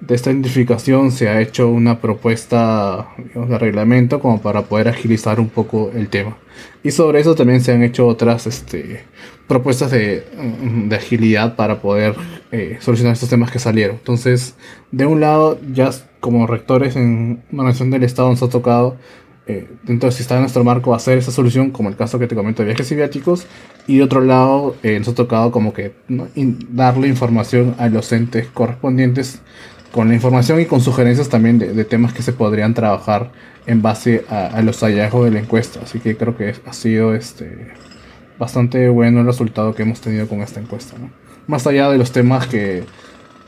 de 0.00 0.14
esta 0.14 0.30
identificación 0.30 1.12
se 1.12 1.28
ha 1.28 1.40
hecho 1.40 1.68
una 1.68 2.00
propuesta 2.00 3.08
de 3.34 3.58
reglamento 3.58 4.20
como 4.20 4.42
para 4.42 4.62
poder 4.62 4.88
agilizar 4.88 5.40
un 5.40 5.48
poco 5.48 5.90
el 5.94 6.08
tema. 6.08 6.36
Y 6.82 6.90
sobre 6.90 7.20
eso 7.20 7.34
también 7.34 7.62
se 7.62 7.72
han 7.72 7.82
hecho 7.82 8.06
otras 8.06 8.46
este, 8.46 9.04
propuestas 9.46 9.90
de, 9.90 10.24
de, 10.88 10.96
agilidad 10.96 11.56
para 11.56 11.80
poder 11.80 12.14
eh, 12.52 12.78
solucionar 12.80 13.12
estos 13.12 13.28
temas 13.28 13.50
que 13.50 13.58
salieron. 13.58 13.96
Entonces, 13.96 14.54
de 14.90 15.06
un 15.06 15.20
lado, 15.20 15.58
ya 15.72 15.90
como 16.20 16.46
rectores 16.46 16.96
en 16.96 17.42
una 17.52 17.64
nación 17.64 17.90
del 17.90 18.04
Estado 18.04 18.30
nos 18.30 18.42
ha 18.42 18.48
tocado 18.48 18.96
eh, 19.46 19.68
entonces, 19.88 20.16
si 20.16 20.22
está 20.22 20.36
en 20.36 20.42
nuestro 20.42 20.64
marco 20.64 20.94
hacer 20.94 21.18
esa 21.18 21.30
solución, 21.30 21.70
como 21.70 21.88
el 21.88 21.96
caso 21.96 22.18
que 22.18 22.26
te 22.26 22.34
comento 22.34 22.62
de 22.62 22.66
viajes 22.68 22.88
civiáticos, 22.88 23.46
y 23.86 23.98
de 23.98 24.02
otro 24.02 24.20
lado, 24.22 24.76
eh, 24.82 24.98
nos 24.98 25.08
ha 25.08 25.14
tocado 25.14 25.50
como 25.50 25.72
que 25.74 25.92
darle 26.08 27.08
información 27.08 27.74
a 27.78 27.88
los 27.88 28.10
entes 28.12 28.46
correspondientes 28.46 29.40
con 29.92 30.08
la 30.08 30.14
información 30.14 30.60
y 30.60 30.64
con 30.64 30.80
sugerencias 30.80 31.28
también 31.28 31.58
de, 31.58 31.84
temas 31.84 32.12
que 32.12 32.22
se 32.22 32.32
podrían 32.32 32.74
trabajar 32.74 33.30
en 33.66 33.80
base 33.80 34.24
a, 34.28 34.60
los 34.62 34.80
hallazgos 34.80 35.26
de 35.26 35.30
la 35.30 35.40
encuesta. 35.40 35.80
Así 35.82 36.00
que 36.00 36.16
creo 36.16 36.36
que 36.36 36.54
ha 36.66 36.72
sido 36.72 37.14
este, 37.14 37.68
bastante 38.38 38.88
bueno 38.88 39.20
el 39.20 39.26
resultado 39.26 39.74
que 39.74 39.82
hemos 39.82 40.00
tenido 40.00 40.28
con 40.28 40.40
esta 40.40 40.60
encuesta. 40.60 40.96
Más 41.46 41.66
allá 41.66 41.90
de 41.90 41.98
los 41.98 42.12
temas 42.12 42.46
que 42.46 42.84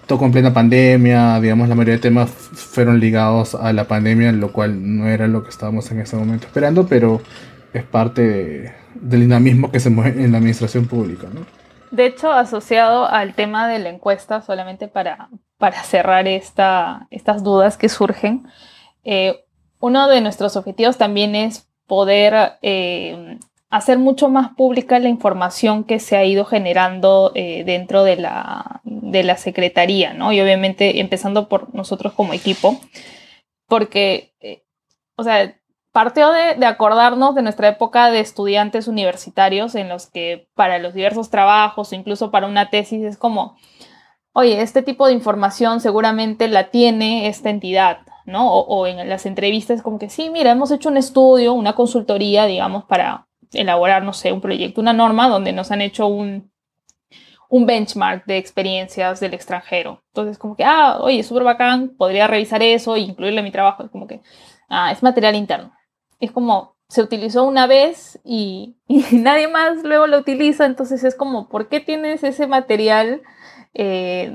tocó 0.07 0.25
en 0.25 0.33
plena 0.33 0.53
pandemia, 0.53 1.41
digamos, 1.41 1.69
la 1.69 1.75
mayoría 1.75 1.95
de 1.95 2.01
temas 2.01 2.31
fueron 2.31 3.01
ligados 3.01 3.55
a 3.55 3.73
la 3.73 3.85
pandemia, 3.85 4.33
lo 4.33 4.53
cual 4.53 4.97
no 4.97 5.09
era 5.09 5.27
lo 5.27 5.43
que 5.43 5.51
estábamos 5.51 5.91
en 5.91 6.01
ese 6.01 6.17
momento 6.17 6.47
esperando, 6.47 6.87
pero 6.87 7.21
es 7.73 7.85
parte 7.85 8.75
del 8.95 9.21
dinamismo 9.21 9.71
que 9.71 9.81
se 9.81 9.91
mueve 9.91 10.25
en 10.25 10.33
la 10.33 10.39
administración 10.39 10.87
pública. 10.87 11.29
¿no? 11.33 11.41
De 11.91 12.07
hecho, 12.07 12.33
asociado 12.33 13.07
al 13.07 13.35
tema 13.35 13.69
de 13.69 13.79
la 13.79 13.89
encuesta, 13.89 14.43
solamente 14.43 14.89
para, 14.89 15.29
para 15.59 15.83
cerrar 15.83 16.29
esta, 16.29 17.09
estas 17.11 17.43
dudas 17.43 17.77
que 17.77 17.89
surgen, 17.89 18.47
eh, 19.05 19.45
uno 19.81 20.09
de 20.09 20.21
nuestros 20.21 20.57
objetivos 20.57 20.97
también 20.97 21.35
es 21.35 21.69
poder 21.87 22.53
eh, 22.63 23.39
hacer 23.77 23.99
mucho 23.99 24.29
más 24.29 24.55
pública 24.55 24.99
la 24.99 25.09
información 25.09 25.85
que 25.85 25.99
se 25.99 26.17
ha 26.17 26.25
ido 26.25 26.45
generando 26.45 27.33
eh, 27.35 27.63
dentro 27.65 28.05
de 28.05 28.17
la, 28.17 28.81
de 28.85 29.23
la 29.23 29.37
Secretaría, 29.37 30.15
¿no? 30.15 30.33
Y 30.33 30.41
obviamente 30.41 31.01
empezando 31.01 31.49
por 31.49 31.75
nosotros 31.75 32.13
como 32.15 32.33
equipo, 32.33 32.81
porque, 33.69 34.35
eh, 34.41 34.65
o 35.17 35.23
sea, 35.25 35.55
partió 35.93 36.31
de, 36.31 36.65
acordarnos 36.67 37.35
de 37.35 37.43
nuestra 37.43 37.69
época 37.69 38.11
de 38.11 38.21
estudiantes 38.21 38.89
universitarios 38.89 39.75
en 39.75 39.89
los 39.89 40.07
que 40.07 40.49
para 40.55 40.79
los 40.79 40.95
diversos 40.95 41.31
trabajos 41.31 41.93
o 41.93 41.95
incluso 41.95 42.31
para 42.31 42.47
una 42.47 42.71
tesis 42.71 43.03
es 43.03 43.17
como, 43.17 43.57
oye, 44.33 44.61
este 44.61 44.83
tipo 44.83 45.07
de 45.07 45.15
información 45.15 45.81
seguramente 45.81 46.49
la 46.49 46.71
tiene 46.71 47.29
esta 47.29 47.51
entidad, 47.51 48.01
¿no? 48.27 48.53
O, 48.53 48.61
o 48.61 48.87
en 48.87 49.09
las 49.09 49.27
entrevistas 49.27 49.83
como 49.83 49.99
que 49.99 50.11
sí, 50.11 50.31
mira, 50.31 50.51
hemos 50.51 50.71
hecho 50.71 50.89
un 50.89 50.97
estudio, 50.97 51.53
una 51.53 51.75
consultoría, 51.75 52.47
digamos, 52.47 52.85
para 52.85 53.27
elaborar, 53.57 54.03
no 54.03 54.13
sé, 54.13 54.33
un 54.33 54.41
proyecto, 54.41 54.81
una 54.81 54.93
norma 54.93 55.29
donde 55.29 55.53
nos 55.53 55.71
han 55.71 55.81
hecho 55.81 56.07
un, 56.07 56.51
un 57.49 57.67
benchmark 57.67 58.25
de 58.27 58.39
experiencias 58.39 59.21
del 59.21 59.35
extranjero. 59.35 60.03
Entonces, 60.09 60.39
como 60.39 60.57
que, 60.57 60.65
ah, 60.65 60.99
oye, 61.01 61.23
súper 61.23 61.45
bacán, 61.45 61.91
podría 61.97 62.27
revisar 62.27 62.63
eso 62.63 62.97
e 62.97 63.01
incluirlo 63.01 63.39
en 63.39 63.45
mi 63.45 63.53
trabajo. 63.53 63.85
Es 63.85 63.91
como 63.91 64.07
que, 64.07 64.21
ah, 64.69 64.93
es 64.93 65.03
material 65.03 65.35
interno. 65.35 65.73
Es 66.21 66.33
como, 66.33 66.77
se 66.89 67.03
utilizó 67.03 67.45
una 67.45 67.67
vez 67.67 68.21
y, 68.25 68.77
nadie 69.13 69.49
más 69.49 69.83
luego 69.83 70.07
lo 70.07 70.19
utiliza, 70.19 70.67
entonces 70.67 71.05
es 71.05 71.15
como, 71.15 71.49
¿por 71.49 71.69
qué 71.69 71.81
tienes 71.81 72.25
ese 72.25 72.47
material? 72.47 73.23
Eh, 73.79 74.35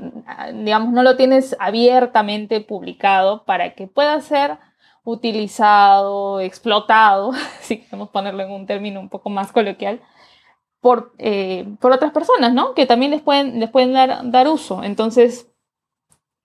digamos, 0.54 0.92
no 0.92 1.02
lo 1.02 1.16
tienes 1.16 1.56
abiertamente 1.58 2.60
publicado 2.60 3.44
para 3.44 3.74
que 3.74 3.88
pueda 3.88 4.20
ser 4.20 4.58
utilizado, 5.04 6.40
explotado, 6.40 7.32
si 7.60 7.80
queremos 7.80 8.10
ponerlo 8.10 8.42
en 8.42 8.50
un 8.52 8.66
término 8.66 9.00
un 9.00 9.08
poco 9.08 9.30
más 9.30 9.52
coloquial, 9.52 10.00
por, 10.80 11.12
eh, 11.18 11.76
por 11.80 11.92
otras 11.92 12.12
personas, 12.12 12.52
¿no? 12.52 12.74
Que 12.74 12.86
también 12.86 13.12
les 13.12 13.22
pueden, 13.22 13.60
les 13.60 13.70
pueden 13.70 13.92
dar, 13.92 14.30
dar 14.30 14.48
uso. 14.48 14.82
Entonces, 14.82 15.48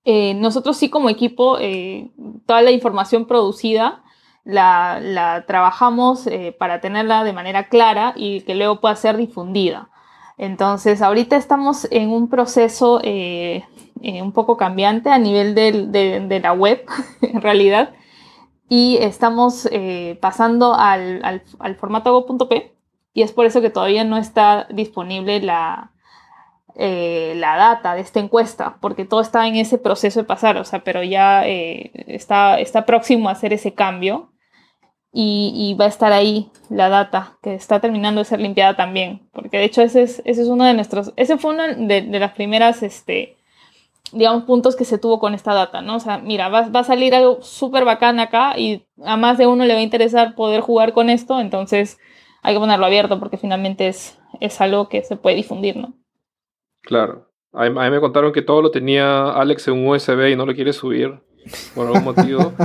eh, 0.05 0.35
nosotros 0.35 0.77
sí 0.77 0.89
como 0.89 1.09
equipo, 1.09 1.57
eh, 1.59 2.11
toda 2.45 2.61
la 2.61 2.71
información 2.71 3.25
producida 3.25 4.03
la, 4.45 4.99
la 5.01 5.45
trabajamos 5.45 6.29
para 6.57 6.79
tenerla 6.79 7.25
de 7.25 7.33
manera 7.33 7.67
clara 7.67 8.13
y 8.15 8.41
que 8.41 8.55
luego 8.55 8.79
pueda 8.79 8.95
ser 8.95 9.17
difundida. 9.17 9.89
Entonces, 10.37 11.01
ahorita 11.01 11.35
estamos 11.35 11.87
en 11.91 12.11
un 12.11 12.29
proceso 12.29 13.01
un 13.03 14.31
poco 14.31 14.55
cambiante 14.55 15.09
a 15.09 15.17
nivel 15.17 15.53
de, 15.53 16.27
de 16.29 16.39
la 16.39 16.53
web, 16.53 16.85
en 17.21 17.41
realidad, 17.41 17.93
y 18.69 18.97
estamos 18.97 19.67
eh, 19.71 20.17
pasando 20.21 20.73
al, 20.75 21.21
al, 21.59 21.75
formato 21.75 22.11
go.p 22.11 22.73
y 23.13 23.21
es 23.21 23.31
por 23.31 23.45
eso 23.45 23.61
que 23.61 23.69
todavía 23.69 24.03
no 24.03 24.17
está 24.17 24.67
disponible 24.69 25.39
la, 25.41 25.93
eh, 26.75 27.33
la 27.37 27.55
data 27.55 27.95
de 27.95 28.01
esta 28.01 28.19
encuesta, 28.19 28.77
porque 28.81 29.05
todo 29.05 29.21
está 29.21 29.47
en 29.47 29.55
ese 29.55 29.77
proceso 29.77 30.19
de 30.19 30.25
pasar, 30.25 30.57
o 30.57 30.65
sea, 30.65 30.83
pero 30.83 31.01
ya 31.01 31.47
eh, 31.47 31.91
está, 32.07 32.59
está 32.59 32.85
próximo 32.85 33.29
a 33.29 33.31
hacer 33.31 33.53
ese 33.53 33.73
cambio 33.73 34.33
y, 35.13 35.75
va 35.79 35.85
a 35.85 35.87
estar 35.87 36.11
ahí 36.11 36.51
la 36.69 36.89
data 36.89 37.37
que 37.41 37.55
está 37.55 37.79
terminando 37.79 38.19
de 38.19 38.25
ser 38.25 38.39
limpiada 38.39 38.75
también, 38.75 39.27
porque 39.31 39.57
de 39.57 39.63
hecho 39.63 39.81
ese 39.81 40.03
es, 40.03 40.21
ese 40.25 40.43
es 40.43 40.47
uno 40.47 40.65
de 40.65 40.75
nuestros, 40.75 41.13
ese 41.15 41.37
fue 41.37 41.53
una 41.53 41.73
de, 41.73 42.03
de 42.03 42.19
las 42.19 42.33
primeras, 42.33 42.83
este, 42.83 43.36
digamos, 44.11 44.43
puntos 44.43 44.75
que 44.75 44.85
se 44.85 44.97
tuvo 44.97 45.19
con 45.19 45.33
esta 45.33 45.53
data, 45.53 45.81
¿no? 45.81 45.95
O 45.95 45.99
sea, 45.99 46.17
mira, 46.17 46.49
va, 46.49 46.69
va 46.69 46.81
a 46.81 46.83
salir 46.83 47.13
algo 47.15 47.41
súper 47.41 47.85
bacán 47.85 48.19
acá 48.19 48.57
y 48.57 48.85
a 49.03 49.17
más 49.17 49.37
de 49.37 49.47
uno 49.47 49.65
le 49.65 49.73
va 49.73 49.79
a 49.79 49.83
interesar 49.83 50.35
poder 50.35 50.61
jugar 50.61 50.93
con 50.93 51.09
esto, 51.09 51.39
entonces 51.39 51.97
hay 52.41 52.53
que 52.53 52.59
ponerlo 52.59 52.85
abierto 52.85 53.19
porque 53.19 53.37
finalmente 53.37 53.87
es, 53.87 54.17
es 54.39 54.61
algo 54.61 54.89
que 54.89 55.03
se 55.03 55.17
puede 55.17 55.35
difundir, 55.35 55.75
¿no? 55.77 55.93
Claro. 56.81 57.27
A 57.53 57.69
mí, 57.69 57.71
me 57.71 57.99
contaron 57.99 58.31
que 58.31 58.41
todo 58.41 58.61
lo 58.61 58.71
tenía 58.71 59.31
Alex 59.31 59.67
en 59.67 59.75
un 59.75 59.87
USB 59.87 60.29
y 60.29 60.35
no 60.35 60.45
lo 60.45 60.53
quiere 60.53 60.73
subir 60.73 61.19
por 61.73 61.87
algún 61.87 62.03
motivo. 62.03 62.53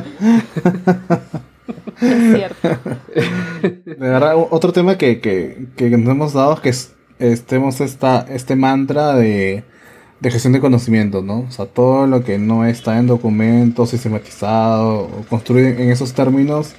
Es 2.01 2.35
cierto. 2.35 2.69
De 3.85 3.95
verdad, 3.97 4.35
otro 4.51 4.73
tema 4.73 4.99
que, 4.99 5.21
que, 5.21 5.69
que 5.77 5.91
nos 5.91 6.11
hemos 6.11 6.33
dado 6.33 6.55
es 6.55 6.61
que 6.61 6.69
es, 6.71 6.97
estemos 7.21 7.81
esta, 7.81 8.27
este 8.29 8.57
mantra 8.57 9.15
de, 9.15 9.63
de 10.23 10.31
gestión 10.31 10.53
de 10.53 10.61
conocimiento, 10.61 11.21
¿no? 11.21 11.41
O 11.41 11.51
sea, 11.51 11.67
todo 11.67 12.07
lo 12.07 12.23
que 12.23 12.39
no 12.39 12.65
está 12.65 12.99
en 12.99 13.09
documentos, 13.09 13.91
sistematizado 13.91 15.01
o 15.01 15.25
construido 15.29 15.69
en 15.69 15.91
esos 15.91 16.13
términos 16.15 16.75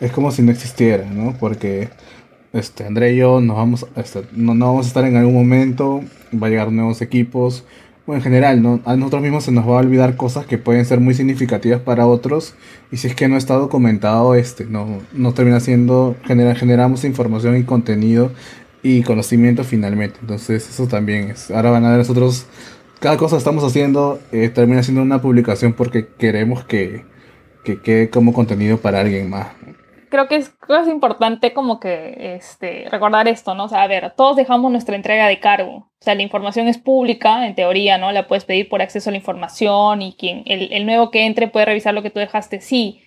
es 0.00 0.10
como 0.10 0.32
si 0.32 0.42
no 0.42 0.50
existiera, 0.50 1.06
¿no? 1.08 1.36
Porque 1.38 1.90
este, 2.52 2.84
André 2.84 3.12
y 3.12 3.18
yo 3.18 3.40
nos 3.40 3.56
vamos, 3.56 3.86
este, 3.94 4.24
no, 4.32 4.54
no, 4.54 4.66
vamos 4.66 4.86
a 4.86 4.88
estar 4.88 5.04
en 5.04 5.16
algún 5.16 5.34
momento, 5.34 6.02
va 6.34 6.48
a 6.48 6.50
llegar 6.50 6.72
nuevos 6.72 7.00
equipos, 7.00 7.64
o 8.04 8.14
en 8.14 8.22
general, 8.22 8.62
¿no? 8.62 8.80
a 8.84 8.96
nosotros 8.96 9.22
mismos 9.22 9.44
se 9.44 9.52
nos 9.52 9.68
va 9.68 9.74
a 9.74 9.80
olvidar 9.80 10.16
cosas 10.16 10.46
que 10.46 10.58
pueden 10.58 10.84
ser 10.84 10.98
muy 10.98 11.14
significativas 11.14 11.80
para 11.80 12.06
otros, 12.06 12.54
y 12.90 12.96
si 12.96 13.06
es 13.06 13.14
que 13.14 13.28
no 13.28 13.36
está 13.36 13.54
documentado, 13.54 14.34
este, 14.34 14.64
no, 14.64 15.02
no 15.12 15.34
termina 15.34 15.60
siendo, 15.60 16.16
genera, 16.24 16.56
generamos 16.56 17.04
información 17.04 17.56
y 17.56 17.62
contenido 17.62 18.32
y 18.82 19.02
conocimiento 19.02 19.62
finalmente. 19.62 20.18
Entonces 20.20 20.68
eso 20.68 20.86
también 20.88 21.30
es, 21.30 21.50
ahora 21.50 21.70
van 21.70 21.84
a 21.84 21.90
ver 21.90 21.98
nosotros, 21.98 22.46
cada 23.00 23.16
cosa 23.16 23.36
que 23.36 23.38
estamos 23.38 23.64
haciendo 23.64 24.18
eh, 24.32 24.48
termina 24.48 24.82
siendo 24.82 25.02
una 25.02 25.20
publicación 25.20 25.72
porque 25.72 26.08
queremos 26.18 26.64
que, 26.64 27.04
que 27.64 27.80
quede 27.80 28.10
como 28.10 28.32
contenido 28.32 28.78
para 28.78 29.00
alguien 29.00 29.30
más 29.30 29.48
creo 30.08 30.28
que 30.28 30.36
es, 30.36 30.54
es 30.68 30.88
importante 30.88 31.52
como 31.52 31.80
que 31.80 32.34
este, 32.36 32.86
recordar 32.90 33.28
esto, 33.28 33.54
¿no? 33.54 33.64
O 33.64 33.68
sea, 33.68 33.82
a 33.82 33.86
ver, 33.86 34.12
todos 34.16 34.36
dejamos 34.36 34.70
nuestra 34.70 34.96
entrega 34.96 35.26
de 35.28 35.40
cargo. 35.40 35.90
O 36.00 36.04
sea, 36.04 36.14
la 36.14 36.22
información 36.22 36.68
es 36.68 36.78
pública, 36.78 37.46
en 37.46 37.54
teoría, 37.54 37.98
¿no? 37.98 38.12
La 38.12 38.26
puedes 38.26 38.44
pedir 38.44 38.68
por 38.68 38.82
acceso 38.82 39.10
a 39.10 39.12
la 39.12 39.18
información 39.18 40.02
y 40.02 40.14
quien, 40.14 40.42
el, 40.46 40.72
el 40.72 40.86
nuevo 40.86 41.10
que 41.10 41.26
entre 41.26 41.48
puede 41.48 41.66
revisar 41.66 41.94
lo 41.94 42.02
que 42.02 42.10
tú 42.10 42.20
dejaste, 42.20 42.60
sí. 42.60 43.02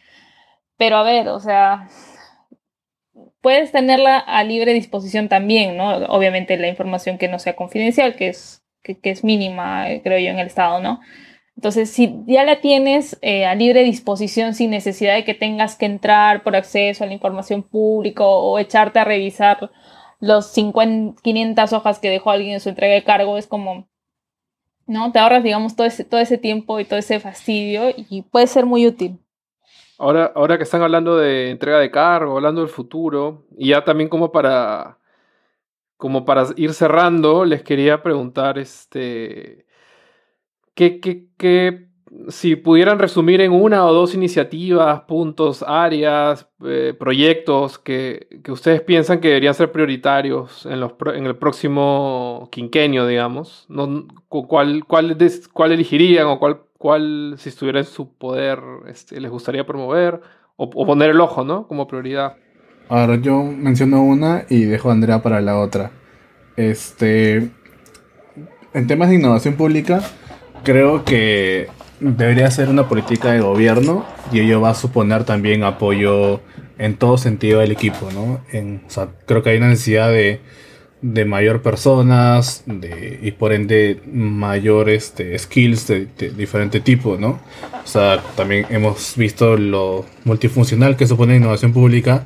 Pero 0.77 0.97
a 0.97 1.03
ver, 1.03 1.29
o 1.29 1.39
sea, 1.39 1.87
puedes 3.41 3.71
tenerla 3.71 4.17
a 4.17 4.43
libre 4.43 4.73
disposición 4.73 5.29
también, 5.29 5.77
¿no? 5.77 5.89
Obviamente 6.07 6.57
la 6.57 6.67
información 6.67 7.17
que 7.17 7.27
no 7.27 7.39
sea 7.39 7.55
confidencial, 7.55 8.15
que 8.15 8.29
es, 8.29 8.61
que, 8.84 8.99
que 8.99 9.09
es 9.11 9.23
mínima, 9.23 9.86
creo 10.03 10.19
yo, 10.19 10.29
en 10.29 10.39
el 10.39 10.47
Estado, 10.47 10.82
¿no? 10.82 10.99
Entonces, 11.55 11.91
si 11.91 12.23
ya 12.25 12.43
la 12.43 12.59
tienes 12.61 13.19
eh, 13.21 13.45
a 13.45 13.53
libre 13.55 13.84
disposición 13.84 14.55
sin 14.55 14.71
necesidad 14.71 15.15
de 15.15 15.23
que 15.23 15.34
tengas 15.34 15.75
que 15.75 15.86
entrar 15.86 16.43
por 16.43 16.55
acceso 16.55 17.03
a 17.03 17.07
la 17.07 17.13
información 17.13 17.61
pública 17.61 18.23
o 18.25 18.57
echarte 18.57 18.99
a 18.99 19.03
revisar 19.03 19.69
los 20.19 20.47
50, 20.47 21.21
500 21.21 21.73
hojas 21.73 21.99
que 21.99 22.09
dejó 22.09 22.32
alguien 22.32 22.53
en 22.53 22.59
su 22.61 22.69
entrega 22.69 22.93
de 22.93 23.03
cargo, 23.03 23.38
es 23.38 23.47
como, 23.47 23.88
¿no? 24.88 25.11
Te 25.11 25.19
ahorras, 25.19 25.43
digamos, 25.43 25.75
todo 25.75 25.86
ese, 25.86 26.03
todo 26.03 26.19
ese 26.19 26.38
tiempo 26.38 26.79
y 26.79 26.86
todo 26.86 26.97
ese 26.97 27.19
fastidio 27.19 27.89
y 27.95 28.23
puede 28.23 28.47
ser 28.47 28.65
muy 28.65 28.88
útil. 28.88 29.19
Ahora, 29.99 30.32
ahora 30.36 30.57
que 30.57 30.63
están 30.63 30.82
hablando 30.82 31.15
de 31.15 31.51
entrega 31.51 31.77
de 31.77 31.91
cargo, 31.91 32.38
hablando 32.38 32.61
del 32.61 32.71
futuro, 32.71 33.45
y 33.55 33.69
ya 33.69 33.84
también 33.84 34.09
como 34.09 34.32
para, 34.32 34.97
como 36.02 36.26
para 36.26 36.47
ir 36.56 36.74
cerrando, 36.74 37.45
les 37.45 37.62
quería 37.62 38.02
preguntar, 38.02 38.58
este, 38.58 39.68
que, 40.74 41.86
si 42.30 42.56
pudieran 42.56 42.97
resumir 42.97 43.39
en 43.39 43.52
una 43.52 43.86
o 43.86 43.93
dos 43.93 44.16
iniciativas, 44.16 45.02
puntos, 45.02 45.64
áreas, 45.68 46.49
eh, 46.66 46.95
proyectos 46.97 47.78
que, 47.78 48.41
ustedes 48.49 48.82
piensan 48.82 49.20
que 49.20 49.28
deberían 49.28 49.54
ser 49.54 49.72
prioritarios 49.72 50.66
en, 50.66 50.80
los, 50.80 50.93
en 51.14 51.28
el 51.28 51.36
próximo 51.36 52.49
quinquenio, 52.52 53.06
digamos, 53.06 53.68
no, 53.70 54.08
¿cuál, 54.28 54.84
cuál, 54.86 55.16
cuál 55.54 55.72
elegirían 55.72 56.26
o 56.26 56.39
cuál, 56.39 56.62
cuál, 56.80 57.36
si 57.38 57.49
estuviera 57.49 57.78
en 57.78 57.86
su 57.86 58.12
poder, 58.16 58.60
este, 58.88 59.22
les 59.22 59.30
gustaría 59.30 59.68
promover 59.68 60.20
o, 60.56 60.68
poner 60.68 61.12
el 61.12 61.22
ojo, 61.22 61.43
¿no? 61.43 61.68
Como 61.68 61.88
prioridad. 61.88 62.38
Ahora 62.91 63.15
yo 63.15 63.41
menciono 63.41 64.03
una 64.03 64.43
y 64.49 64.65
dejo 64.65 64.89
a 64.89 64.91
Andrea 64.91 65.21
para 65.21 65.39
la 65.39 65.57
otra. 65.57 65.91
Este, 66.57 67.37
en 68.73 68.87
temas 68.87 69.07
de 69.07 69.15
innovación 69.15 69.53
pública, 69.53 70.01
creo 70.65 71.05
que 71.05 71.69
debería 72.01 72.51
ser 72.51 72.67
una 72.67 72.89
política 72.89 73.31
de 73.31 73.39
gobierno 73.39 74.05
y 74.33 74.41
ello 74.41 74.59
va 74.59 74.71
a 74.71 74.75
suponer 74.75 75.23
también 75.23 75.63
apoyo 75.63 76.41
en 76.77 76.97
todo 76.97 77.17
sentido 77.17 77.61
del 77.61 77.71
equipo, 77.71 78.09
¿no? 78.13 78.41
En, 78.51 78.81
o 78.85 78.89
sea, 78.89 79.07
creo 79.25 79.41
que 79.41 79.51
hay 79.51 79.57
una 79.57 79.69
necesidad 79.69 80.09
de, 80.09 80.41
de 81.01 81.23
mayor 81.23 81.61
personas 81.61 82.63
de, 82.65 83.19
y 83.21 83.31
por 83.31 83.53
ende 83.53 84.01
mayor 84.11 84.89
este, 84.89 85.39
skills 85.39 85.87
de, 85.87 86.07
diferente 86.35 86.81
tipo, 86.81 87.15
¿no? 87.17 87.39
O 87.85 87.87
sea, 87.87 88.21
también 88.35 88.65
hemos 88.69 89.15
visto 89.15 89.55
lo 89.55 90.05
multifuncional 90.25 90.97
que 90.97 91.07
supone 91.07 91.37
innovación 91.37 91.71
pública. 91.71 92.25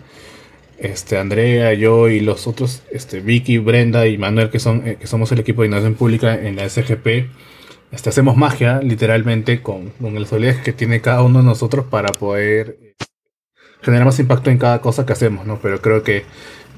Este, 0.77 1.17
Andrea, 1.17 1.73
yo 1.73 2.09
y 2.09 2.19
los 2.19 2.47
otros, 2.47 2.83
este, 2.91 3.21
Vicky, 3.21 3.59
Brenda 3.59 4.07
y 4.07 4.17
Manuel, 4.17 4.49
que, 4.49 4.59
son, 4.59 4.85
eh, 4.87 4.97
que 4.99 5.07
somos 5.07 5.31
el 5.31 5.39
equipo 5.39 5.61
de 5.61 5.67
innovación 5.67 5.95
pública 5.95 6.35
en 6.35 6.57
la 6.57 6.69
SGP, 6.69 7.29
este, 7.91 8.09
hacemos 8.09 8.35
magia 8.35 8.81
literalmente 8.81 9.61
con, 9.61 9.91
con 9.91 10.19
las 10.19 10.33
habilidades 10.33 10.61
que 10.61 10.73
tiene 10.73 11.01
cada 11.01 11.23
uno 11.23 11.39
de 11.39 11.45
nosotros 11.45 11.85
para 11.85 12.11
poder 12.11 12.77
eh, 12.81 12.95
generar 13.81 14.05
más 14.05 14.19
impacto 14.19 14.49
en 14.49 14.57
cada 14.57 14.81
cosa 14.81 15.05
que 15.05 15.13
hacemos, 15.13 15.45
¿no? 15.45 15.59
Pero 15.61 15.81
creo 15.81 16.03
que, 16.03 16.25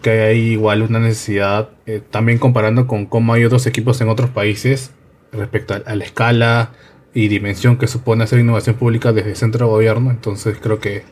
que 0.01 0.21
hay 0.21 0.39
igual 0.39 0.83
una 0.83 0.99
necesidad, 0.99 1.69
eh, 1.85 2.01
también 2.11 2.37
comparando 2.37 2.85
con 2.85 3.05
cómo 3.05 3.33
hay 3.33 3.45
otros 3.45 3.65
equipos 3.65 3.99
en 4.01 4.09
otros 4.09 4.29
países 4.29 4.91
respecto 5.31 5.73
a, 5.73 5.95
la 5.95 6.03
escala 6.03 6.71
y 7.13 7.29
dimensión 7.29 7.77
que 7.77 7.87
supone 7.87 8.23
hacer 8.23 8.39
innovación 8.39 8.75
pública 8.75 9.11
desde 9.11 9.31
el 9.31 9.35
centro 9.35 9.65
de 9.65 9.71
gobierno. 9.71 10.11
Entonces 10.11 10.57
creo 10.61 10.79
que 10.79 11.03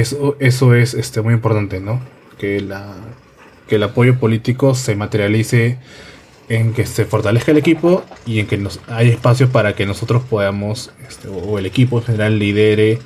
eso, 0.00 0.36
eso 0.40 0.74
es 0.74 0.94
este, 0.94 1.20
muy 1.20 1.34
importante, 1.34 1.80
¿no? 1.80 2.00
Que, 2.38 2.60
la, 2.60 2.94
que 3.68 3.76
el 3.76 3.82
apoyo 3.84 4.18
político 4.18 4.74
se 4.74 4.96
materialice 4.96 5.78
en 6.48 6.74
que 6.74 6.84
se 6.84 7.04
fortalezca 7.04 7.52
el 7.52 7.58
equipo 7.58 8.02
y 8.26 8.40
en 8.40 8.46
que 8.46 8.58
nos, 8.58 8.80
hay 8.88 9.08
espacios 9.08 9.50
para 9.50 9.74
que 9.74 9.86
nosotros 9.86 10.22
podamos, 10.28 10.92
este, 11.08 11.28
o 11.28 11.58
el 11.58 11.66
equipo 11.66 11.98
en 11.98 12.04
general 12.04 12.38
lidere 12.38 12.98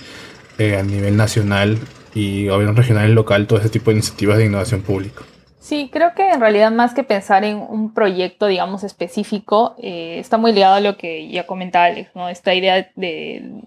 eh, 0.59 0.77
a 0.77 0.83
nivel 0.83 1.17
nacional 1.17 1.79
y 2.15 2.49
gobierno 2.49 2.75
regional 2.75 3.11
y 3.11 3.13
local 3.13 3.47
todo 3.47 3.59
ese 3.59 3.69
tipo 3.69 3.91
de 3.91 3.99
iniciativas 3.99 4.39
de 4.39 4.47
innovación 4.47 4.81
pública. 4.81 5.23
Sí, 5.61 5.91
creo 5.93 6.15
que 6.17 6.31
en 6.31 6.41
realidad 6.41 6.73
más 6.73 6.95
que 6.95 7.05
pensar 7.05 7.45
en 7.45 7.59
un 7.59 7.93
proyecto, 7.93 8.47
digamos, 8.47 8.83
específico, 8.83 9.77
eh, 9.83 10.19
está 10.19 10.39
muy 10.39 10.53
ligado 10.53 10.77
a 10.77 10.81
lo 10.81 10.97
que 10.97 11.29
ya 11.29 11.47
comentaba 11.47 11.85
Alex, 11.85 12.11
¿no? 12.15 12.31
Esta 12.31 12.55
idea 12.55 12.91
de, 12.97 13.61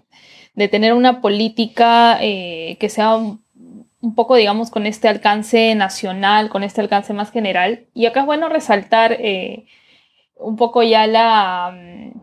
de 0.54 0.68
tener 0.68 0.92
una 0.92 1.20
política 1.20 2.18
eh, 2.20 2.76
que 2.78 2.88
sea 2.88 3.16
un 4.02 4.14
poco, 4.16 4.34
digamos, 4.34 4.70
con 4.70 4.86
este 4.86 5.08
alcance 5.08 5.74
nacional, 5.74 6.50
con 6.50 6.64
este 6.64 6.80
alcance 6.80 7.12
más 7.12 7.30
general. 7.30 7.86
Y 7.94 8.06
acá 8.06 8.20
es 8.20 8.26
bueno 8.26 8.48
resaltar 8.48 9.12
eh, 9.12 9.66
un 10.36 10.56
poco 10.56 10.82
ya 10.82 11.06
la... 11.06 11.72
Mm, 11.72 12.20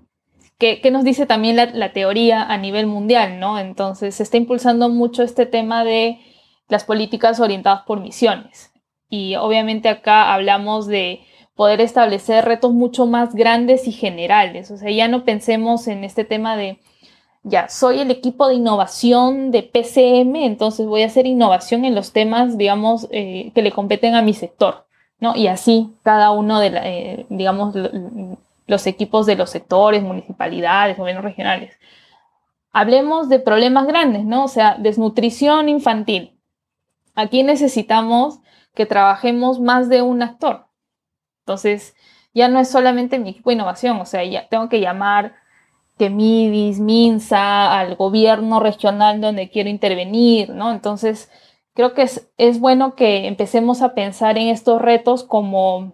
que, 0.59 0.91
nos 0.91 1.05
dice 1.05 1.25
también 1.25 1.55
la, 1.55 1.93
teoría 1.93 2.43
a 2.43 2.57
nivel 2.57 2.86
mundial, 2.86 3.39
¿no? 3.39 3.57
Entonces 3.57 4.15
se 4.15 4.23
está 4.23 4.36
impulsando 4.36 4.89
mucho 4.89 5.23
este 5.23 5.45
tema 5.45 5.86
de 5.86 6.19
las 6.67 6.84
políticas 6.84 7.39
orientadas 7.39 7.84
por 7.84 8.01
misiones. 8.01 8.73
Y 9.09 9.36
obviamente 9.38 9.88
acá 9.88 10.34
hablamos 10.34 10.86
de 10.86 11.21
poder 11.55 11.80
establecer 11.80 12.43
retos 12.43 12.73
mucho 12.73 13.05
más 13.05 13.34
grandes 13.34 13.88
y 13.88 13.93
generales. 13.93 14.69
O 14.69 14.77
sea, 14.77 14.91
ya 14.91 15.07
no 15.07 15.23
pensemos 15.23 15.88
en 15.88 16.03
este 16.03 16.25
tema 16.25 16.57
de 16.57 16.80
ya, 17.49 17.67
soy 17.69 17.99
el 17.99 18.11
equipo 18.11 18.47
de 18.47 18.55
innovación 18.55 19.51
de 19.51 19.63
PCM, 19.63 20.35
entonces 20.37 20.85
voy 20.85 21.03
a 21.03 21.07
hacer 21.07 21.25
innovación 21.25 21.83
en 21.83 21.95
los 21.95 22.13
temas, 22.13 22.57
digamos, 22.57 23.07
eh, 23.11 23.51
que 23.53 23.61
le 23.61 23.71
competen 23.71 24.15
a 24.15 24.21
mi 24.21 24.33
sector, 24.33 24.85
¿no? 25.19 25.35
Y 25.35 25.47
así 25.47 25.91
cada 26.03 26.31
uno 26.31 26.59
de, 26.59 26.71
eh, 26.75 27.25
digamos, 27.29 27.75
los 28.67 28.87
equipos 28.87 29.25
de 29.25 29.35
los 29.35 29.49
sectores, 29.49 30.03
municipalidades, 30.03 30.97
gobiernos 30.97 31.25
regionales. 31.25 31.77
Hablemos 32.71 33.29
de 33.29 33.39
problemas 33.39 33.87
grandes, 33.87 34.25
¿no? 34.25 34.45
O 34.45 34.47
sea, 34.47 34.75
desnutrición 34.77 35.69
infantil. 35.69 36.37
Aquí 37.15 37.43
necesitamos 37.43 38.39
que 38.75 38.85
trabajemos 38.85 39.59
más 39.59 39.89
de 39.89 40.03
un 40.03 40.21
actor. 40.21 40.67
Entonces, 41.41 41.95
ya 42.33 42.47
no 42.47 42.59
es 42.59 42.69
solamente 42.69 43.17
mi 43.17 43.31
equipo 43.31 43.49
de 43.49 43.55
innovación, 43.55 43.99
o 43.99 44.05
sea, 44.05 44.23
ya 44.23 44.47
tengo 44.47 44.69
que 44.69 44.79
llamar 44.79 45.33
que 45.99 46.09
MIDIS, 46.09 46.79
MINSA, 46.79 47.77
al 47.77 47.95
gobierno 47.95 48.59
regional 48.59 49.21
donde 49.21 49.49
quiero 49.49 49.69
intervenir, 49.69 50.49
¿no? 50.49 50.71
Entonces, 50.71 51.29
creo 51.75 51.93
que 51.93 52.03
es, 52.03 52.31
es 52.37 52.59
bueno 52.59 52.95
que 52.95 53.27
empecemos 53.27 53.81
a 53.81 53.93
pensar 53.93 54.37
en 54.37 54.47
estos 54.47 54.81
retos 54.81 55.23
como, 55.23 55.93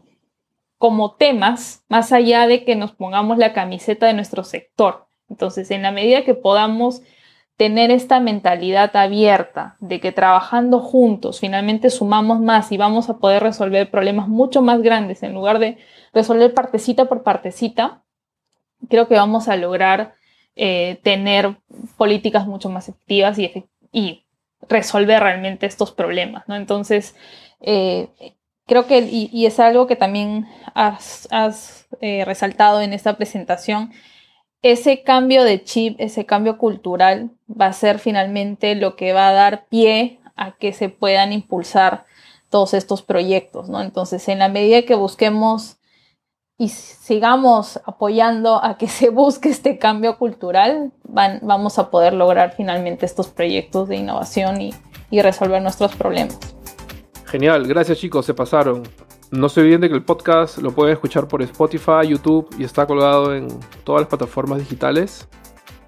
como 0.77 1.15
temas, 1.15 1.83
más 1.89 2.13
allá 2.13 2.47
de 2.47 2.63
que 2.63 2.75
nos 2.75 2.91
pongamos 2.93 3.39
la 3.39 3.51
camiseta 3.51 4.05
de 4.05 4.13
nuestro 4.13 4.43
sector. 4.43 5.07
Entonces, 5.27 5.71
en 5.71 5.81
la 5.81 5.91
medida 5.91 6.23
que 6.23 6.35
podamos 6.35 7.01
tener 7.57 7.89
esta 7.89 8.19
mentalidad 8.19 8.95
abierta 8.95 9.75
de 9.79 9.99
que 9.99 10.11
trabajando 10.11 10.79
juntos 10.79 11.39
finalmente 11.39 11.89
sumamos 11.89 12.41
más 12.41 12.71
y 12.71 12.77
vamos 12.77 13.09
a 13.09 13.17
poder 13.17 13.41
resolver 13.41 13.89
problemas 13.89 14.27
mucho 14.27 14.61
más 14.61 14.81
grandes 14.81 15.23
en 15.23 15.33
lugar 15.33 15.59
de 15.59 15.77
resolver 16.13 16.53
partecita 16.53 17.05
por 17.05 17.23
partecita, 17.23 18.03
creo 18.89 19.07
que 19.07 19.15
vamos 19.15 19.47
a 19.47 19.55
lograr 19.55 20.15
eh, 20.55 20.99
tener 21.03 21.57
políticas 21.97 22.47
mucho 22.47 22.69
más 22.69 22.88
efectivas 22.89 23.38
y, 23.39 24.21
resolver 24.67 25.21
realmente 25.21 25.67
estos 25.67 25.91
problemas, 25.91 26.45
¿no? 26.47 26.55
Entonces, 26.55 27.15
eh, 27.61 28.07
creo 28.65 28.88
que, 28.88 28.99
y, 28.99 29.45
es 29.45 29.59
algo 29.59 29.86
que 29.86 29.95
también 29.95 30.47
has, 30.73 31.88
eh, 32.01 32.25
resaltado 32.25 32.81
en 32.81 32.93
esta 32.93 33.15
presentación, 33.15 33.91
ese 34.63 35.03
cambio 35.03 35.43
de 35.43 35.63
chip, 35.63 35.97
ese 35.99 36.25
cambio 36.25 36.57
cultural 36.57 37.29
va 37.49 37.67
a 37.67 37.73
ser 37.73 37.99
finalmente 37.99 38.73
lo 38.73 38.95
que 38.95 39.13
va 39.13 39.29
a 39.29 39.33
dar 39.33 39.67
pie 39.67 40.19
a 40.36 40.55
que 40.55 40.73
se 40.73 40.89
puedan 40.89 41.31
impulsar 41.31 42.05
todos 42.49 42.73
estos 42.73 43.03
proyectos, 43.03 43.69
¿no? 43.69 43.81
Entonces, 43.81 44.27
en 44.29 44.39
la 44.39 44.49
medida 44.49 44.81
que 44.81 44.95
busquemos 44.95 45.77
y 46.57 46.69
sigamos 46.69 47.81
apoyando 47.85 48.63
a 48.63 48.77
que 48.77 48.87
se 48.87 49.09
busque 49.09 49.49
este 49.49 49.77
cambio 49.77 50.17
cultural, 50.17 50.91
vamos 51.03 51.77
a 51.79 51.89
poder 51.89 52.13
lograr 52.13 52.53
finalmente 52.55 53.05
estos 53.05 53.27
proyectos 53.27 53.89
de 53.89 53.97
innovación 53.97 54.61
y, 54.61 54.73
y 55.09 55.21
resolver 55.21 55.61
nuestros 55.61 55.95
problemas. 55.95 56.39
Genial, 57.25 57.67
gracias 57.67 57.97
chicos, 57.97 58.25
se 58.25 58.33
pasaron. 58.33 58.83
No 59.31 59.49
se 59.49 59.59
olviden 59.61 59.81
de 59.81 59.89
que 59.89 59.95
el 59.95 60.03
podcast 60.03 60.59
lo 60.59 60.71
pueden 60.71 60.93
escuchar 60.93 61.27
por 61.27 61.41
Spotify, 61.41 62.07
YouTube 62.07 62.47
y 62.57 62.63
está 62.63 62.85
colgado 62.85 63.35
en 63.35 63.47
todas 63.83 64.03
las 64.03 64.09
plataformas 64.09 64.59
digitales. 64.59 65.27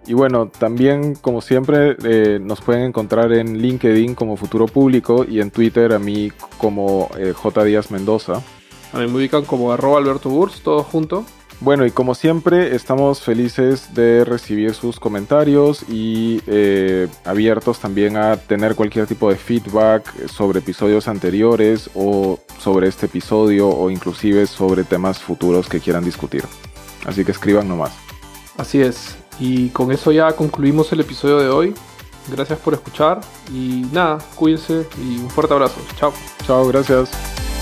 Y 0.06 0.14
bueno, 0.14 0.50
también 0.50 1.16
como 1.16 1.42
siempre 1.42 1.96
eh, 2.04 2.40
nos 2.42 2.62
pueden 2.62 2.84
encontrar 2.84 3.32
en 3.32 3.62
LinkedIn 3.62 4.16
como 4.16 4.36
Futuro 4.36 4.66
Público 4.66 5.26
y 5.28 5.40
en 5.40 5.52
Twitter 5.52 5.94
a 5.94 6.00
mí 6.00 6.32
como 6.58 7.10
eh, 7.18 7.34
J. 7.34 7.64
Díaz 7.64 7.92
Mendoza. 7.92 8.42
A 8.94 9.00
mí 9.00 9.08
me 9.08 9.18
ubican 9.18 9.46
como 9.46 9.72
arroba 9.72 9.98
Alberto 9.98 10.30
Burs, 10.30 10.62
todo 10.62 10.84
junto. 10.84 11.26
Bueno, 11.60 11.86
y 11.88 11.92
como 11.92 12.14
siempre, 12.14 12.76
estamos 12.76 13.22
felices 13.22 13.96
de 13.96 14.24
recibir 14.24 14.76
sus 14.76 15.00
comentarios 15.00 15.84
y 15.90 16.40
eh, 16.46 17.08
abiertos 17.26 17.80
también 17.80 18.16
a 18.16 18.38
tener 18.38 18.76
cualquier 18.76 19.08
tipo 19.08 19.30
de 19.30 19.38
feedback 19.38 20.28
sobre 20.28 20.60
episodios 20.60 21.08
anteriores 21.08 21.90
o 21.96 22.40
sobre 22.60 22.88
este 22.88 23.08
episodio 23.08 23.70
o 23.70 23.90
inclusive 23.90 24.46
sobre 24.46 24.84
temas 24.84 25.18
futuros 25.18 25.68
que 25.68 25.80
quieran 25.80 26.04
discutir. 26.04 26.44
Así 27.06 27.26
que 27.26 27.32
escriban 27.32 27.68
nomás. 27.68 27.94
Así 28.58 28.80
es. 28.82 29.16
Y 29.40 29.70
con 29.70 29.92
eso 29.92 30.12
ya 30.12 30.32
concluimos 30.34 30.92
el 30.92 31.00
episodio 31.00 31.40
de 31.40 31.50
hoy. 31.50 31.74
Gracias 32.30 32.60
por 32.60 32.74
escuchar 32.74 33.22
y 33.52 33.86
nada, 33.92 34.20
cuídense 34.36 34.86
y 35.02 35.18
un 35.18 35.30
fuerte 35.30 35.54
abrazo. 35.54 35.80
Chao. 35.96 36.14
Chao, 36.46 36.68
gracias. 36.68 37.57